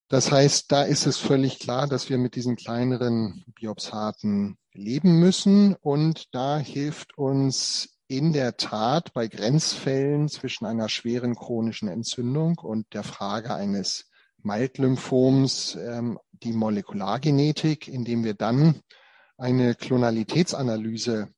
Das 0.07 0.31
heißt, 0.31 0.71
da 0.71 0.83
ist 0.83 1.07
es 1.07 1.17
völlig 1.17 1.59
klar, 1.59 1.87
dass 1.87 2.09
wir 2.09 2.17
mit 2.17 2.35
diesen 2.35 2.55
kleineren 2.55 3.43
Biopsaten 3.55 4.57
leben 4.71 5.19
müssen. 5.19 5.75
Und 5.75 6.33
da 6.33 6.57
hilft 6.57 7.17
uns 7.17 7.97
in 8.07 8.33
der 8.33 8.55
Tat 8.57 9.13
bei 9.13 9.27
Grenzfällen 9.27 10.29
zwischen 10.29 10.65
einer 10.65 10.89
schweren 10.89 11.35
chronischen 11.35 11.87
Entzündung 11.87 12.59
und 12.59 12.93
der 12.93 13.03
Frage 13.03 13.55
eines 13.55 14.11
Malt-Lymphoms 14.43 15.75
ähm, 15.75 16.19
die 16.31 16.53
Molekulargenetik, 16.53 17.87
indem 17.87 18.23
wir 18.23 18.35
dann 18.35 18.81
eine 19.37 19.73
Klonalitätsanalyse 19.73 21.29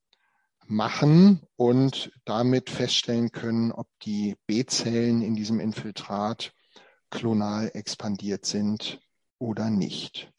machen 0.69 1.41
und 1.55 2.11
damit 2.25 2.69
feststellen 2.69 3.31
können, 3.31 3.71
ob 3.71 3.87
die 4.03 4.35
B-Zellen 4.45 5.21
in 5.21 5.35
diesem 5.35 5.59
Infiltrat 5.59 6.53
klonal 7.09 7.71
expandiert 7.73 8.45
sind 8.45 8.99
oder 9.39 9.69
nicht. 9.69 10.31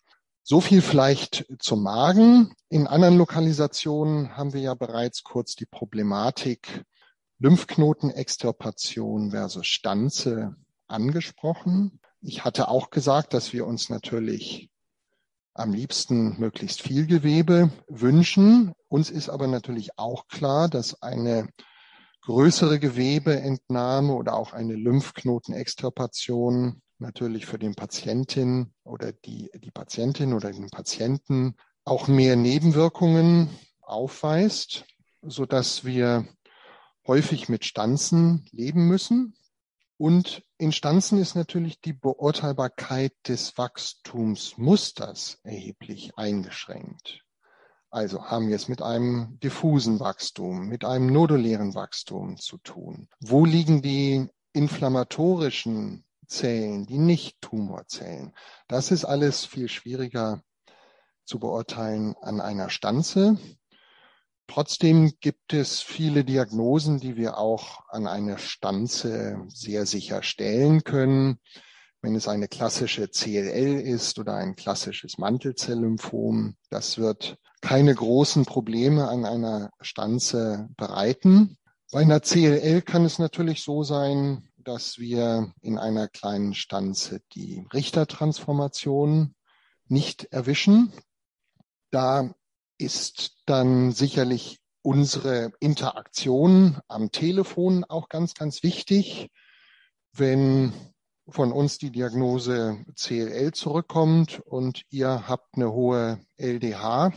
So 0.43 0.61
viel 0.61 0.81
vielleicht 0.81 1.47
zum 1.59 1.83
Magen. 1.83 2.55
In 2.71 2.87
anderen 2.87 3.19
Lokalisationen 3.19 4.37
haben 4.37 4.55
wir 4.55 4.61
ja 4.63 4.75
bereits 4.75 5.23
kurz 5.23 5.55
die 5.55 5.67
Problematik 5.67 6.85
Lymphknotenextirpation 7.39 9.31
versus 9.31 9.67
Stanze 9.67 10.57
angesprochen. 10.87 12.01
Ich 12.21 12.45
hatte 12.45 12.69
auch 12.69 12.91
gesagt, 12.91 13.35
dass 13.35 13.53
wir 13.53 13.67
uns 13.67 13.91
natürlich 13.91 14.71
am 15.59 15.73
liebsten 15.73 16.39
möglichst 16.39 16.83
viel 16.83 17.07
Gewebe 17.07 17.71
wünschen. 17.89 18.73
Uns 18.89 19.11
ist 19.11 19.29
aber 19.29 19.47
natürlich 19.47 19.99
auch 19.99 20.29
klar, 20.29 20.69
dass 20.69 21.03
eine 21.03 21.49
größere 22.23 22.79
Gewebeentnahme 22.79 24.15
oder 24.15 24.35
auch 24.35 24.53
eine 24.53 24.75
Lymphknotenextirpation 24.75 26.81
natürlich 26.99 27.47
für 27.47 27.59
den 27.59 27.75
Patientin 27.75 28.73
oder 28.85 29.13
die, 29.13 29.51
die 29.55 29.71
Patientin 29.71 30.33
oder 30.33 30.53
den 30.53 30.71
Patienten 30.71 31.55
auch 31.85 32.09
mehr 32.09 32.37
Nebenwirkungen 32.37 33.51
aufweist, 33.81 34.85
so 35.23 35.47
dass 35.47 35.85
wir 35.85 36.27
häufig 37.07 37.49
mit 37.49 37.65
Stanzen 37.65 38.45
leben 38.53 38.87
müssen. 38.87 39.35
Und 39.97 40.43
in 40.59 40.73
Stanzen 40.73 41.19
ist 41.19 41.37
natürlich 41.37 41.81
die 41.81 41.93
Beurteilbarkeit 41.93 43.13
des 43.27 43.57
Wachstumsmusters 43.57 45.39
erheblich 45.45 46.13
eingeschränkt. 46.17 47.25
Also 47.91 48.25
haben 48.25 48.49
wir 48.49 48.57
es 48.57 48.69
mit 48.69 48.83
einem 48.83 49.39
diffusen 49.41 50.01
Wachstum, 50.01 50.67
mit 50.67 50.85
einem 50.85 51.07
nodulären 51.07 51.75
Wachstum 51.75 52.37
zu 52.37 52.59
tun. 52.59 53.09
Wo 53.21 53.45
liegen 53.45 53.81
die 53.83 54.29
inflammatorischen 54.53 56.05
Zellen, 56.27 56.87
die 56.87 56.99
Nicht-Tumorzellen? 56.99 58.35
Das 58.67 58.91
ist 58.91 59.05
alles 59.05 59.47
viel 59.47 59.69
schwieriger 59.69 60.43
zu 61.25 61.39
beurteilen 61.39 62.15
an 62.21 62.41
einer 62.41 62.69
Stanze. 62.69 63.39
Trotzdem 64.49 65.13
gibt 65.21 65.53
es 65.53 65.83
viele 65.83 66.25
Diagnosen, 66.25 66.99
die 66.99 67.17
wir 67.17 67.37
auch 67.37 67.81
an 67.89 68.07
einer 68.07 68.39
Stanze 68.39 69.45
sehr 69.49 69.85
sicher 69.85 70.23
stellen 70.23 70.85
können. 70.85 71.39
Wenn 72.01 72.15
es 72.15 72.29
eine 72.29 72.49
klassische 72.49 73.09
CLL 73.09 73.81
ist 73.81 74.19
oder 74.19 74.35
ein 74.35 74.57
klassisches 74.57 75.19
Mantelzelllymphom, 75.19 76.57
das 76.71 76.97
wird 76.97 77.37
keine 77.61 77.95
großen 77.95 78.47
Probleme 78.47 79.09
an 79.09 79.27
einer 79.27 79.71
Stanze 79.81 80.69
bereiten. 80.77 81.59
Bei 81.93 82.01
einer 82.01 82.21
CLL 82.21 82.81
kann 82.83 83.05
es 83.05 83.19
natürlich 83.19 83.63
so 83.63 83.83
sein, 83.83 84.49
dass 84.57 84.99
wir 84.99 85.53
in 85.61 85.77
einer 85.79 86.09
kleinen 86.09 86.55
Stanze 86.55 87.21
die 87.35 87.67
Richtertransformation 87.75 89.35
nicht 89.89 90.25
erwischen. 90.33 90.93
Da 91.91 92.35
ist 92.79 93.37
dann 93.47 93.93
sicherlich 93.93 94.61
unsere 94.83 95.53
Interaktion 95.61 96.81
am 96.89 97.11
Telefon 97.11 97.85
auch 97.85 98.09
ganz, 98.09 98.35
ganz 98.35 98.63
wichtig. 98.63 99.31
Wenn 100.13 100.73
von 101.29 101.53
uns 101.53 101.79
die 101.79 101.91
Diagnose 101.91 102.85
CLL 102.95 103.53
zurückkommt 103.53 104.41
und 104.41 104.85
ihr 104.91 105.29
habt 105.29 105.57
eine 105.57 105.73
hohe 105.73 106.21
LDH, 106.39 107.13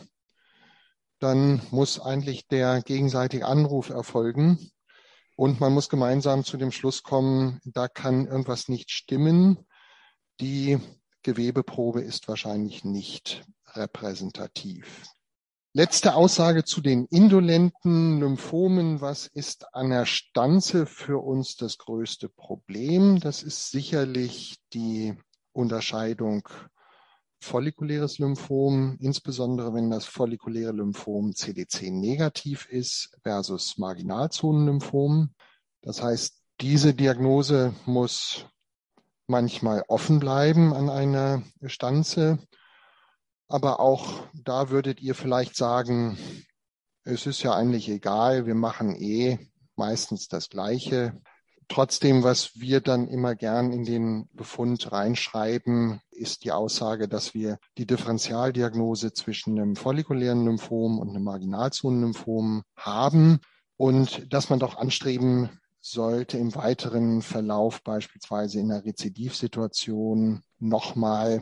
dann 1.19 1.61
muss 1.71 1.99
eigentlich 1.99 2.47
der 2.47 2.81
gegenseitige 2.81 3.45
Anruf 3.45 3.89
erfolgen 3.89 4.71
und 5.35 5.59
man 5.59 5.73
muss 5.73 5.89
gemeinsam 5.89 6.43
zu 6.43 6.57
dem 6.57 6.71
Schluss 6.71 7.03
kommen, 7.03 7.61
da 7.63 7.87
kann 7.87 8.27
irgendwas 8.27 8.67
nicht 8.67 8.91
stimmen. 8.91 9.65
Die 10.39 10.79
Gewebeprobe 11.23 12.01
ist 12.01 12.27
wahrscheinlich 12.27 12.83
nicht 12.83 13.43
repräsentativ. 13.73 15.05
Letzte 15.73 16.15
Aussage 16.15 16.65
zu 16.65 16.81
den 16.81 17.05
indolenten 17.05 18.19
Lymphomen. 18.19 18.99
Was 18.99 19.25
ist 19.27 19.73
an 19.73 19.91
der 19.91 20.05
Stanze 20.05 20.85
für 20.85 21.23
uns 21.23 21.55
das 21.55 21.77
größte 21.77 22.27
Problem? 22.27 23.21
Das 23.21 23.41
ist 23.41 23.71
sicherlich 23.71 24.57
die 24.73 25.15
Unterscheidung 25.53 26.49
follikuläres 27.39 28.19
Lymphom, 28.19 28.97
insbesondere 28.99 29.73
wenn 29.73 29.89
das 29.89 30.03
follikuläre 30.03 30.73
Lymphom 30.73 31.33
CDC 31.33 31.89
negativ 31.89 32.67
ist 32.69 33.17
versus 33.23 33.77
Marginalzonenlymphom. 33.77 35.33
Das 35.81 36.03
heißt, 36.03 36.35
diese 36.59 36.93
Diagnose 36.93 37.73
muss 37.85 38.45
manchmal 39.25 39.85
offen 39.87 40.19
bleiben 40.19 40.73
an 40.73 40.89
einer 40.89 41.43
Stanze. 41.65 42.39
Aber 43.51 43.81
auch 43.81 44.23
da 44.33 44.69
würdet 44.69 45.01
ihr 45.01 45.13
vielleicht 45.13 45.57
sagen, 45.57 46.17
es 47.03 47.25
ist 47.25 47.43
ja 47.43 47.53
eigentlich 47.53 47.89
egal, 47.89 48.45
wir 48.45 48.55
machen 48.55 48.95
eh 48.95 49.39
meistens 49.75 50.29
das 50.29 50.47
Gleiche. 50.47 51.19
Trotzdem, 51.67 52.23
was 52.23 52.61
wir 52.61 52.79
dann 52.79 53.09
immer 53.09 53.35
gern 53.35 53.73
in 53.73 53.83
den 53.83 54.29
Befund 54.31 54.93
reinschreiben, 54.93 55.99
ist 56.11 56.45
die 56.45 56.53
Aussage, 56.53 57.09
dass 57.09 57.33
wir 57.33 57.57
die 57.77 57.85
Differentialdiagnose 57.85 59.11
zwischen 59.11 59.59
einem 59.59 59.75
follikulären 59.75 60.45
Lymphom 60.45 60.97
und 60.97 61.09
einem 61.09 61.23
Marginalzonenlymphom 61.25 62.63
haben 62.77 63.41
und 63.75 64.31
dass 64.31 64.49
man 64.49 64.59
doch 64.59 64.77
anstreben 64.77 65.49
sollte 65.81 66.37
im 66.37 66.55
weiteren 66.55 67.21
Verlauf 67.21 67.83
beispielsweise 67.83 68.61
in 68.61 68.71
einer 68.71 68.85
Rezidivsituation 68.85 70.41
nochmal 70.57 71.41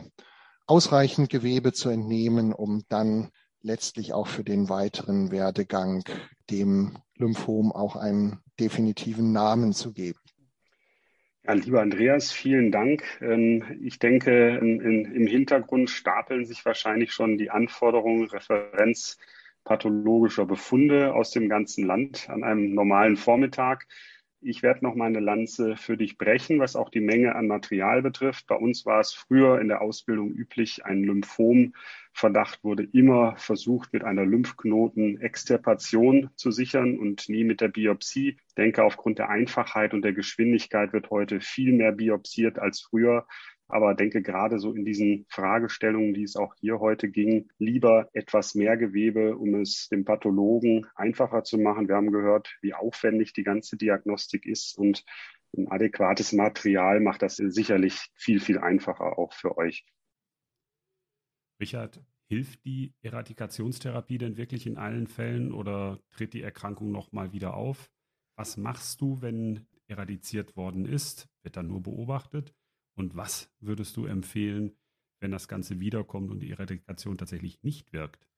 ausreichend 0.70 1.28
Gewebe 1.30 1.72
zu 1.72 1.88
entnehmen, 1.90 2.52
um 2.52 2.84
dann 2.88 3.30
letztlich 3.60 4.12
auch 4.12 4.28
für 4.28 4.44
den 4.44 4.68
weiteren 4.68 5.32
Werdegang 5.32 6.04
dem 6.48 6.96
Lymphom 7.16 7.72
auch 7.72 7.96
einen 7.96 8.38
definitiven 8.60 9.32
Namen 9.32 9.72
zu 9.72 9.92
geben. 9.92 10.20
Ja, 11.42 11.54
lieber 11.54 11.82
Andreas, 11.82 12.30
vielen 12.30 12.70
Dank. 12.70 13.02
Ähm, 13.20 13.64
ich 13.82 13.98
denke, 13.98 14.58
im 14.58 15.26
Hintergrund 15.26 15.90
stapeln 15.90 16.46
sich 16.46 16.64
wahrscheinlich 16.64 17.12
schon 17.12 17.36
die 17.36 17.50
Anforderungen 17.50 18.28
referenzpathologischer 18.28 20.46
Befunde 20.46 21.14
aus 21.14 21.32
dem 21.32 21.48
ganzen 21.48 21.84
Land 21.84 22.30
an 22.30 22.44
einem 22.44 22.74
normalen 22.74 23.16
Vormittag. 23.16 23.88
Ich 24.42 24.62
werde 24.62 24.82
noch 24.82 24.94
mal 24.94 25.04
eine 25.04 25.20
Lanze 25.20 25.76
für 25.76 25.98
dich 25.98 26.16
brechen, 26.16 26.60
was 26.60 26.74
auch 26.74 26.88
die 26.88 27.02
Menge 27.02 27.34
an 27.34 27.46
Material 27.46 28.00
betrifft. 28.00 28.46
Bei 28.46 28.54
uns 28.54 28.86
war 28.86 29.00
es 29.00 29.12
früher 29.12 29.60
in 29.60 29.68
der 29.68 29.82
Ausbildung 29.82 30.30
üblich, 30.30 30.86
ein 30.86 31.04
Lymphomverdacht 31.04 32.64
wurde 32.64 32.84
immer 32.84 33.36
versucht, 33.36 33.92
mit 33.92 34.02
einer 34.02 34.24
Lymphknotenextirpation 34.24 36.30
zu 36.36 36.52
sichern 36.52 36.98
und 36.98 37.28
nie 37.28 37.44
mit 37.44 37.60
der 37.60 37.68
Biopsie. 37.68 38.38
Ich 38.48 38.54
denke, 38.54 38.82
aufgrund 38.82 39.18
der 39.18 39.28
Einfachheit 39.28 39.92
und 39.92 40.00
der 40.00 40.14
Geschwindigkeit 40.14 40.94
wird 40.94 41.10
heute 41.10 41.42
viel 41.42 41.74
mehr 41.74 41.92
biopsiert 41.92 42.58
als 42.58 42.80
früher. 42.80 43.26
Aber 43.70 43.94
denke 43.94 44.22
gerade 44.22 44.58
so 44.58 44.72
in 44.74 44.84
diesen 44.84 45.26
Fragestellungen, 45.28 46.14
die 46.14 46.24
es 46.24 46.36
auch 46.36 46.54
hier 46.56 46.80
heute 46.80 47.08
ging, 47.08 47.48
lieber 47.58 48.08
etwas 48.12 48.54
mehr 48.54 48.76
Gewebe, 48.76 49.36
um 49.36 49.54
es 49.54 49.88
dem 49.88 50.04
Pathologen 50.04 50.86
einfacher 50.94 51.44
zu 51.44 51.58
machen. 51.58 51.88
Wir 51.88 51.96
haben 51.96 52.12
gehört, 52.12 52.56
wie 52.62 52.74
aufwendig 52.74 53.32
die 53.32 53.44
ganze 53.44 53.76
Diagnostik 53.76 54.46
ist 54.46 54.76
und 54.76 55.04
ein 55.56 55.68
adäquates 55.68 56.32
Material 56.32 57.00
macht 57.00 57.22
das 57.22 57.36
sicherlich 57.36 58.10
viel, 58.14 58.40
viel 58.40 58.58
einfacher 58.58 59.18
auch 59.18 59.32
für 59.32 59.58
euch. 59.58 59.84
Richard, 61.60 62.00
hilft 62.28 62.64
die 62.64 62.94
Eradikationstherapie 63.02 64.18
denn 64.18 64.36
wirklich 64.36 64.66
in 64.66 64.78
allen 64.78 65.08
Fällen 65.08 65.52
oder 65.52 65.98
tritt 66.10 66.32
die 66.32 66.42
Erkrankung 66.42 66.92
nochmal 66.92 67.32
wieder 67.32 67.54
auf? 67.54 67.90
Was 68.36 68.56
machst 68.56 69.00
du, 69.00 69.20
wenn 69.20 69.66
eradiziert 69.88 70.56
worden 70.56 70.86
ist? 70.86 71.28
Wird 71.42 71.56
dann 71.56 71.66
nur 71.66 71.82
beobachtet? 71.82 72.54
Und 73.00 73.16
was 73.16 73.50
würdest 73.60 73.96
du 73.96 74.04
empfehlen, 74.04 74.72
wenn 75.20 75.30
das 75.30 75.48
Ganze 75.48 75.80
wiederkommt 75.80 76.30
und 76.30 76.40
die 76.40 76.50
Eradikation 76.50 77.16
tatsächlich 77.16 77.62
nicht 77.62 77.94
wirkt? 77.94 78.28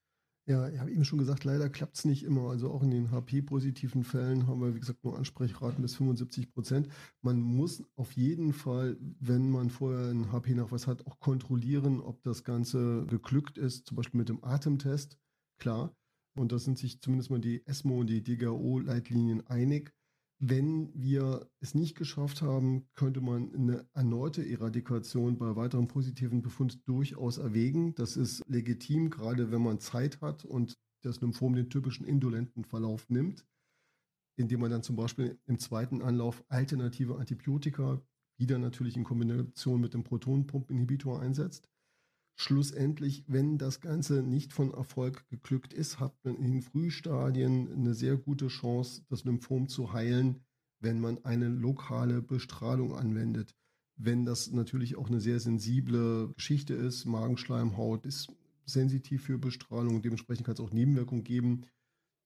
Ja, 0.48 0.68
ich 0.68 0.78
habe 0.78 0.92
eben 0.92 1.04
schon 1.04 1.18
gesagt, 1.18 1.42
leider 1.42 1.68
klappt 1.68 1.96
es 1.96 2.04
nicht 2.04 2.22
immer. 2.22 2.48
Also 2.48 2.70
auch 2.70 2.84
in 2.84 2.92
den 2.92 3.10
HP-positiven 3.10 4.04
Fällen 4.04 4.46
haben 4.46 4.60
wir, 4.60 4.72
wie 4.76 4.78
gesagt, 4.78 5.02
nur 5.02 5.18
Ansprechraten 5.18 5.82
bis 5.82 5.96
75 5.96 6.52
Prozent. 6.52 6.88
Man 7.22 7.40
muss 7.40 7.82
auf 7.96 8.12
jeden 8.12 8.52
Fall, 8.52 8.96
wenn 9.00 9.50
man 9.50 9.68
vorher 9.68 10.10
einen 10.10 10.30
HP-Nachweis 10.30 10.86
hat, 10.86 11.08
auch 11.08 11.18
kontrollieren, 11.18 12.00
ob 12.00 12.22
das 12.22 12.44
Ganze 12.44 13.04
geglückt 13.06 13.58
ist, 13.58 13.86
zum 13.86 13.96
Beispiel 13.96 14.18
mit 14.18 14.28
dem 14.28 14.44
Atemtest. 14.44 15.18
Klar. 15.58 15.92
Und 16.38 16.52
da 16.52 16.60
sind 16.60 16.78
sich 16.78 17.00
zumindest 17.00 17.30
mal 17.30 17.40
die 17.40 17.66
ESMO 17.66 18.00
und 18.00 18.06
die 18.10 18.22
DGO-Leitlinien 18.22 19.44
einig. 19.48 19.92
Wenn 20.45 20.90
wir 20.93 21.49
es 21.61 21.76
nicht 21.76 21.95
geschafft 21.95 22.43
haben, 22.43 22.88
könnte 22.95 23.20
man 23.20 23.55
eine 23.55 23.88
erneute 23.93 24.45
Eradikation 24.45 25.38
bei 25.38 25.55
weiterem 25.55 25.86
positiven 25.86 26.43
Befund 26.43 26.80
durchaus 26.88 27.38
erwägen. 27.38 27.95
Das 27.95 28.16
ist 28.16 28.43
legitim, 28.49 29.09
gerade 29.09 29.53
wenn 29.53 29.62
man 29.62 29.78
Zeit 29.78 30.20
hat 30.20 30.45
und 30.45 30.76
das 31.03 31.20
Lymphom 31.20 31.55
den 31.55 31.70
typischen 31.70 32.05
indolenten 32.05 32.64
Verlauf 32.64 33.09
nimmt, 33.09 33.47
indem 34.36 34.59
man 34.59 34.72
dann 34.72 34.82
zum 34.82 34.97
Beispiel 34.97 35.38
im 35.47 35.61
zweiten 35.61 36.03
Anlauf 36.03 36.43
alternative 36.49 37.18
Antibiotika 37.18 38.03
wieder 38.36 38.59
natürlich 38.59 38.97
in 38.97 39.05
Kombination 39.05 39.80
mit 39.80 39.95
dem 39.95 40.03
Protonenpumpeninhibitor 40.03 41.20
einsetzt. 41.20 41.68
Schlussendlich, 42.35 43.24
wenn 43.28 43.59
das 43.59 43.80
Ganze 43.80 44.22
nicht 44.22 44.53
von 44.53 44.72
Erfolg 44.72 45.28
geglückt 45.28 45.72
ist, 45.72 46.01
hat 46.01 46.14
man 46.24 46.37
in 46.37 46.53
den 46.53 46.62
Frühstadien 46.62 47.70
eine 47.70 47.95
sehr 47.95 48.16
gute 48.16 48.49
Chance, 48.49 49.03
das 49.09 49.24
Lymphom 49.24 49.68
zu 49.68 49.93
heilen, 49.93 50.43
wenn 50.80 50.99
man 51.01 51.24
eine 51.24 51.49
lokale 51.49 52.22
Bestrahlung 52.22 52.95
anwendet. 52.95 53.55
Wenn 53.97 54.24
das 54.24 54.51
natürlich 54.51 54.97
auch 54.97 55.09
eine 55.09 55.20
sehr 55.20 55.39
sensible 55.39 56.33
Geschichte 56.35 56.74
ist, 56.74 57.05
Magenschleimhaut 57.05 58.07
ist 58.07 58.33
sensitiv 58.64 59.24
für 59.24 59.39
Bestrahlung, 59.39 60.03
dementsprechend 60.03 60.47
kann 60.47 60.55
es 60.55 60.61
auch 60.61 60.72
Nebenwirkungen 60.72 61.24
geben. 61.24 61.66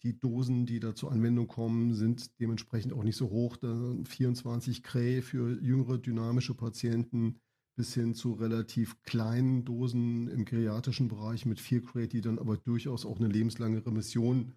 Die 0.03 0.19
Dosen, 0.19 0.67
die 0.67 0.79
da 0.79 0.95
zur 0.95 1.11
Anwendung 1.11 1.49
kommen, 1.49 1.95
sind 1.95 2.39
dementsprechend 2.39 2.93
auch 2.93 3.03
nicht 3.03 3.17
so 3.17 3.31
hoch. 3.31 3.57
24 4.05 4.83
Cray 4.83 5.21
für 5.23 5.61
jüngere 5.61 5.99
dynamische 5.99 6.55
Patienten 6.55 7.41
bis 7.77 7.95
hin 7.95 8.14
zu 8.14 8.33
relativ 8.33 9.01
kleinen 9.03 9.64
Dosen 9.64 10.29
im 10.29 10.45
geriatrischen 10.45 11.09
Bereich 11.09 11.47
mit 11.47 11.61
4 11.61 11.83
Grade, 11.83 12.09
die 12.09 12.22
dann 12.22 12.39
aber 12.39 12.57
durchaus 12.57 13.05
auch 13.05 13.18
eine 13.18 13.29
lebenslange 13.29 13.85
Remission 13.85 14.55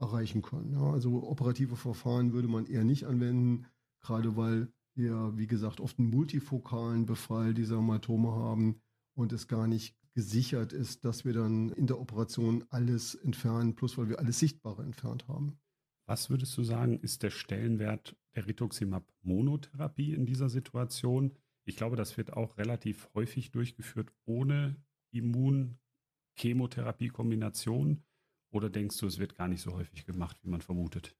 erreichen 0.00 0.40
können. 0.40 0.72
Ja, 0.72 0.90
also 0.90 1.22
operative 1.28 1.76
Verfahren 1.76 2.32
würde 2.32 2.48
man 2.48 2.66
eher 2.66 2.84
nicht 2.84 3.04
anwenden, 3.04 3.66
gerade 4.00 4.36
weil 4.36 4.72
wir, 4.94 5.36
wie 5.36 5.46
gesagt, 5.46 5.80
oft 5.80 5.98
einen 5.98 6.10
multifokalen 6.10 7.06
Befall 7.06 7.54
dieser 7.54 7.76
Hämatome 7.76 8.32
haben 8.32 8.80
und 9.14 9.32
es 9.32 9.46
gar 9.46 9.66
nicht 9.66 9.94
gesichert 10.14 10.72
ist, 10.72 11.04
dass 11.04 11.24
wir 11.24 11.34
dann 11.34 11.70
in 11.70 11.86
der 11.86 12.00
Operation 12.00 12.64
alles 12.70 13.14
entfernen, 13.14 13.76
plus 13.76 13.96
weil 13.98 14.08
wir 14.08 14.18
alles 14.18 14.38
Sichtbare 14.38 14.82
entfernt 14.82 15.28
haben. 15.28 15.58
Was 16.06 16.30
würdest 16.30 16.56
du 16.58 16.64
sagen, 16.64 16.98
ist 16.98 17.22
der 17.22 17.30
Stellenwert 17.30 18.16
der 18.34 18.46
Rituximab-Monotherapie 18.46 20.14
in 20.14 20.26
dieser 20.26 20.48
Situation? 20.48 21.36
Ich 21.70 21.76
glaube, 21.76 21.94
das 21.94 22.16
wird 22.16 22.32
auch 22.32 22.58
relativ 22.58 23.08
häufig 23.14 23.52
durchgeführt 23.52 24.12
ohne 24.24 24.74
Immun-Chemotherapie-Kombination. 25.12 28.02
Oder 28.50 28.68
denkst 28.68 28.98
du, 28.98 29.06
es 29.06 29.20
wird 29.20 29.36
gar 29.36 29.46
nicht 29.46 29.62
so 29.62 29.74
häufig 29.74 30.04
gemacht, 30.04 30.36
wie 30.42 30.48
man 30.48 30.62
vermutet? 30.62 31.16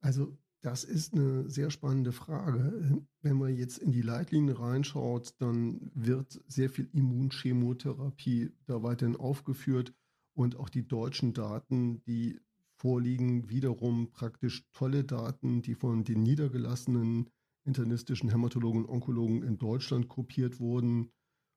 Also 0.00 0.36
das 0.60 0.82
ist 0.82 1.14
eine 1.14 1.48
sehr 1.48 1.70
spannende 1.70 2.10
Frage. 2.10 3.00
Wenn 3.20 3.36
man 3.36 3.54
jetzt 3.54 3.78
in 3.78 3.92
die 3.92 4.02
Leitlinie 4.02 4.58
reinschaut, 4.58 5.36
dann 5.38 5.92
wird 5.94 6.42
sehr 6.48 6.68
viel 6.68 6.90
Immunchemotherapie 6.92 8.50
da 8.66 8.82
weiterhin 8.82 9.14
aufgeführt 9.14 9.94
und 10.34 10.56
auch 10.56 10.68
die 10.68 10.88
deutschen 10.88 11.32
Daten, 11.32 12.02
die 12.02 12.40
vorliegen, 12.74 13.48
wiederum 13.48 14.10
praktisch 14.10 14.68
tolle 14.72 15.04
Daten, 15.04 15.62
die 15.62 15.76
von 15.76 16.02
den 16.02 16.24
niedergelassenen 16.24 17.30
internistischen 17.64 18.30
Hämatologen 18.30 18.84
und 18.84 18.90
Onkologen 18.90 19.42
in 19.42 19.58
Deutschland 19.58 20.08
kopiert 20.08 20.60
wurden 20.60 21.12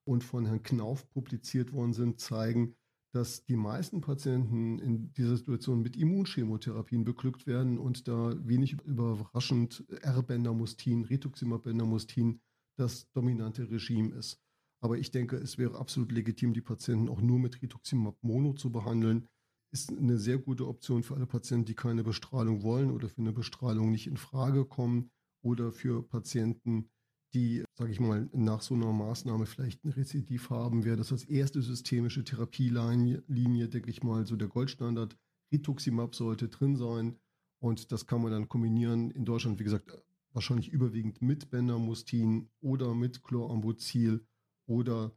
und 0.08 0.24
von 0.24 0.46
Herrn 0.46 0.64
Knauf 0.64 1.10
publiziert 1.10 1.74
worden 1.74 1.94
sind, 1.94 2.20
zeigen, 2.20 2.76
dass 3.14 3.46
die 3.46 3.56
meisten 3.56 4.02
Patienten 4.02 4.78
in 4.80 5.14
dieser 5.14 5.38
Situation 5.38 5.82
mit 5.82 5.96
Immunchemotherapien 5.96 7.06
beglückt 7.06 7.48
werden 7.48 7.78
und 7.80 8.08
da 8.08 8.36
wenig 8.46 8.74
überraschend 8.84 9.86
R-Bendamustin, 10.02 11.06
Rituximab-Bendamustin 11.06 12.42
das 12.78 13.10
dominante 13.14 13.72
Regime 13.72 14.14
ist. 14.14 14.42
Aber 14.82 14.98
ich 14.98 15.12
denke, 15.12 15.38
es 15.38 15.58
wäre 15.58 15.80
absolut 15.80 16.12
legitim, 16.12 16.54
die 16.54 16.62
Patienten 16.62 17.08
auch 17.08 17.22
nur 17.22 17.40
mit 17.40 17.62
Rituximab 17.62 18.18
Mono 18.22 18.54
zu 18.54 18.70
behandeln. 18.70 19.28
Ist 19.72 19.92
eine 19.92 20.18
sehr 20.18 20.38
gute 20.38 20.68
Option 20.68 21.02
für 21.02 21.16
alle 21.16 21.26
Patienten, 21.26 21.66
die 21.66 21.74
keine 21.74 22.04
Bestrahlung 22.04 22.64
wollen 22.64 22.92
oder 22.92 23.08
für 23.08 23.22
eine 23.22 23.32
Bestrahlung 23.32 23.92
nicht 23.92 24.08
in 24.08 24.18
Frage 24.18 24.66
kommen 24.66 25.10
oder 25.46 25.72
für 25.72 26.02
Patienten, 26.02 26.90
die, 27.34 27.64
sage 27.76 27.92
ich 27.92 28.00
mal, 28.00 28.28
nach 28.34 28.62
so 28.62 28.74
einer 28.74 28.92
Maßnahme 28.92 29.46
vielleicht 29.46 29.84
ein 29.84 29.92
Rezidiv 29.92 30.50
haben, 30.50 30.86
wäre 30.86 30.98
das 30.98 31.12
als 31.12 31.24
erste 31.24 31.62
systemische 31.62 32.24
Therapielinie, 32.24 33.68
denke 33.70 33.90
ich 33.90 34.04
mal, 34.04 34.26
so 34.26 34.36
der 34.36 34.48
Goldstandard. 34.48 35.16
Rituximab 35.52 36.16
sollte 36.16 36.50
drin 36.50 36.76
sein 36.76 37.20
und 37.60 37.92
das 37.92 38.08
kann 38.08 38.22
man 38.22 38.32
dann 38.32 38.50
kombinieren. 38.50 39.12
In 39.12 39.26
Deutschland, 39.26 39.60
wie 39.60 39.64
gesagt, 39.64 40.04
wahrscheinlich 40.32 40.70
überwiegend 40.70 41.22
mit 41.22 41.52
Bendamustin 41.52 42.50
oder 42.60 42.96
mit 42.96 43.24
Chlorambucil 43.24 44.26
oder 44.66 45.16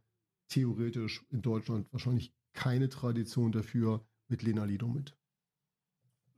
theoretisch 0.49 1.25
in 1.31 1.41
Deutschland 1.41 1.91
wahrscheinlich 1.91 2.33
keine 2.53 2.89
Tradition 2.89 3.51
dafür 3.51 4.05
mit 4.27 4.43
Lenalidomid. 4.43 5.17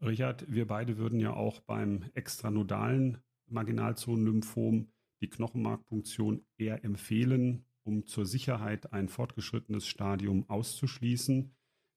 Richard, 0.01 0.49
wir 0.51 0.65
beide 0.65 0.97
würden 0.97 1.19
ja 1.19 1.33
auch 1.33 1.59
beim 1.59 2.09
extranodalen 2.13 3.21
Marginalzonenlymphom 3.51 4.91
die 5.21 5.29
Knochenmarkpunktion 5.29 6.45
eher 6.57 6.83
empfehlen, 6.83 7.65
um 7.83 8.05
zur 8.05 8.25
Sicherheit 8.25 8.93
ein 8.93 9.07
fortgeschrittenes 9.07 9.85
Stadium 9.87 10.49
auszuschließen, 10.49 11.53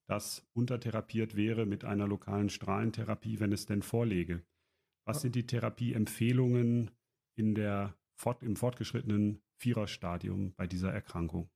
das 0.07 0.47
untertherapiert 0.53 1.35
wäre 1.35 1.65
mit 1.65 1.85
einer 1.85 2.07
lokalen 2.07 2.51
Strahlentherapie, 2.51 3.41
wenn 3.41 3.53
es 3.53 3.67
denn 3.67 3.83
vorläge. 3.83 4.45
Was 5.07 5.23
sind 5.23 5.35
die 5.35 5.47
Therapieempfehlungen 5.47 6.91
in 7.37 7.55
der, 7.55 7.97
im 8.41 8.57
fortgeschrittenen 8.57 9.43
Viererstadium 9.57 10.55
bei 10.55 10.67
dieser 10.67 10.93
Erkrankung? 10.93 11.51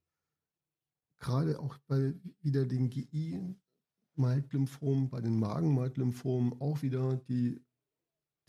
Gerade 1.19 1.59
auch 1.59 1.77
bei 1.87 2.15
wieder 2.41 2.65
den 2.65 2.89
GI 2.89 3.55
Maltlymphom, 4.15 5.09
bei 5.09 5.21
den 5.21 5.39
Magenmaltlymphomen 5.39 6.59
auch 6.59 6.81
wieder 6.81 7.17
die 7.17 7.61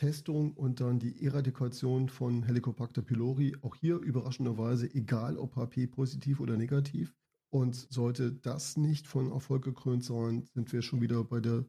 Testung 0.00 0.54
und 0.54 0.80
dann 0.80 0.98
die 0.98 1.22
Eradikation 1.22 2.08
von 2.08 2.42
Helicobacter 2.42 3.02
pylori. 3.02 3.54
Auch 3.60 3.76
hier 3.76 3.98
überraschenderweise, 3.98 4.92
egal 4.94 5.36
ob 5.36 5.56
HP 5.56 5.86
positiv 5.88 6.40
oder 6.40 6.56
negativ. 6.56 7.14
Und 7.50 7.74
sollte 7.74 8.32
das 8.32 8.78
nicht 8.78 9.06
von 9.06 9.30
Erfolg 9.30 9.62
gekrönt 9.62 10.02
sein, 10.02 10.46
sind 10.54 10.72
wir 10.72 10.80
schon 10.80 11.02
wieder 11.02 11.22
bei 11.22 11.40
der 11.40 11.66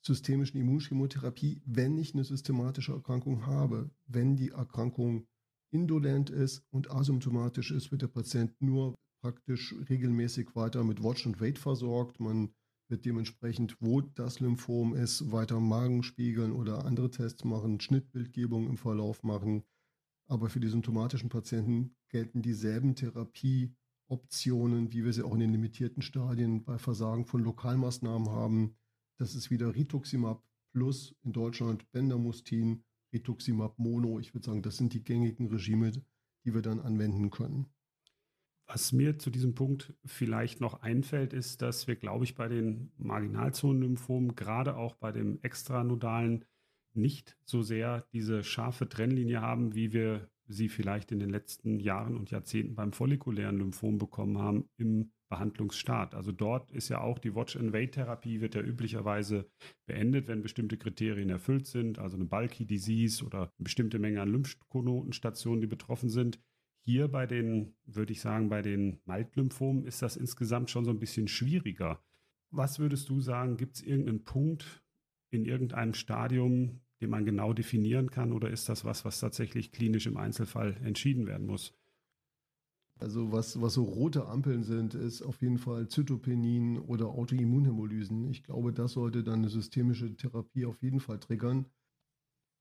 systemischen 0.00 0.58
Immunchemotherapie, 0.58 1.60
wenn 1.66 1.98
ich 1.98 2.14
eine 2.14 2.24
systematische 2.24 2.92
Erkrankung 2.92 3.44
habe. 3.44 3.90
Wenn 4.06 4.36
die 4.36 4.52
Erkrankung 4.52 5.26
indolent 5.70 6.30
ist 6.30 6.64
und 6.70 6.90
asymptomatisch 6.90 7.70
ist, 7.70 7.90
wird 7.90 8.00
der 8.00 8.08
Patient 8.08 8.54
nur 8.62 8.94
praktisch 9.20 9.74
regelmäßig 9.90 10.56
weiter 10.56 10.84
mit 10.84 11.02
Watch 11.02 11.26
and 11.26 11.38
Wait 11.38 11.58
versorgt. 11.58 12.18
Man 12.18 12.54
wird 12.88 13.04
dementsprechend, 13.04 13.76
wo 13.80 14.00
das 14.00 14.40
Lymphom 14.40 14.94
ist, 14.94 15.32
weiter 15.32 15.60
Magen 15.60 16.02
spiegeln 16.02 16.52
oder 16.52 16.84
andere 16.84 17.10
Tests 17.10 17.44
machen, 17.44 17.80
Schnittbildgebung 17.80 18.68
im 18.68 18.76
Verlauf 18.76 19.22
machen. 19.22 19.64
Aber 20.26 20.48
für 20.48 20.60
die 20.60 20.68
symptomatischen 20.68 21.28
Patienten 21.28 21.94
gelten 22.08 22.42
dieselben 22.42 22.94
Therapieoptionen, 22.94 24.92
wie 24.92 25.04
wir 25.04 25.12
sie 25.12 25.22
auch 25.22 25.34
in 25.34 25.40
den 25.40 25.52
limitierten 25.52 26.02
Stadien 26.02 26.64
bei 26.64 26.78
Versagen 26.78 27.26
von 27.26 27.42
Lokalmaßnahmen 27.42 28.28
haben. 28.30 28.76
Das 29.18 29.34
ist 29.34 29.50
wieder 29.50 29.74
Rituximab 29.74 30.42
plus 30.72 31.14
in 31.22 31.32
Deutschland 31.32 31.90
Bendamustin, 31.92 32.84
Rituximab 33.12 33.78
Mono. 33.78 34.18
Ich 34.18 34.34
würde 34.34 34.46
sagen, 34.46 34.62
das 34.62 34.76
sind 34.76 34.92
die 34.92 35.04
gängigen 35.04 35.48
Regime, 35.48 35.92
die 36.44 36.54
wir 36.54 36.62
dann 36.62 36.80
anwenden 36.80 37.30
können. 37.30 37.66
Was 38.66 38.92
mir 38.92 39.18
zu 39.18 39.30
diesem 39.30 39.54
Punkt 39.54 39.92
vielleicht 40.04 40.60
noch 40.60 40.80
einfällt, 40.80 41.32
ist, 41.32 41.60
dass 41.60 41.86
wir, 41.86 41.96
glaube 41.96 42.24
ich, 42.24 42.34
bei 42.34 42.48
den 42.48 42.92
Marginalzonenlymphomen, 42.96 44.34
gerade 44.34 44.76
auch 44.76 44.94
bei 44.96 45.12
dem 45.12 45.38
extranodalen, 45.42 46.44
nicht 46.94 47.36
so 47.44 47.62
sehr 47.62 48.06
diese 48.12 48.44
scharfe 48.44 48.88
Trennlinie 48.88 49.40
haben, 49.40 49.74
wie 49.74 49.92
wir 49.92 50.28
sie 50.46 50.68
vielleicht 50.68 51.12
in 51.12 51.18
den 51.18 51.30
letzten 51.30 51.80
Jahren 51.80 52.16
und 52.16 52.30
Jahrzehnten 52.30 52.74
beim 52.74 52.92
follikulären 52.92 53.58
Lymphom 53.58 53.98
bekommen 53.98 54.38
haben 54.38 54.68
im 54.76 55.10
Behandlungsstart. 55.28 56.14
Also 56.14 56.32
dort 56.32 56.70
ist 56.70 56.90
ja 56.90 57.00
auch 57.00 57.18
die 57.18 57.34
Watch-and-Wait-Therapie 57.34 58.40
wird 58.40 58.54
ja 58.54 58.60
üblicherweise 58.60 59.50
beendet, 59.86 60.28
wenn 60.28 60.42
bestimmte 60.42 60.76
Kriterien 60.76 61.30
erfüllt 61.30 61.66
sind, 61.66 61.98
also 61.98 62.16
eine 62.16 62.26
Bulky 62.26 62.66
Disease 62.66 63.24
oder 63.24 63.42
eine 63.42 63.50
bestimmte 63.58 63.98
Menge 63.98 64.20
an 64.20 64.28
Lymphknotenstationen, 64.28 65.60
die 65.60 65.66
betroffen 65.66 66.08
sind. 66.08 66.40
Hier 66.86 67.08
bei 67.08 67.26
den, 67.26 67.74
würde 67.86 68.12
ich 68.12 68.20
sagen, 68.20 68.50
bei 68.50 68.60
den 68.60 69.00
Maltlymphomen 69.06 69.86
ist 69.86 70.02
das 70.02 70.16
insgesamt 70.16 70.70
schon 70.70 70.84
so 70.84 70.90
ein 70.90 70.98
bisschen 70.98 71.28
schwieriger. 71.28 72.02
Was 72.50 72.78
würdest 72.78 73.08
du 73.08 73.20
sagen, 73.20 73.56
gibt 73.56 73.76
es 73.76 73.82
irgendeinen 73.82 74.24
Punkt 74.24 74.84
in 75.30 75.46
irgendeinem 75.46 75.94
Stadium, 75.94 76.82
den 77.00 77.08
man 77.08 77.24
genau 77.24 77.54
definieren 77.54 78.10
kann, 78.10 78.32
oder 78.32 78.50
ist 78.50 78.68
das 78.68 78.84
was, 78.84 79.06
was 79.06 79.18
tatsächlich 79.18 79.72
klinisch 79.72 80.06
im 80.06 80.18
Einzelfall 80.18 80.76
entschieden 80.84 81.26
werden 81.26 81.46
muss? 81.46 81.74
Also 83.00 83.32
was, 83.32 83.60
was 83.60 83.74
so 83.74 83.84
rote 83.84 84.26
Ampeln 84.26 84.62
sind, 84.62 84.94
ist 84.94 85.22
auf 85.22 85.40
jeden 85.40 85.58
Fall 85.58 85.88
Zytopenin 85.88 86.78
oder 86.78 87.06
Autoimmunhämolysen. 87.06 88.28
Ich 88.28 88.44
glaube, 88.44 88.74
das 88.74 88.92
sollte 88.92 89.24
dann 89.24 89.40
eine 89.40 89.48
systemische 89.48 90.14
Therapie 90.14 90.66
auf 90.66 90.80
jeden 90.82 91.00
Fall 91.00 91.18
triggern. 91.18 91.64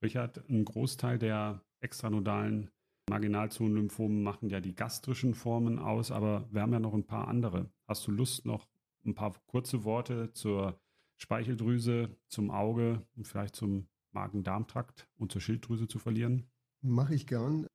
Richard, 0.02 0.50
ein 0.50 0.64
Großteil 0.64 1.20
der 1.20 1.62
extranodalen 1.82 2.72
Marginalzonenlymphomen 3.10 4.24
machen 4.24 4.50
ja 4.50 4.60
die 4.60 4.76
gastrischen 4.76 5.34
Formen 5.34 5.80
aus, 5.80 6.12
aber 6.12 6.48
wir 6.52 6.62
haben 6.62 6.74
ja 6.74 6.80
noch 6.80 6.94
ein 6.94 7.06
paar 7.06 7.28
andere. 7.28 7.72
Hast 7.88 8.06
du 8.08 8.12
Lust, 8.12 8.46
noch 8.46 8.68
ein 9.06 9.14
paar 9.14 9.34
kurze 9.48 9.84
Worte 9.84 10.32
zur 10.34 10.80
Speicheldrüse, 11.18 12.16
zum 12.28 12.52
Auge 12.52 13.06
und 13.16 13.28
vielleicht 13.28 13.56
zum 13.56 13.88
Magen-Darm-Trakt 14.12 15.10
und 15.18 15.32
zur 15.32 15.42
Schilddrüse 15.42 15.88
zu 15.88 16.00
verlieren? 16.00 16.50
Mache 16.82 17.16
ich 17.16 17.28
gern. 17.28 17.68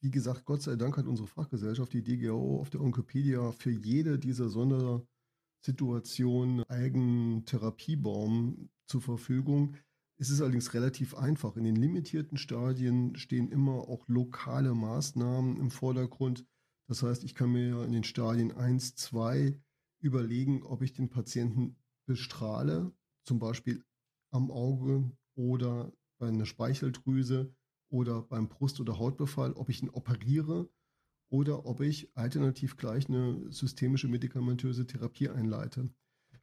Wie 0.00 0.10
gesagt, 0.10 0.44
Gott 0.44 0.62
sei 0.62 0.76
Dank 0.76 0.96
hat 0.96 1.06
unsere 1.06 1.28
Fachgesellschaft, 1.28 1.92
die 1.92 2.02
DGO, 2.02 2.60
auf 2.60 2.70
der 2.70 2.80
Onkopedia 2.80 3.52
für 3.52 3.70
jede 3.70 4.18
dieser 4.18 4.48
Sondersituationen 4.48 6.64
eigenen 6.64 7.44
Therapiebaum 7.44 8.68
zur 8.86 9.00
Verfügung. 9.00 9.76
Es 10.22 10.30
ist 10.30 10.40
allerdings 10.40 10.72
relativ 10.72 11.16
einfach. 11.16 11.56
In 11.56 11.64
den 11.64 11.74
limitierten 11.74 12.38
Stadien 12.38 13.16
stehen 13.16 13.50
immer 13.50 13.88
auch 13.88 14.06
lokale 14.06 14.72
Maßnahmen 14.72 15.56
im 15.56 15.68
Vordergrund. 15.68 16.46
Das 16.86 17.02
heißt, 17.02 17.24
ich 17.24 17.34
kann 17.34 17.50
mir 17.50 17.82
in 17.82 17.90
den 17.90 18.04
Stadien 18.04 18.52
1, 18.52 18.94
2 18.94 19.60
überlegen, 20.00 20.62
ob 20.62 20.82
ich 20.82 20.92
den 20.92 21.10
Patienten 21.10 21.74
bestrahle, 22.06 22.92
zum 23.24 23.40
Beispiel 23.40 23.82
am 24.30 24.52
Auge 24.52 25.10
oder 25.34 25.92
bei 26.20 26.28
einer 26.28 26.46
Speicheldrüse 26.46 27.52
oder 27.90 28.22
beim 28.22 28.48
Brust- 28.48 28.78
oder 28.78 29.00
Hautbefall, 29.00 29.54
ob 29.54 29.70
ich 29.70 29.82
ihn 29.82 29.90
operiere 29.90 30.70
oder 31.32 31.66
ob 31.66 31.80
ich 31.80 32.16
alternativ 32.16 32.76
gleich 32.76 33.08
eine 33.08 33.50
systemische 33.50 34.06
medikamentöse 34.06 34.86
Therapie 34.86 35.30
einleite. 35.30 35.90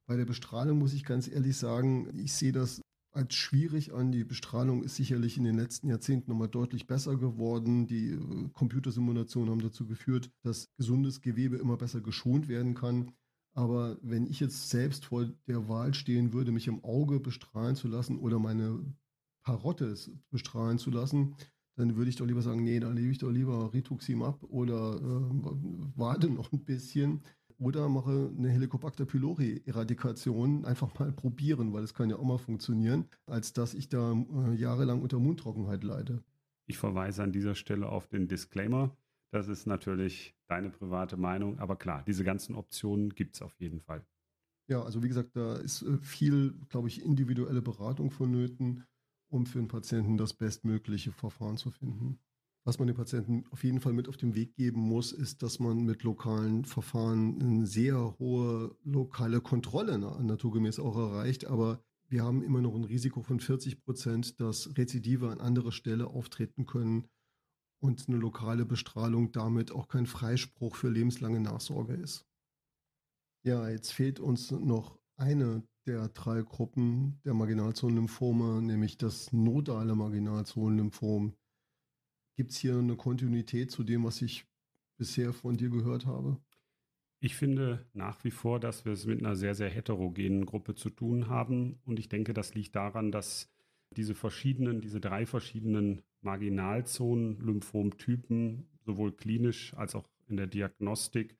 Bei 0.05 0.17
der 0.17 0.25
Bestrahlung 0.25 0.79
muss 0.79 0.93
ich 0.93 1.05
ganz 1.05 1.29
ehrlich 1.29 1.55
sagen, 1.55 2.09
ich 2.17 2.33
sehe 2.33 2.51
das 2.51 2.81
als 3.19 3.35
schwierig 3.35 3.93
an. 3.93 4.11
Die 4.11 4.23
Bestrahlung 4.23 4.81
ist 4.81 4.95
sicherlich 4.95 5.37
in 5.37 5.43
den 5.43 5.57
letzten 5.57 5.89
Jahrzehnten 5.89 6.31
nochmal 6.31 6.47
deutlich 6.47 6.87
besser 6.87 7.17
geworden. 7.17 7.85
Die 7.85 8.11
äh, 8.11 8.49
Computersimulationen 8.53 9.51
haben 9.51 9.61
dazu 9.61 9.85
geführt, 9.85 10.31
dass 10.41 10.69
gesundes 10.77 11.21
Gewebe 11.21 11.57
immer 11.57 11.75
besser 11.75 11.99
geschont 11.99 12.47
werden 12.47 12.75
kann. 12.75 13.11
Aber 13.53 13.97
wenn 14.01 14.25
ich 14.25 14.39
jetzt 14.39 14.69
selbst 14.69 15.05
vor 15.05 15.25
der 15.47 15.67
Wahl 15.67 15.93
stehen 15.93 16.31
würde, 16.31 16.51
mich 16.51 16.67
im 16.67 16.83
Auge 16.83 17.19
bestrahlen 17.19 17.75
zu 17.75 17.89
lassen 17.89 18.17
oder 18.17 18.39
meine 18.39 18.79
Parotte 19.43 19.95
bestrahlen 20.29 20.77
zu 20.77 20.89
lassen, 20.89 21.35
dann 21.75 21.97
würde 21.97 22.09
ich 22.09 22.15
doch 22.15 22.25
lieber 22.25 22.41
sagen, 22.41 22.63
nee, 22.63 22.79
dann 22.79 22.95
lebe 22.95 23.11
ich 23.11 23.17
doch 23.17 23.31
lieber 23.31 23.73
Rituximab 23.73 24.43
oder 24.43 24.95
äh, 24.95 25.91
warte 25.95 26.29
noch 26.29 26.53
ein 26.53 26.63
bisschen 26.63 27.21
oder 27.59 27.89
mache 27.89 28.31
eine 28.37 28.49
Helicobacter 28.49 29.05
pylori 29.05 29.61
Eradikation, 29.65 30.65
einfach 30.65 30.97
mal 30.97 31.11
probieren, 31.11 31.73
weil 31.73 31.83
es 31.83 31.93
kann 31.93 32.09
ja 32.09 32.15
auch 32.15 32.23
mal 32.23 32.37
funktionieren, 32.37 33.05
als 33.25 33.53
dass 33.53 33.73
ich 33.73 33.89
da 33.89 34.13
äh, 34.13 34.55
jahrelang 34.55 35.01
unter 35.01 35.19
Mundtrockenheit 35.19 35.83
leide. 35.83 36.23
Ich 36.65 36.77
verweise 36.77 37.23
an 37.23 37.31
dieser 37.31 37.55
Stelle 37.55 37.89
auf 37.89 38.07
den 38.07 38.27
Disclaimer. 38.27 38.95
Das 39.31 39.47
ist 39.47 39.67
natürlich 39.67 40.35
deine 40.47 40.69
private 40.69 41.17
Meinung, 41.17 41.59
aber 41.59 41.75
klar, 41.75 42.03
diese 42.07 42.23
ganzen 42.23 42.55
Optionen 42.55 43.09
gibt 43.09 43.35
es 43.35 43.41
auf 43.41 43.59
jeden 43.59 43.81
Fall. 43.81 44.03
Ja, 44.67 44.83
also 44.83 45.03
wie 45.03 45.07
gesagt, 45.07 45.35
da 45.35 45.55
ist 45.57 45.81
äh, 45.81 45.97
viel, 45.97 46.53
glaube 46.69 46.87
ich, 46.87 47.03
individuelle 47.03 47.61
Beratung 47.61 48.11
vonnöten, 48.11 48.85
um 49.27 49.45
für 49.45 49.59
den 49.59 49.67
Patienten 49.67 50.17
das 50.17 50.33
bestmögliche 50.33 51.11
Verfahren 51.11 51.57
zu 51.57 51.71
finden. 51.71 52.19
Was 52.69 52.77
man 52.77 52.85
den 52.85 52.97
Patienten 52.97 53.45
auf 53.49 53.63
jeden 53.63 53.79
Fall 53.79 53.93
mit 53.93 54.07
auf 54.07 54.15
den 54.15 54.35
Weg 54.35 54.53
geben 54.53 54.79
muss, 54.79 55.11
ist, 55.11 55.41
dass 55.41 55.57
man 55.57 55.85
mit 55.85 56.03
lokalen 56.03 56.65
Verfahren 56.65 57.41
eine 57.41 57.65
sehr 57.65 58.19
hohe 58.19 58.77
lokale 58.83 59.41
Kontrolle 59.41 59.97
naturgemäß 59.97 60.77
auch 60.77 60.95
erreicht. 60.95 61.45
Aber 61.45 61.83
wir 62.09 62.23
haben 62.23 62.43
immer 62.43 62.61
noch 62.61 62.75
ein 62.75 62.83
Risiko 62.83 63.23
von 63.23 63.39
40 63.39 63.81
Prozent, 63.83 64.39
dass 64.39 64.77
Rezidive 64.77 65.31
an 65.31 65.41
anderer 65.41 65.71
Stelle 65.71 66.05
auftreten 66.09 66.67
können 66.67 67.07
und 67.81 68.07
eine 68.07 68.17
lokale 68.17 68.65
Bestrahlung 68.65 69.31
damit 69.31 69.71
auch 69.71 69.87
kein 69.87 70.05
Freispruch 70.05 70.75
für 70.75 70.89
lebenslange 70.89 71.39
Nachsorge 71.39 71.95
ist. 71.95 72.27
Ja, 73.43 73.67
jetzt 73.67 73.93
fehlt 73.93 74.19
uns 74.19 74.51
noch 74.51 74.99
eine 75.15 75.63
der 75.87 76.09
drei 76.09 76.43
Gruppen 76.43 77.19
der 77.25 77.33
Marginalzonenlymphome, 77.33 78.61
nämlich 78.61 78.95
das 78.99 79.33
nodale 79.33 79.95
Marginalzonenlymphom. 79.95 81.33
Gibt 82.39 82.51
es 82.51 82.59
hier 82.59 82.77
eine 82.77 82.95
Kontinuität 82.95 83.69
zu 83.69 83.83
dem, 83.83 84.05
was 84.05 84.21
ich 84.21 84.45
bisher 84.97 85.33
von 85.33 85.57
dir 85.57 85.69
gehört 85.69 86.05
habe? 86.05 86.39
Ich 87.19 87.35
finde 87.35 87.85
nach 87.91 88.23
wie 88.23 88.31
vor, 88.31 88.61
dass 88.61 88.85
wir 88.85 88.93
es 88.93 89.05
mit 89.05 89.19
einer 89.19 89.35
sehr, 89.35 89.55
sehr 89.55 89.67
heterogenen 89.67 90.45
Gruppe 90.45 90.73
zu 90.73 90.89
tun 90.89 91.27
haben. 91.27 91.81
Und 91.83 91.99
ich 91.99 92.07
denke, 92.07 92.33
das 92.33 92.55
liegt 92.55 92.77
daran, 92.77 93.11
dass 93.11 93.51
diese 93.91 94.15
verschiedenen, 94.15 94.79
diese 94.79 95.01
drei 95.01 95.25
verschiedenen 95.25 96.01
Marginalzonen, 96.21 97.41
Lymphomtypen, 97.41 98.69
sowohl 98.85 99.11
klinisch 99.11 99.73
als 99.73 99.93
auch 99.93 100.07
in 100.29 100.37
der 100.37 100.47
Diagnostik, 100.47 101.35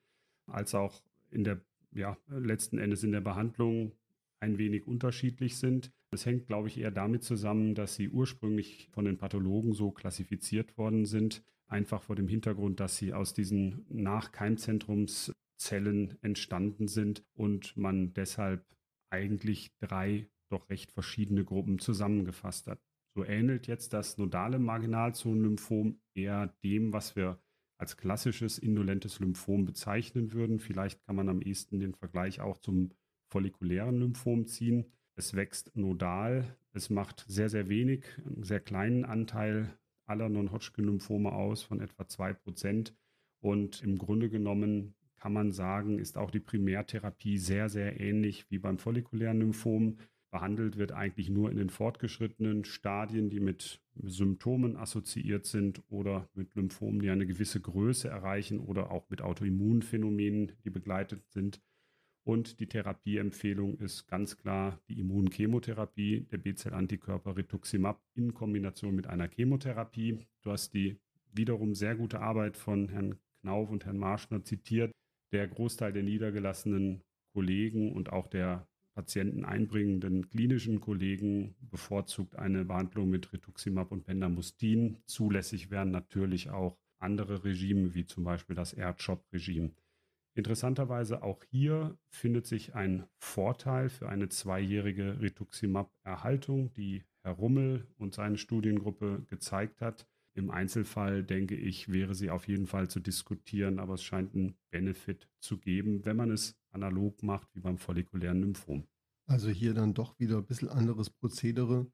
als 0.48 0.74
auch 0.74 1.02
in 1.30 1.44
der, 1.44 1.62
ja, 1.92 2.18
letzten 2.28 2.76
Endes 2.76 3.04
in 3.04 3.12
der 3.12 3.22
Behandlung 3.22 3.94
ein 4.38 4.58
wenig 4.58 4.86
unterschiedlich 4.86 5.56
sind. 5.56 5.92
Das 6.12 6.26
hängt, 6.26 6.48
glaube 6.48 6.66
ich, 6.66 6.78
eher 6.78 6.90
damit 6.90 7.22
zusammen, 7.22 7.76
dass 7.76 7.94
sie 7.94 8.08
ursprünglich 8.08 8.88
von 8.90 9.04
den 9.04 9.16
Pathologen 9.16 9.74
so 9.74 9.92
klassifiziert 9.92 10.76
worden 10.76 11.06
sind, 11.06 11.44
einfach 11.68 12.02
vor 12.02 12.16
dem 12.16 12.26
Hintergrund, 12.26 12.80
dass 12.80 12.96
sie 12.96 13.12
aus 13.12 13.32
diesen 13.32 13.86
Nachkeimzentrumszellen 13.88 16.18
entstanden 16.20 16.88
sind 16.88 17.24
und 17.34 17.76
man 17.76 18.12
deshalb 18.12 18.66
eigentlich 19.08 19.70
drei 19.78 20.28
doch 20.48 20.68
recht 20.68 20.90
verschiedene 20.90 21.44
Gruppen 21.44 21.78
zusammengefasst 21.78 22.66
hat. 22.66 22.80
So 23.14 23.24
ähnelt 23.24 23.68
jetzt 23.68 23.92
das 23.92 24.18
nodale 24.18 24.58
Marginalzonenlymphom 24.58 26.00
eher 26.14 26.48
dem, 26.64 26.92
was 26.92 27.14
wir 27.14 27.40
als 27.78 27.96
klassisches 27.96 28.58
indolentes 28.58 29.20
Lymphom 29.20 29.64
bezeichnen 29.64 30.32
würden. 30.32 30.58
Vielleicht 30.58 31.04
kann 31.06 31.14
man 31.16 31.28
am 31.28 31.40
ehesten 31.40 31.78
den 31.78 31.94
Vergleich 31.94 32.40
auch 32.40 32.58
zum 32.58 32.90
follikulären 33.28 33.96
Lymphom 33.96 34.46
ziehen. 34.46 34.92
Es 35.20 35.34
wächst 35.34 35.76
nodal. 35.76 36.56
Es 36.72 36.88
macht 36.88 37.26
sehr, 37.28 37.50
sehr 37.50 37.68
wenig, 37.68 38.06
einen 38.24 38.42
sehr 38.42 38.58
kleinen 38.58 39.04
Anteil 39.04 39.68
aller 40.06 40.30
Non-Hodgkin-Lymphome 40.30 41.30
aus 41.30 41.62
von 41.62 41.82
etwa 41.82 42.04
2%. 42.04 42.94
Und 43.42 43.82
im 43.82 43.98
Grunde 43.98 44.30
genommen 44.30 44.94
kann 45.16 45.34
man 45.34 45.52
sagen, 45.52 45.98
ist 45.98 46.16
auch 46.16 46.30
die 46.30 46.40
Primärtherapie 46.40 47.36
sehr, 47.36 47.68
sehr 47.68 48.00
ähnlich 48.00 48.50
wie 48.50 48.58
beim 48.58 48.78
follikulären 48.78 49.40
Lymphom. 49.40 49.98
Behandelt 50.30 50.78
wird 50.78 50.92
eigentlich 50.92 51.28
nur 51.28 51.50
in 51.50 51.58
den 51.58 51.68
fortgeschrittenen 51.68 52.64
Stadien, 52.64 53.28
die 53.28 53.40
mit 53.40 53.82
Symptomen 54.02 54.78
assoziiert 54.78 55.44
sind 55.44 55.82
oder 55.90 56.30
mit 56.32 56.54
Lymphomen, 56.54 57.00
die 57.00 57.10
eine 57.10 57.26
gewisse 57.26 57.60
Größe 57.60 58.08
erreichen 58.08 58.58
oder 58.58 58.90
auch 58.90 59.10
mit 59.10 59.20
Autoimmunphänomenen, 59.20 60.52
die 60.64 60.70
begleitet 60.70 61.28
sind. 61.28 61.60
Und 62.24 62.60
die 62.60 62.66
Therapieempfehlung 62.66 63.78
ist 63.78 64.06
ganz 64.06 64.36
klar 64.36 64.78
die 64.88 65.00
Immunchemotherapie, 65.00 66.26
der 66.30 66.38
B-Zell-Antikörper 66.38 67.36
Rituximab 67.36 68.00
in 68.14 68.34
Kombination 68.34 68.94
mit 68.94 69.06
einer 69.06 69.28
Chemotherapie. 69.28 70.26
Du 70.42 70.50
hast 70.50 70.74
die 70.74 70.98
wiederum 71.32 71.74
sehr 71.74 71.94
gute 71.94 72.20
Arbeit 72.20 72.56
von 72.56 72.88
Herrn 72.88 73.18
Knauf 73.40 73.70
und 73.70 73.86
Herrn 73.86 73.98
Marschner 73.98 74.44
zitiert. 74.44 74.92
Der 75.32 75.48
Großteil 75.48 75.92
der 75.92 76.02
niedergelassenen 76.02 77.02
Kollegen 77.32 77.92
und 77.92 78.12
auch 78.12 78.26
der 78.26 78.66
Patienten 78.94 79.44
einbringenden 79.44 80.28
klinischen 80.28 80.80
Kollegen 80.80 81.54
bevorzugt 81.60 82.36
eine 82.36 82.64
Behandlung 82.64 83.08
mit 83.08 83.32
Rituximab 83.32 83.92
und 83.92 84.04
Pendamustin. 84.04 84.98
Zulässig 85.06 85.70
wären 85.70 85.90
natürlich 85.90 86.50
auch 86.50 86.76
andere 86.98 87.44
Regime, 87.44 87.94
wie 87.94 88.04
zum 88.04 88.24
Beispiel 88.24 88.56
das 88.56 88.74
AirChop-Regime. 88.74 89.70
Interessanterweise 90.40 91.22
auch 91.22 91.44
hier 91.50 91.98
findet 92.08 92.46
sich 92.46 92.74
ein 92.74 93.04
Vorteil 93.18 93.90
für 93.90 94.08
eine 94.08 94.30
zweijährige 94.30 95.20
Rituximab-Erhaltung, 95.20 96.72
die 96.72 97.04
Herr 97.22 97.32
Rummel 97.32 97.86
und 97.98 98.14
seine 98.14 98.38
Studiengruppe 98.38 99.22
gezeigt 99.28 99.82
hat. 99.82 100.08
Im 100.32 100.50
Einzelfall 100.50 101.24
denke 101.24 101.56
ich, 101.56 101.92
wäre 101.92 102.14
sie 102.14 102.30
auf 102.30 102.48
jeden 102.48 102.66
Fall 102.66 102.88
zu 102.88 103.00
diskutieren, 103.00 103.78
aber 103.78 103.92
es 103.92 104.02
scheint 104.02 104.34
einen 104.34 104.56
Benefit 104.70 105.28
zu 105.40 105.58
geben, 105.58 106.06
wenn 106.06 106.16
man 106.16 106.30
es 106.30 106.56
analog 106.70 107.22
macht 107.22 107.54
wie 107.54 107.60
beim 107.60 107.76
follikulären 107.76 108.40
Lymphom. 108.40 108.88
Also 109.26 109.50
hier 109.50 109.74
dann 109.74 109.92
doch 109.92 110.18
wieder 110.18 110.38
ein 110.38 110.46
bisschen 110.46 110.70
anderes 110.70 111.10
Prozedere. 111.10 111.92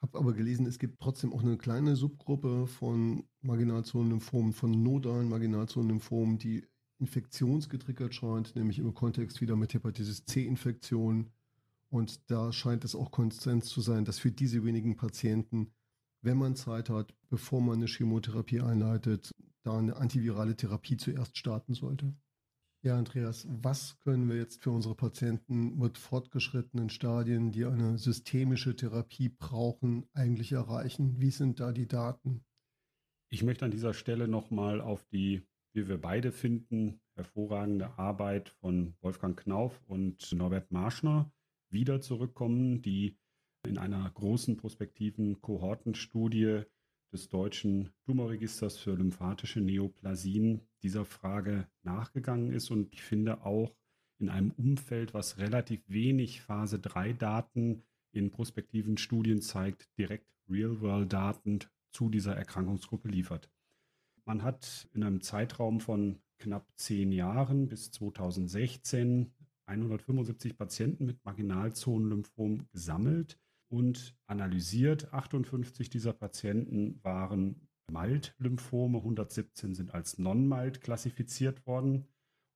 Habe 0.00 0.16
aber 0.16 0.32
gelesen, 0.32 0.66
es 0.66 0.78
gibt 0.78 1.00
trotzdem 1.00 1.32
auch 1.32 1.42
eine 1.42 1.58
kleine 1.58 1.96
Subgruppe 1.96 2.68
von 2.68 3.24
Marginalzonenlymphomen, 3.40 4.52
von 4.52 4.70
nodalen 4.80 5.28
Marginalzonenlymphomen, 5.28 6.38
die 6.38 6.64
infektionsgetriggert 6.98 8.14
scheint, 8.14 8.56
nämlich 8.56 8.78
im 8.78 8.94
Kontext 8.94 9.40
wieder 9.40 9.56
mit 9.56 9.74
Hepatitis 9.74 10.24
C-Infektion. 10.24 11.30
Und 11.90 12.30
da 12.30 12.52
scheint 12.52 12.84
es 12.84 12.94
auch 12.94 13.10
Konsens 13.10 13.66
zu 13.66 13.80
sein, 13.80 14.04
dass 14.04 14.18
für 14.18 14.32
diese 14.32 14.64
wenigen 14.64 14.96
Patienten, 14.96 15.72
wenn 16.22 16.38
man 16.38 16.56
Zeit 16.56 16.90
hat, 16.90 17.14
bevor 17.28 17.60
man 17.60 17.76
eine 17.76 17.86
Chemotherapie 17.86 18.60
einleitet, 18.60 19.30
da 19.62 19.78
eine 19.78 19.96
antivirale 19.96 20.56
Therapie 20.56 20.96
zuerst 20.96 21.36
starten 21.36 21.74
sollte. 21.74 22.14
Ja, 22.82 22.98
Andreas, 22.98 23.46
was 23.48 23.98
können 24.00 24.28
wir 24.28 24.36
jetzt 24.36 24.62
für 24.62 24.70
unsere 24.70 24.94
Patienten 24.94 25.78
mit 25.78 25.96
fortgeschrittenen 25.96 26.90
Stadien, 26.90 27.50
die 27.50 27.64
eine 27.64 27.96
systemische 27.96 28.76
Therapie 28.76 29.30
brauchen, 29.30 30.06
eigentlich 30.12 30.52
erreichen? 30.52 31.18
Wie 31.18 31.30
sind 31.30 31.60
da 31.60 31.72
die 31.72 31.88
Daten? 31.88 32.44
Ich 33.30 33.42
möchte 33.42 33.64
an 33.64 33.70
dieser 33.70 33.94
Stelle 33.94 34.28
nochmal 34.28 34.82
auf 34.82 35.02
die 35.06 35.46
wie 35.74 35.88
wir 35.88 36.00
beide 36.00 36.32
finden, 36.32 37.00
hervorragende 37.16 37.98
Arbeit 37.98 38.48
von 38.60 38.94
Wolfgang 39.00 39.38
Knauf 39.38 39.82
und 39.86 40.32
Norbert 40.32 40.70
Marschner 40.70 41.32
wieder 41.68 42.00
zurückkommen, 42.00 42.80
die 42.80 43.18
in 43.66 43.78
einer 43.78 44.08
großen 44.08 44.56
prospektiven 44.56 45.40
Kohortenstudie 45.40 46.62
des 47.12 47.28
deutschen 47.28 47.90
Tumorregisters 48.06 48.78
für 48.78 48.94
lymphatische 48.94 49.60
Neoplasien 49.60 50.60
dieser 50.82 51.04
Frage 51.04 51.68
nachgegangen 51.82 52.52
ist 52.52 52.70
und 52.70 52.92
ich 52.92 53.02
finde 53.02 53.44
auch 53.44 53.74
in 54.20 54.28
einem 54.28 54.52
Umfeld, 54.52 55.12
was 55.12 55.38
relativ 55.38 55.82
wenig 55.88 56.40
Phase 56.40 56.78
3 56.78 57.14
Daten 57.14 57.82
in 58.12 58.30
prospektiven 58.30 58.96
Studien 58.96 59.42
zeigt, 59.42 59.88
direkt 59.98 60.28
Real-World-Daten 60.48 61.60
zu 61.90 62.10
dieser 62.10 62.36
Erkrankungsgruppe 62.36 63.08
liefert. 63.08 63.50
Man 64.26 64.42
hat 64.42 64.88
in 64.94 65.02
einem 65.02 65.20
Zeitraum 65.20 65.80
von 65.80 66.20
knapp 66.38 66.66
zehn 66.76 67.12
Jahren 67.12 67.68
bis 67.68 67.90
2016 67.90 69.32
175 69.66 70.56
Patienten 70.56 71.06
mit 71.06 71.24
Marginalzonenlymphom 71.24 72.66
gesammelt 72.70 73.38
und 73.68 74.16
analysiert. 74.26 75.12
58 75.12 75.88
dieser 75.88 76.12
Patienten 76.12 77.00
waren 77.02 77.68
Malt-Lymphome, 77.90 78.98
117 78.98 79.74
sind 79.74 79.94
als 79.94 80.18
Non-Malt 80.18 80.80
klassifiziert 80.80 81.66
worden 81.66 82.06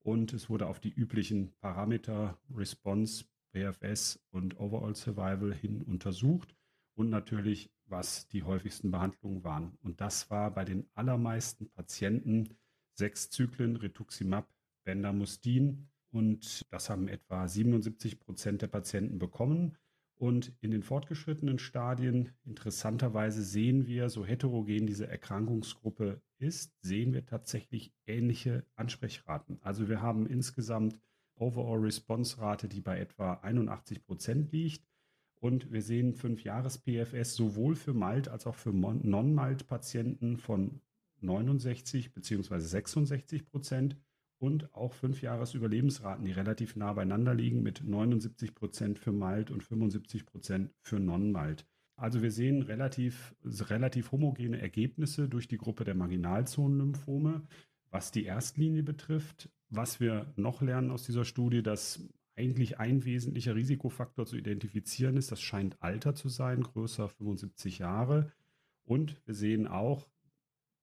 und 0.02 0.32
es 0.32 0.48
wurde 0.48 0.66
auf 0.66 0.80
die 0.80 0.92
üblichen 0.92 1.54
Parameter 1.60 2.38
Response, 2.54 3.24
BFS 3.52 4.20
und 4.30 4.58
Overall 4.58 4.94
Survival 4.94 5.54
hin 5.54 5.82
untersucht 5.82 6.54
und 6.94 7.10
natürlich, 7.10 7.70
was 7.90 8.28
die 8.28 8.42
häufigsten 8.42 8.90
Behandlungen 8.90 9.44
waren. 9.44 9.76
Und 9.82 10.00
das 10.00 10.30
war 10.30 10.50
bei 10.52 10.64
den 10.64 10.88
allermeisten 10.94 11.70
Patienten 11.70 12.56
sechs 12.94 13.30
Zyklen 13.30 13.76
Rituximab, 13.76 14.48
Bendamustine 14.84 15.86
und 16.10 16.66
das 16.72 16.88
haben 16.90 17.08
etwa 17.08 17.46
77 17.46 18.18
Prozent 18.20 18.62
der 18.62 18.68
Patienten 18.68 19.18
bekommen. 19.18 19.76
Und 20.14 20.52
in 20.60 20.72
den 20.72 20.82
fortgeschrittenen 20.82 21.60
Stadien, 21.60 22.30
interessanterweise 22.44 23.42
sehen 23.42 23.86
wir, 23.86 24.08
so 24.08 24.26
heterogen 24.26 24.86
diese 24.86 25.06
Erkrankungsgruppe 25.06 26.20
ist, 26.38 26.74
sehen 26.82 27.12
wir 27.12 27.24
tatsächlich 27.24 27.92
ähnliche 28.06 28.64
Ansprechraten. 28.74 29.58
Also 29.60 29.88
wir 29.88 30.02
haben 30.02 30.26
insgesamt 30.26 31.00
Overall 31.36 31.78
Response 31.80 32.38
Rate, 32.38 32.68
die 32.68 32.80
bei 32.80 32.98
etwa 32.98 33.34
81 33.34 34.04
Prozent 34.04 34.50
liegt. 34.50 34.82
Und 35.40 35.70
wir 35.70 35.82
sehen 35.82 36.14
5 36.14 36.42
Jahres 36.42 36.78
PFS 36.78 37.34
sowohl 37.36 37.76
für 37.76 37.94
Malt 37.94 38.28
als 38.28 38.46
auch 38.46 38.56
für 38.56 38.72
Non-Malt-Patienten 38.72 40.36
von 40.36 40.80
69 41.20 42.12
bzw. 42.12 42.58
66 42.58 43.46
Prozent 43.46 43.96
und 44.38 44.72
auch 44.74 44.92
fünf 44.92 45.22
Jahres 45.22 45.54
Überlebensraten, 45.54 46.24
die 46.24 46.32
relativ 46.32 46.76
nah 46.76 46.92
beieinander 46.92 47.34
liegen 47.34 47.62
mit 47.62 47.82
79 47.84 48.54
Prozent 48.54 48.98
für 48.98 49.12
Malt 49.12 49.50
und 49.50 49.62
75 49.64 50.26
Prozent 50.26 50.70
für 50.80 51.00
Non-Malt. 51.00 51.66
Also 51.96 52.22
wir 52.22 52.30
sehen 52.30 52.62
relativ, 52.62 53.34
relativ 53.44 54.12
homogene 54.12 54.60
Ergebnisse 54.60 55.28
durch 55.28 55.48
die 55.48 55.58
Gruppe 55.58 55.82
der 55.82 55.96
Marginalzonenlymphome, 55.96 57.42
was 57.90 58.12
die 58.12 58.24
Erstlinie 58.24 58.84
betrifft. 58.84 59.50
Was 59.70 60.00
wir 60.00 60.32
noch 60.36 60.62
lernen 60.62 60.90
aus 60.90 61.02
dieser 61.02 61.24
Studie, 61.24 61.62
dass 61.62 62.08
eigentlich 62.38 62.78
ein 62.78 63.04
wesentlicher 63.04 63.56
Risikofaktor 63.56 64.24
zu 64.24 64.36
identifizieren 64.36 65.16
ist, 65.16 65.32
das 65.32 65.42
scheint 65.42 65.82
Alter 65.82 66.14
zu 66.14 66.28
sein, 66.28 66.62
größer 66.62 67.08
75 67.08 67.80
Jahre. 67.80 68.32
Und 68.84 69.20
wir 69.26 69.34
sehen 69.34 69.66
auch, 69.66 70.08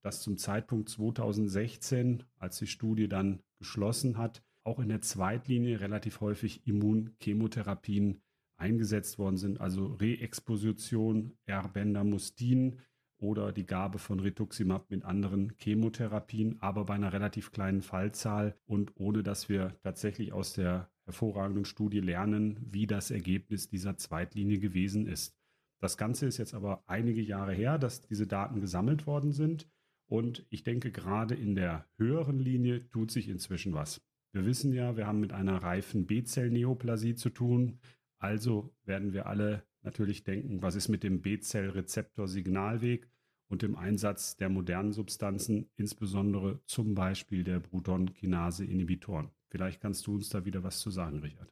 dass 0.01 0.22
zum 0.22 0.38
Zeitpunkt 0.38 0.89
2016, 0.89 2.24
als 2.38 2.60
die 2.60 2.68
Studie 2.68 3.08
dann 3.08 3.41
geschlossen 3.58 4.18
hat, 4.18 4.43
auch 4.64 4.80
in 4.80 4.89
der 4.89 5.01
Zweitlinie 5.01 5.80
relativ 5.80 6.20
häufig 6.20 6.68
Immunchemotherapien 6.68 8.22
eingesetzt 8.58 9.18
worden 9.18 9.38
sind, 9.38 9.62
also 9.62 9.86
Reexposition, 9.86 11.38
Erbendamustin 11.45 12.80
oder 13.18 13.51
die 13.51 13.66
Gabe 13.66 13.97
von 13.97 14.20
Rituximab 14.20 14.89
mit 14.91 15.03
anderen 15.06 15.53
Chemotherapien, 15.58 16.62
aber 16.62 16.86
bei 16.86 16.95
einer 16.95 17.14
relativ 17.14 17.51
kleinen 17.51 17.82
Fallzahl 17.82 18.58
und 18.66 18.91
ohne 18.95 19.24
dass 19.24 19.47
wir 19.47 19.80
tatsächlich 19.84 20.34
aus 20.34 20.53
der 20.53 20.89
hervorragenden 21.06 21.66
Studie 21.66 21.99
lernen, 21.99 22.60
wie 22.72 22.88
das 22.88 23.12
Ergebnis 23.12 23.70
dieser 23.70 23.97
Zweitlinie 23.97 24.60
gewesen 24.60 25.08
ist. 25.08 25.36
Das 25.80 25.97
Ganze 25.97 26.26
ist 26.26 26.38
jetzt 26.38 26.53
aber 26.53 26.84
einige 26.88 27.22
Jahre 27.22 27.53
her, 27.53 27.78
dass 27.78 28.01
diese 28.01 28.28
Daten 28.28 28.62
gesammelt 28.62 29.06
worden 29.06 29.32
sind. 29.32 29.68
Und 30.08 30.45
ich 30.49 30.64
denke, 30.64 30.91
gerade 30.91 31.36
in 31.36 31.56
der 31.56 31.86
höheren 31.97 32.39
Linie 32.39 32.88
tut 32.89 33.12
sich 33.12 33.28
inzwischen 33.30 33.74
was. 33.74 34.01
Wir 34.32 34.45
wissen 34.45 34.74
ja, 34.74 34.97
wir 34.97 35.08
haben 35.08 35.20
mit 35.20 35.34
einer 35.34 35.58
reifen 35.58 36.06
B-Zell-Neoplasie 36.06 37.16
zu 37.16 37.30
tun. 37.30 37.80
Also 38.18 38.74
werden 38.84 39.14
wir 39.14 39.28
alle 39.28 39.64
natürlich 39.82 40.24
denken, 40.24 40.62
was 40.62 40.76
ist 40.76 40.89
mit 40.89 41.03
dem 41.03 41.22
B-Zell-Rezeptor-Signalweg 41.22 43.08
und 43.47 43.62
dem 43.62 43.76
Einsatz 43.76 44.38
der 44.38 44.49
modernen 44.49 44.91
Substanzen, 44.91 45.70
insbesondere 45.76 46.62
zum 46.66 46.95
Beispiel 46.95 47.43
der 47.43 47.60
Bruton-Kinase-Inhibitoren. 47.60 49.30
Vielleicht 49.50 49.82
kannst 49.82 50.08
du 50.08 50.16
uns 50.16 50.30
da 50.30 50.46
wieder 50.46 50.64
was 50.64 50.80
zu 50.80 50.89
sagen, 50.89 51.20
Richard. 51.20 51.52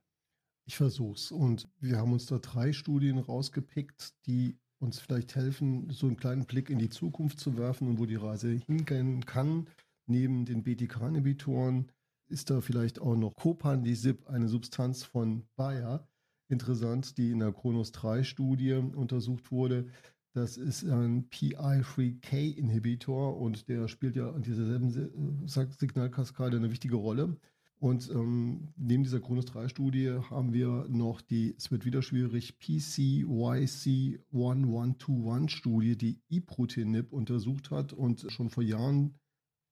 Ich 0.66 0.78
versuch's. 0.78 1.32
Und 1.32 1.70
wir 1.80 1.98
haben 1.98 2.14
uns 2.14 2.26
da 2.26 2.40
drei 2.40 2.74
Studien 2.74 3.20
rausgepickt, 3.20 4.14
die 4.26 4.58
uns 4.80 5.00
vielleicht 5.00 5.36
helfen, 5.36 5.90
so 5.90 6.08
einen 6.08 6.18
kleinen 6.18 6.46
Blick 6.46 6.70
in 6.70 6.80
die 6.80 6.90
Zukunft 6.90 7.40
zu 7.40 7.58
werfen 7.58 7.88
und 7.88 8.00
wo 8.00 8.06
die 8.06 8.16
Reise 8.16 8.50
hingehen 8.50 9.26
kann. 9.26 9.68
Neben 10.06 10.46
den 10.46 10.64
BTK-Inhibitoren 10.64 11.92
ist 12.28 12.50
da 12.50 12.62
vielleicht 12.62 13.00
auch 13.00 13.16
noch 13.16 13.34
Copanlisib, 13.36 14.28
eine 14.28 14.50
Substanz 14.50 15.04
von 15.04 15.48
Bayer, 15.56 16.08
interessant, 16.50 17.18
die 17.18 17.32
in 17.32 17.40
der 17.40 17.54
Kronos-3-Studie 17.54 18.74
untersucht 18.74 19.52
wurde. 19.52 19.88
Das 20.34 20.58
ist 20.58 20.84
ein 20.84 21.30
PI3K-Inhibitor 21.30 23.38
und 23.38 23.70
der 23.70 23.88
spielt 23.88 24.16
ja 24.16 24.32
an 24.32 24.42
dieser 24.42 24.66
selben 24.66 25.48
Signalkaskade 25.48 26.58
eine 26.58 26.72
wichtige 26.72 26.96
Rolle. 26.96 27.38
Und 27.84 28.10
ähm, 28.12 28.70
neben 28.78 29.04
dieser 29.04 29.20
Chronos 29.20 29.44
3 29.44 29.68
Studie 29.68 30.18
haben 30.30 30.54
wir 30.54 30.86
noch 30.88 31.20
die, 31.20 31.54
es 31.58 31.70
wird 31.70 31.84
wieder 31.84 32.02
schwierig, 32.02 32.54
PCYC1121 32.62 35.50
Studie, 35.50 35.98
die 35.98 36.22
Iprotinib 36.30 37.12
untersucht 37.12 37.72
hat 37.72 37.92
und 37.92 38.26
schon 38.32 38.50
vor 38.50 38.64
Jahren 38.64 39.20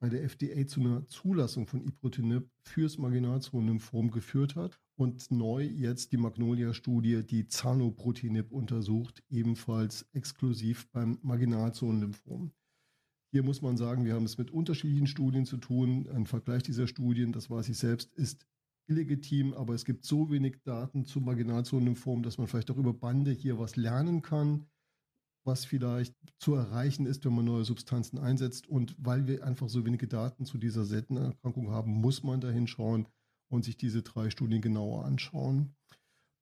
bei 0.02 0.10
der 0.10 0.26
FDA 0.26 0.68
zu 0.68 0.82
einer 0.82 1.08
Zulassung 1.08 1.68
von 1.68 1.86
Iprotinib 1.86 2.50
fürs 2.68 2.98
Marginalzonenlymphom 2.98 4.12
geführt 4.12 4.58
hat 4.58 4.78
und 4.98 5.32
neu 5.32 5.64
jetzt 5.64 6.12
die 6.12 6.18
Magnolia-Studie, 6.18 7.26
die 7.26 7.48
Zanoprotinib 7.48 8.52
untersucht, 8.52 9.24
ebenfalls 9.30 10.06
exklusiv 10.12 10.92
beim 10.92 11.18
Marginalzonenlymphom. 11.22 12.52
Hier 13.34 13.44
muss 13.44 13.62
man 13.62 13.78
sagen, 13.78 14.04
wir 14.04 14.14
haben 14.14 14.26
es 14.26 14.38
mit 14.38 14.52
unterschiedlichen 14.52 15.08
Studien 15.08 15.46
zu 15.46 15.56
tun. 15.56 16.08
Ein 16.14 16.26
Vergleich 16.26 16.64
dieser 16.64 16.86
Studien, 16.86 17.32
das 17.32 17.50
weiß 17.50 17.70
ich 17.70 17.78
selbst, 17.78 18.14
ist 18.16 18.46
illegitim, 18.88 19.54
aber 19.54 19.74
es 19.74 19.86
gibt 19.86 20.04
so 20.04 20.30
wenig 20.30 20.62
Daten 20.64 21.06
zu 21.06 21.22
Marginalzonenlymphom, 21.22 22.24
dass 22.24 22.38
man 22.38 22.48
vielleicht 22.48 22.72
auch 22.72 22.78
über 22.78 22.94
Bande 22.94 23.32
hier 23.32 23.58
was 23.58 23.78
lernen 23.78 24.22
kann, 24.22 24.68
was 25.46 25.64
vielleicht 25.64 26.14
zu 26.40 26.56
erreichen 26.56 27.06
ist, 27.06 27.24
wenn 27.24 27.34
man 27.34 27.46
neue 27.46 27.64
Substanzen 27.64 28.18
einsetzt. 28.20 28.68
Und 28.68 28.96
weil 28.98 29.26
wir 29.28 29.46
einfach 29.46 29.70
so 29.70 29.86
wenige 29.86 30.08
Daten 30.08 30.46
zu 30.46 30.58
dieser 30.58 30.84
seltenen 30.84 31.24
Erkrankung 31.24 31.72
haben, 31.72 31.94
muss 31.94 32.24
man 32.24 32.42
da 32.42 32.50
hinschauen 32.50 33.08
und 33.50 33.64
sich 33.64 33.78
diese 33.78 34.02
drei 34.02 34.30
Studien 34.30 34.62
genauer 34.62 35.06
anschauen. 35.06 35.74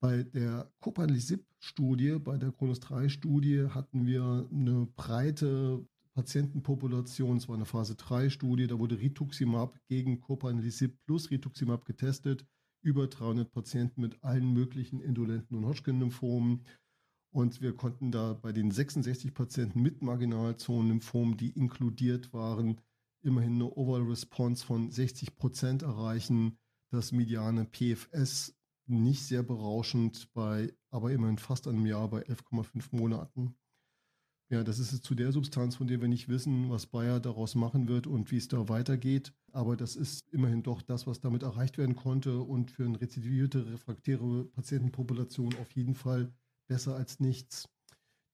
Bei 0.01 0.23
der 0.23 0.71
Copanlisib-Studie, 0.79 2.17
bei 2.17 2.37
der 2.37 2.51
Chronos-3-Studie 2.51 3.67
hatten 3.69 4.07
wir 4.07 4.47
eine 4.51 4.87
breite 4.95 5.85
Patientenpopulation, 6.19 7.37
es 7.37 7.47
war 7.47 7.55
eine 7.55 7.63
Phase 7.63 7.95
3 7.95 8.29
Studie, 8.29 8.67
da 8.67 8.77
wurde 8.77 8.99
Rituximab 8.99 9.79
gegen 9.87 10.19
Copanlisib 10.19 10.97
plus 11.05 11.31
Rituximab 11.31 11.85
getestet, 11.85 12.45
über 12.81 13.07
300 13.07 13.49
Patienten 13.49 14.01
mit 14.01 14.21
allen 14.21 14.51
möglichen 14.51 14.99
indolenten 14.99 15.55
und 15.55 15.65
Hodgkin-Lymphomen. 15.65 16.65
Und 17.31 17.61
wir 17.61 17.73
konnten 17.73 18.11
da 18.11 18.33
bei 18.33 18.51
den 18.51 18.69
66 18.69 19.33
Patienten 19.33 19.81
mit 19.81 20.01
Marginalzonenlymphomen, 20.01 21.37
die 21.37 21.51
inkludiert 21.51 22.33
waren, 22.33 22.81
immerhin 23.21 23.53
eine 23.53 23.71
Overall 23.77 24.03
Response 24.03 24.65
von 24.65 24.91
60 24.91 25.37
Prozent 25.37 25.83
erreichen. 25.83 26.57
Das 26.91 27.13
mediane 27.13 27.63
PFS 27.63 28.57
nicht 28.87 29.23
sehr 29.23 29.43
berauschend 29.43 30.33
bei, 30.33 30.73
aber 30.89 31.13
immerhin 31.13 31.37
fast 31.37 31.65
einem 31.65 31.85
Jahr 31.85 32.09
bei 32.09 32.23
11,5 32.23 32.87
Monaten. 32.91 33.55
Ja, 34.51 34.63
das 34.63 34.79
ist 34.79 35.03
zu 35.03 35.13
der 35.13 35.31
Substanz, 35.31 35.75
von 35.75 35.85
der 35.85 36.01
wir 36.01 36.07
nicht 36.07 36.27
wissen, 36.27 36.71
was 36.71 36.87
Bayer 36.87 37.19
daraus 37.19 37.53
machen 37.53 37.87
wird 37.87 38.07
und 38.07 38.31
wie 38.31 38.37
es 38.37 38.47
da 38.47 38.67
weitergeht. 38.67 39.31
Aber 39.51 39.77
das 39.77 39.95
ist 39.95 40.27
immerhin 40.31 40.63
doch 40.63 40.81
das, 40.81 41.05
was 41.05 41.19
damit 41.19 41.43
erreicht 41.43 41.77
werden 41.77 41.95
konnte 41.95 42.39
und 42.39 42.71
für 42.71 42.85
eine 42.85 42.99
rezidivierte, 42.99 43.67
refraktäre 43.71 44.45
Patientenpopulation 44.45 45.53
auf 45.61 45.71
jeden 45.73 45.93
Fall 45.93 46.33
besser 46.67 46.95
als 46.95 47.19
nichts. 47.19 47.69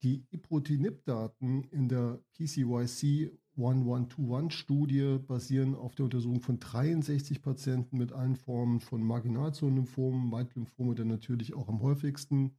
Die 0.03 0.26
Iprotinib-Daten 0.32 1.66
in 1.72 1.89
der 1.89 2.22
PCYC 2.34 3.38
1121-Studie 3.57 5.20
basieren 5.20 5.76
auf 5.76 5.95
der 5.95 6.05
Untersuchung 6.05 6.41
von 6.41 6.59
63 6.59 7.41
Patienten 7.41 7.97
mit 7.97 8.13
allen 8.13 8.38
Formen 8.38 8.80
von 8.80 9.03
Marginalzonenlymphomen, 9.03 10.32
Waldlymphome 10.32 10.95
dann 10.95 11.07
natürlich 11.07 11.55
auch 11.55 11.68
am 11.68 11.82
häufigsten 11.82 12.55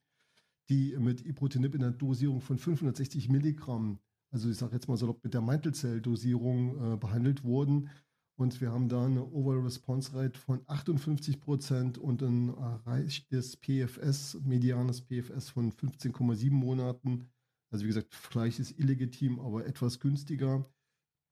die 0.69 0.97
mit 0.99 1.25
Iprotinib 1.25 1.75
in 1.75 1.85
einer 1.85 1.93
Dosierung 1.93 2.41
von 2.41 2.59
560 2.59 3.29
Milligramm, 3.29 3.99
also 4.33 4.51
ich 4.51 4.57
sage 4.57 4.75
jetzt 4.75 4.89
mal 4.89 4.97
so 4.97 5.19
mit 5.23 5.35
der 5.35 5.41
Mantelzell-Dosierung 5.41 6.95
äh, 6.95 6.97
behandelt 6.97 7.45
wurden. 7.45 7.91
Und 8.39 8.61
wir 8.61 8.71
haben 8.71 8.89
da 8.91 9.07
eine 9.07 9.25
Overall 9.25 9.63
Response 9.63 10.13
Rate 10.13 10.39
von 10.39 10.61
58 10.67 11.41
Prozent 11.41 11.97
und 11.97 12.23
ein 12.23 12.51
erreichtes 12.51 13.57
PFS, 13.57 14.41
medianes 14.45 15.01
PFS 15.01 15.49
von 15.49 15.73
15,7 15.73 16.51
Monaten. 16.51 17.31
Also 17.71 17.85
wie 17.85 17.89
gesagt, 17.89 18.15
Fleisch 18.15 18.59
ist 18.59 18.79
illegitim, 18.79 19.41
aber 19.41 19.65
etwas 19.65 20.01
günstiger. 20.01 20.67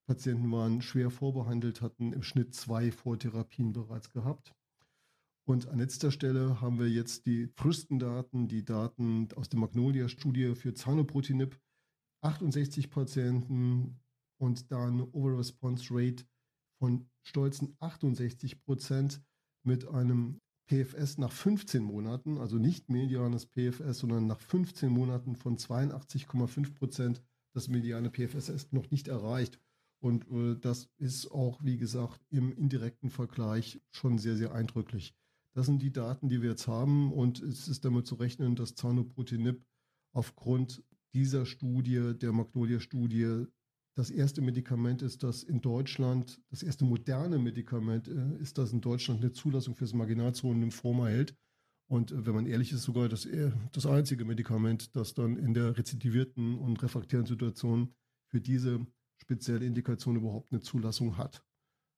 Patienten 0.07 0.51
waren 0.51 0.81
schwer 0.81 1.11
vorbehandelt, 1.11 1.83
hatten 1.83 2.13
im 2.15 2.23
Schnitt 2.23 2.55
zwei 2.55 2.91
Vortherapien 2.91 3.73
bereits 3.73 4.11
gehabt. 4.11 4.55
Und 5.47 5.69
an 5.69 5.79
letzter 5.79 6.11
Stelle 6.11 6.61
haben 6.63 6.79
wir 6.79 6.89
jetzt 6.89 7.27
die 7.27 7.49
frühesten 7.49 7.99
Daten, 7.99 8.49
die 8.49 8.65
Daten 8.65 9.29
aus 9.37 9.51
der 9.51 9.61
Magnolia-Studie 9.61 10.55
für 10.55 10.73
Zanoprotinib. 10.73 11.61
68 12.23 12.89
Patienten 12.89 14.01
und 14.39 14.71
da 14.73 14.87
eine 14.87 15.07
Overall 15.13 15.37
Response 15.37 15.89
Rate 15.91 16.25
von 16.79 17.07
stolzen 17.23 17.77
68 17.81 18.63
Prozent 18.63 19.23
mit 19.63 19.87
einem 19.87 20.41
PFS 20.67 21.19
nach 21.19 21.33
15 21.33 21.83
Monaten, 21.83 22.39
also 22.39 22.57
nicht 22.57 22.89
medianes 22.89 23.45
PFS, 23.47 23.99
sondern 23.99 24.27
nach 24.27 24.41
15 24.41 24.91
Monaten 24.91 25.37
von 25.37 25.59
82,5 25.59 26.75
Prozent. 26.75 27.23
Das 27.55 27.69
mediane 27.69 28.11
PFS 28.11 28.49
ist 28.49 28.73
noch 28.73 28.91
nicht 28.91 29.09
erreicht. 29.09 29.61
Und 30.03 30.27
äh, 30.31 30.57
das 30.59 30.89
ist 30.97 31.31
auch, 31.31 31.63
wie 31.63 31.77
gesagt, 31.77 32.21
im 32.31 32.53
indirekten 32.53 33.11
Vergleich 33.11 33.83
schon 33.91 34.19
sehr, 34.19 34.37
sehr 34.37 34.53
eindrücklich. 34.53 35.15
Das 35.55 35.67
sind 35.67 35.83
die 35.83 35.93
Daten, 35.93 36.29
die 36.29 36.43
wir 36.43 36.51
jetzt 36.51 36.67
haben. 36.67 37.13
Und 37.13 37.41
es 37.41 37.69
ist 37.69 37.85
damit 37.85 38.07
zu 38.07 38.17
rechnen, 38.17 38.57
dass 38.57 38.75
Zanoprotinib 38.75 39.65
aufgrund 40.13 40.83
dieser 41.15 41.47
Studie, 41.47 42.13
der 42.15 42.33
Magnolia-Studie, 42.33 43.47
das 43.97 44.11
erste 44.11 44.43
Medikament 44.43 45.03
ist, 45.03 45.23
das 45.23 45.45
in 45.45 45.61
Deutschland, 45.61 46.41
das 46.51 46.65
erste 46.65 46.85
moderne 46.85 47.39
Medikament 47.39 48.09
äh, 48.09 48.37
ist, 48.39 48.59
das 48.59 48.73
in 48.73 48.81
Deutschland 48.81 49.21
eine 49.21 49.33
Zulassung 49.33 49.77
für 49.77 49.85
das 49.85 49.95
Marginalzonen-Lymphom 49.95 50.99
erhält. 51.01 51.37
Und 51.89 52.11
äh, 52.11 52.27
wenn 52.27 52.35
man 52.35 52.47
ehrlich 52.47 52.73
ist, 52.73 52.83
sogar 52.83 53.09
das, 53.09 53.25
äh, 53.25 53.53
das 53.71 53.87
einzige 53.87 54.25
Medikament, 54.25 54.97
das 54.97 55.15
dann 55.15 55.37
in 55.37 55.55
der 55.55 55.79
rezidivierten 55.79 56.59
und 56.59 56.83
refraktären 56.83 57.27
Situation 57.27 57.95
für 58.31 58.41
diese 58.41 58.85
spezielle 59.19 59.65
Indikation 59.65 60.17
überhaupt 60.17 60.51
eine 60.51 60.61
Zulassung 60.61 61.17
hat. 61.17 61.45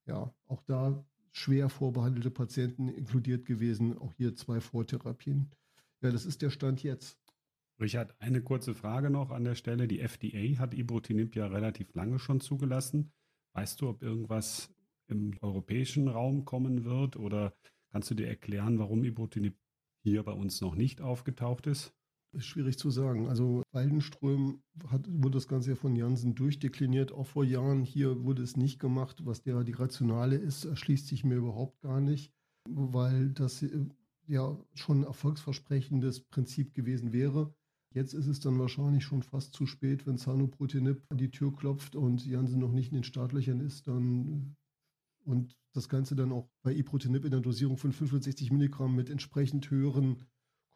Ja, 0.07 0.35
auch 0.47 0.63
da 0.63 1.03
schwer 1.37 1.69
vorbehandelte 1.69 2.31
Patienten 2.31 2.89
inkludiert 2.89 3.45
gewesen, 3.45 3.99
auch 3.99 4.15
hier 4.15 4.35
zwei 4.35 4.61
Vortherapien. 4.61 5.51
Ja, 6.01 6.11
das 6.11 6.25
ist 6.25 6.41
der 6.41 6.49
Stand 6.51 6.83
jetzt. 6.83 7.19
Richard, 7.79 8.15
eine 8.21 8.41
kurze 8.41 8.75
Frage 8.75 9.11
noch 9.11 9.31
an 9.31 9.45
der 9.45 9.55
Stelle. 9.55 9.87
Die 9.87 10.01
FDA 10.01 10.59
hat 10.59 10.73
Ibrutinib 10.73 11.37
ja 11.37 11.47
relativ 11.47 11.93
lange 11.93 12.19
schon 12.19 12.41
zugelassen. 12.41 13.13
Weißt 13.53 13.81
du, 13.81 13.91
ob 13.91 14.03
irgendwas 14.03 14.75
im 15.09 15.37
europäischen 15.43 16.09
Raum 16.09 16.47
kommen 16.47 16.85
wird 16.85 17.17
oder 17.17 17.55
kannst 17.93 18.11
du 18.11 18.15
dir 18.15 18.29
erklären, 18.29 18.79
warum 18.79 19.05
Ibrutinib 19.05 19.59
hier 20.03 20.23
bei 20.23 20.33
uns 20.33 20.63
noch 20.63 20.75
nicht 20.75 21.03
aufgetaucht 21.03 21.67
ist? 21.67 21.95
Ist 22.33 22.47
schwierig 22.47 22.79
zu 22.79 22.91
sagen. 22.91 23.29
Also 23.29 23.63
Waldenström 23.73 24.63
hat, 24.89 25.07
wurde 25.09 25.37
das 25.37 25.49
Ganze 25.49 25.71
ja 25.71 25.77
von 25.77 25.97
Janssen 25.97 26.35
durchdekliniert, 26.35 27.13
auch 27.13 27.27
vor 27.27 27.45
Jahren. 27.45 27.83
Hier 27.83 28.25
wurde 28.25 28.43
es 28.43 28.57
nicht 28.57 28.79
gemacht. 28.79 29.25
Was 29.25 29.43
der 29.43 29.65
die 29.65 29.73
Rationale 29.73 30.37
ist, 30.37 30.65
erschließt 30.65 31.07
sich 31.07 31.25
mir 31.25 31.37
überhaupt 31.37 31.81
gar 31.81 32.01
nicht, 32.01 32.33
weil 32.69 33.31
das 33.31 33.63
äh, 33.63 33.87
ja 34.27 34.59
schon 34.75 35.01
ein 35.01 35.07
erfolgsversprechendes 35.07 36.21
Prinzip 36.21 36.75
gewesen 36.75 37.13
wäre. 37.13 37.55
Jetzt 37.95 38.13
ist 38.13 38.27
es 38.27 38.41
dann 38.41 38.59
wahrscheinlich 38.59 39.05
schon 39.05 39.23
fast 39.23 39.55
zu 39.55 39.65
spät, 39.67 40.07
wenn 40.07 40.19
Zanoprotinib 40.19 41.03
an 41.09 41.17
die 41.17 41.31
Tür 41.31 41.55
klopft 41.55 41.97
und 41.97 42.27
Janssen 42.27 42.59
noch 42.59 42.73
nicht 42.73 42.89
in 42.93 42.99
den 42.99 43.05
Startlöchern 43.05 43.61
ist, 43.61 43.87
dann 43.87 44.57
und 45.25 45.57
das 45.73 45.89
Ganze 45.89 46.17
dann 46.17 46.33
auch 46.33 46.49
bei 46.63 46.75
Iprotinib 46.75 47.25
in 47.25 47.31
der 47.33 47.41
Dosierung 47.41 47.77
von 47.77 47.93
65 47.93 48.51
Milligramm 48.51 48.95
mit 48.95 49.11
entsprechend 49.11 49.71
höheren 49.71 50.25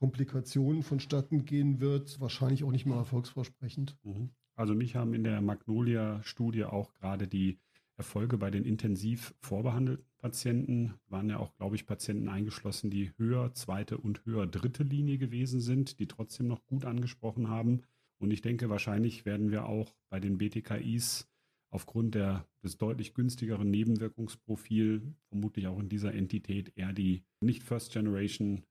Komplikationen 0.01 0.83
vonstatten 0.83 1.45
gehen 1.45 1.79
wird, 1.79 2.21
wahrscheinlich 2.21 2.65
auch 2.65 2.73
nicht 2.73 2.87
mehr 2.87 2.97
erfolgsversprechend. 2.97 3.99
Mhm. 4.03 4.31
Also 4.57 4.75
mich 4.75 4.97
haben 4.97 5.15
in 5.15 5.25
der 5.25 5.43
Magnolia-Studie 5.43 6.65
auch 6.65 6.95
gerade 6.95 7.29
die 7.29 7.59
Erfolge 7.99 8.39
bei 8.39 8.51
den 8.51 8.65
intensiv 8.65 9.35
vorbehandelten 9.41 10.07
Patienten, 10.17 10.95
waren 11.09 11.29
ja 11.29 11.39
auch, 11.39 11.55
glaube 11.57 11.77
ich, 11.77 11.87
Patienten 11.87 12.29
eingeschlossen, 12.29 12.91
die 12.91 13.13
höher 13.19 13.53
zweite 13.53 13.99
und 13.99 14.25
höher 14.25 14.47
dritte 14.47 14.85
Linie 14.85 15.19
gewesen 15.19 15.61
sind, 15.61 15.99
die 15.99 16.09
trotzdem 16.09 16.47
noch 16.47 16.65
gut 16.65 16.87
angesprochen 16.87 17.49
haben. 17.49 17.83
Und 18.19 18.31
ich 18.31 18.41
denke, 18.41 18.71
wahrscheinlich 18.71 19.27
werden 19.27 19.51
wir 19.51 19.67
auch 19.67 19.95
bei 20.09 20.19
den 20.19 20.39
BTKIs 20.39 21.29
aufgrund 21.71 22.15
der, 22.15 22.47
des 22.65 22.79
deutlich 22.79 23.13
günstigeren 23.13 23.71
Nebenwirkungsprofil 23.71 25.15
vermutlich 25.29 25.67
auch 25.67 25.79
in 25.79 25.91
dieser 25.91 26.15
Entität 26.15 26.73
eher 26.77 26.93
die 26.93 27.23
nicht 27.41 27.63
First 27.63 27.93
Generation 27.93 28.63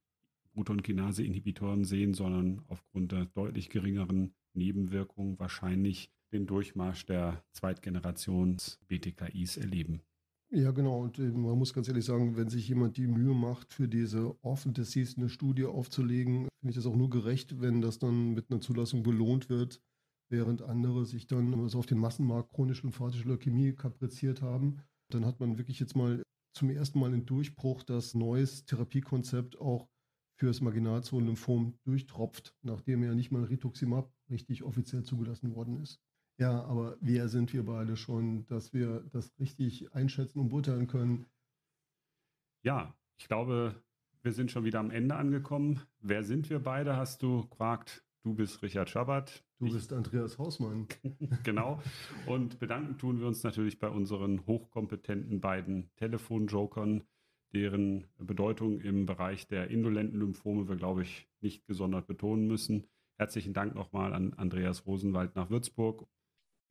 Protonkinase-Inhibitoren 0.54 1.84
sehen, 1.84 2.14
sondern 2.14 2.62
aufgrund 2.68 3.12
der 3.12 3.26
deutlich 3.26 3.70
geringeren 3.70 4.34
Nebenwirkungen 4.54 5.40
wahrscheinlich 5.40 6.12
den 6.32 6.46
Durchmarsch 6.46 7.06
der 7.06 7.44
Zweitgenerations-BTKIs 7.54 9.58
erleben. 9.58 10.02
Ja, 10.52 10.72
genau. 10.72 11.04
Und 11.04 11.20
äh, 11.20 11.30
man 11.30 11.58
muss 11.58 11.74
ganz 11.74 11.88
ehrlich 11.88 12.06
sagen, 12.06 12.36
wenn 12.36 12.50
sich 12.50 12.68
jemand 12.68 12.98
die 12.98 13.08
Mühe 13.08 13.36
macht, 13.36 13.72
für 13.72 13.88
diese 13.88 14.36
Orphan 14.44 14.74
Disease 14.74 15.18
eine 15.18 15.30
Studie 15.30 15.66
aufzulegen, 15.66 16.48
finde 16.60 16.72
ich 16.72 16.76
das 16.76 16.88
auch 16.88 16.96
nur 16.96 17.10
gerecht, 17.10 17.62
wenn 17.62 17.82
das 17.82 18.00
dann 18.00 18.34
mit 18.34 18.50
einer 18.50 18.60
Zulassung 18.60 19.04
belohnt 19.04 19.50
wird, 19.50 19.80
während 20.30 20.64
andere 20.64 21.06
sich 21.06 21.28
dann 21.28 21.70
so 21.70 21.78
auf 21.78 21.86
den 21.86 22.00
Massenmarkt 22.00 22.52
chronisch 22.52 22.82
lymphatische 22.82 23.28
Leukämie 23.28 23.74
kapriziert 23.74 24.42
haben. 24.42 24.82
Dann 25.12 25.26
hat 25.26 25.40
man 25.40 25.60
wirklich 25.60 25.80
jetzt 25.80 25.96
mal 25.96 26.24
zum 26.56 26.72
ersten 26.72 27.00
Mal 27.00 27.14
einen 27.14 27.28
Durchbruch, 27.28 27.84
dass 27.84 28.16
neues 28.16 28.66
Therapiekonzept 28.66 29.60
auch 29.60 29.88
für 30.40 30.48
das 30.48 30.62
Marginalzonenlymphom 30.62 31.78
durchtropft, 31.84 32.56
nachdem 32.62 33.04
ja 33.04 33.14
nicht 33.14 33.30
mal 33.30 33.44
Rituximab 33.44 34.10
richtig 34.30 34.64
offiziell 34.64 35.04
zugelassen 35.04 35.54
worden 35.54 35.82
ist. 35.82 36.02
Ja, 36.38 36.64
aber 36.64 36.98
wer 37.02 37.28
sind 37.28 37.52
wir 37.52 37.66
beide 37.66 37.98
schon, 37.98 38.46
dass 38.48 38.72
wir 38.72 39.02
das 39.12 39.38
richtig 39.38 39.94
einschätzen 39.94 40.40
und 40.40 40.48
beurteilen 40.48 40.88
können? 40.88 41.26
Ja, 42.64 42.96
ich 43.18 43.28
glaube, 43.28 43.84
wir 44.22 44.32
sind 44.32 44.50
schon 44.50 44.64
wieder 44.64 44.80
am 44.80 44.92
Ende 44.92 45.16
angekommen. 45.16 45.82
Wer 46.00 46.24
sind 46.24 46.50
wir 46.50 46.60
beide, 46.60 46.96
hast 46.96 47.22
du 47.22 47.46
gefragt. 47.50 48.06
Du 48.24 48.34
bist 48.34 48.62
Richard 48.62 48.90
Schabbert. 48.90 49.44
Du 49.60 49.66
ich, 49.66 49.74
bist 49.74 49.92
Andreas 49.92 50.38
Hausmann. 50.38 50.88
genau. 51.44 51.82
Und 52.26 52.60
bedanken 52.60 52.98
tun 52.98 53.20
wir 53.20 53.28
uns 53.28 53.44
natürlich 53.44 53.80
bei 53.80 53.90
unseren 53.90 54.46
hochkompetenten 54.46 55.42
beiden 55.42 55.90
Telefonjokern, 55.98 57.04
deren 57.54 58.08
Bedeutung 58.18 58.80
im 58.80 59.06
Bereich 59.06 59.48
der 59.48 59.70
indolenten 59.70 60.20
Lymphome 60.20 60.68
wir, 60.68 60.76
glaube 60.76 61.04
ich, 61.04 61.28
nicht 61.42 61.66
gesondert 61.68 62.08
betonen 62.08 62.48
müssen. 62.48 62.88
Herzlichen 63.18 63.54
Dank 63.54 63.76
nochmal 63.76 64.14
an 64.14 64.34
Andreas 64.34 64.86
Rosenwald 64.86 65.36
nach 65.36 65.50
Würzburg. 65.50 66.08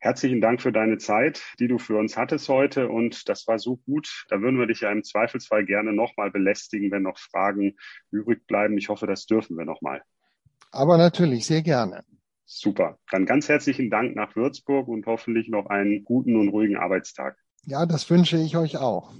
Herzlichen 0.01 0.39
Dank 0.39 0.61
für 0.61 0.71
deine 0.71 0.97
Zeit, 0.97 1.43
die 1.59 1.67
du 1.67 1.77
für 1.77 1.97
uns 1.97 2.15
hattest 2.15 2.47
heute. 2.47 2.87
Und 2.87 3.27
das 3.27 3.47
war 3.47 3.59
so 3.59 3.75
gut. 3.75 4.25
Da 4.29 4.39
würden 4.41 4.57
wir 4.57 4.65
dich 4.65 4.79
ja 4.79 4.91
im 4.91 5.03
Zweifelsfall 5.03 5.65
gerne 5.65 5.91
nochmal 5.91 6.31
belästigen, 6.31 6.89
wenn 6.89 7.03
noch 7.03 7.17
Fragen 7.17 7.75
übrig 8.09 8.47
bleiben. 8.47 8.77
Ich 8.77 8.87
hoffe, 8.87 9.07
das 9.07 9.25
dürfen 9.25 9.57
wir 9.57 9.65
nochmal. 9.65 10.01
Aber 10.71 10.97
natürlich, 10.97 11.45
sehr 11.45 11.61
gerne. 11.61 12.05
Super. 12.45 12.97
Dann 13.11 13.25
ganz 13.25 13.49
herzlichen 13.49 13.89
Dank 13.89 14.15
nach 14.15 14.35
Würzburg 14.35 14.87
und 14.87 15.05
hoffentlich 15.05 15.49
noch 15.49 15.65
einen 15.65 16.05
guten 16.05 16.37
und 16.37 16.49
ruhigen 16.49 16.77
Arbeitstag. 16.77 17.37
Ja, 17.65 17.85
das 17.85 18.09
wünsche 18.09 18.37
ich 18.37 18.55
euch 18.55 18.77
auch. 18.77 19.13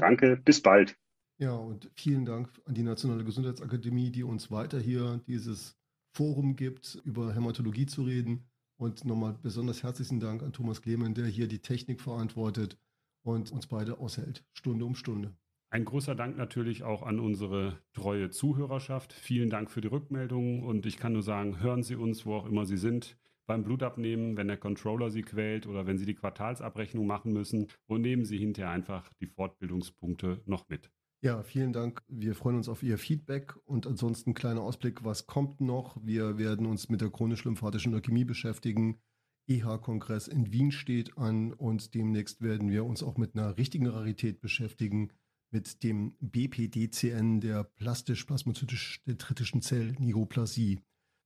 Danke, 0.00 0.36
bis 0.36 0.62
bald. 0.62 0.96
Ja, 1.38 1.54
und 1.54 1.90
vielen 1.94 2.24
Dank 2.24 2.50
an 2.64 2.74
die 2.74 2.82
Nationale 2.82 3.24
Gesundheitsakademie, 3.24 4.10
die 4.10 4.24
uns 4.24 4.50
weiter 4.50 4.78
hier 4.78 5.20
dieses 5.26 5.78
Forum 6.14 6.56
gibt, 6.56 7.00
über 7.04 7.34
Hämatologie 7.34 7.86
zu 7.86 8.02
reden. 8.02 8.46
Und 8.76 9.04
nochmal 9.04 9.38
besonders 9.42 9.82
herzlichen 9.82 10.20
Dank 10.20 10.42
an 10.42 10.52
Thomas 10.52 10.80
Klemen, 10.80 11.14
der 11.14 11.26
hier 11.26 11.48
die 11.48 11.60
Technik 11.60 12.00
verantwortet 12.00 12.78
und 13.22 13.52
uns 13.52 13.66
beide 13.66 13.98
aushält, 13.98 14.44
Stunde 14.54 14.86
um 14.86 14.94
Stunde. 14.94 15.36
Ein 15.68 15.84
großer 15.84 16.14
Dank 16.14 16.36
natürlich 16.36 16.82
auch 16.82 17.02
an 17.02 17.20
unsere 17.20 17.78
treue 17.92 18.30
Zuhörerschaft. 18.30 19.12
Vielen 19.12 19.50
Dank 19.50 19.70
für 19.70 19.82
die 19.82 19.88
Rückmeldungen 19.88 20.64
und 20.64 20.86
ich 20.86 20.96
kann 20.96 21.12
nur 21.12 21.22
sagen, 21.22 21.60
hören 21.60 21.82
Sie 21.82 21.94
uns, 21.94 22.24
wo 22.24 22.34
auch 22.34 22.46
immer 22.46 22.64
Sie 22.64 22.78
sind 22.78 23.18
beim 23.50 23.64
Blutabnehmen, 23.64 24.36
wenn 24.36 24.46
der 24.46 24.58
Controller 24.58 25.10
Sie 25.10 25.22
quält 25.22 25.66
oder 25.66 25.84
wenn 25.84 25.98
Sie 25.98 26.06
die 26.06 26.14
Quartalsabrechnung 26.14 27.04
machen 27.04 27.32
müssen 27.32 27.66
und 27.88 28.02
nehmen 28.02 28.24
Sie 28.24 28.38
hinterher 28.38 28.70
einfach 28.70 29.12
die 29.14 29.26
Fortbildungspunkte 29.26 30.40
noch 30.46 30.68
mit. 30.68 30.88
Ja, 31.20 31.42
vielen 31.42 31.72
Dank. 31.72 32.00
Wir 32.06 32.36
freuen 32.36 32.58
uns 32.58 32.68
auf 32.68 32.84
Ihr 32.84 32.96
Feedback 32.96 33.56
und 33.64 33.88
ansonsten 33.88 34.34
kleiner 34.34 34.60
Ausblick, 34.60 35.02
was 35.02 35.26
kommt 35.26 35.60
noch. 35.60 35.96
Wir 36.00 36.38
werden 36.38 36.64
uns 36.64 36.88
mit 36.90 37.00
der 37.00 37.10
chronisch-lymphatischen 37.10 37.90
Leukämie 37.90 38.22
beschäftigen. 38.24 39.00
EH-Kongress 39.48 40.28
in 40.28 40.52
Wien 40.52 40.70
steht 40.70 41.18
an 41.18 41.52
und 41.52 41.92
demnächst 41.94 42.42
werden 42.42 42.70
wir 42.70 42.84
uns 42.84 43.02
auch 43.02 43.18
mit 43.18 43.34
einer 43.34 43.58
richtigen 43.58 43.88
Rarität 43.88 44.40
beschäftigen, 44.40 45.10
mit 45.50 45.82
dem 45.82 46.14
BPDCN 46.20 47.40
der 47.40 47.64
plastisch-plasmazytisch-detritischen 47.64 49.60
Zell-Neuroplasie. 49.60 50.78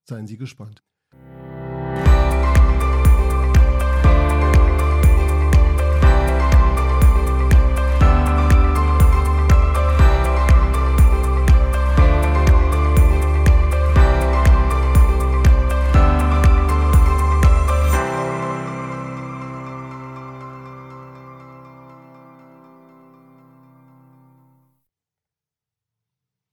Seien 0.09 0.27
Sie 0.27 0.39
gespannt. 0.39 0.83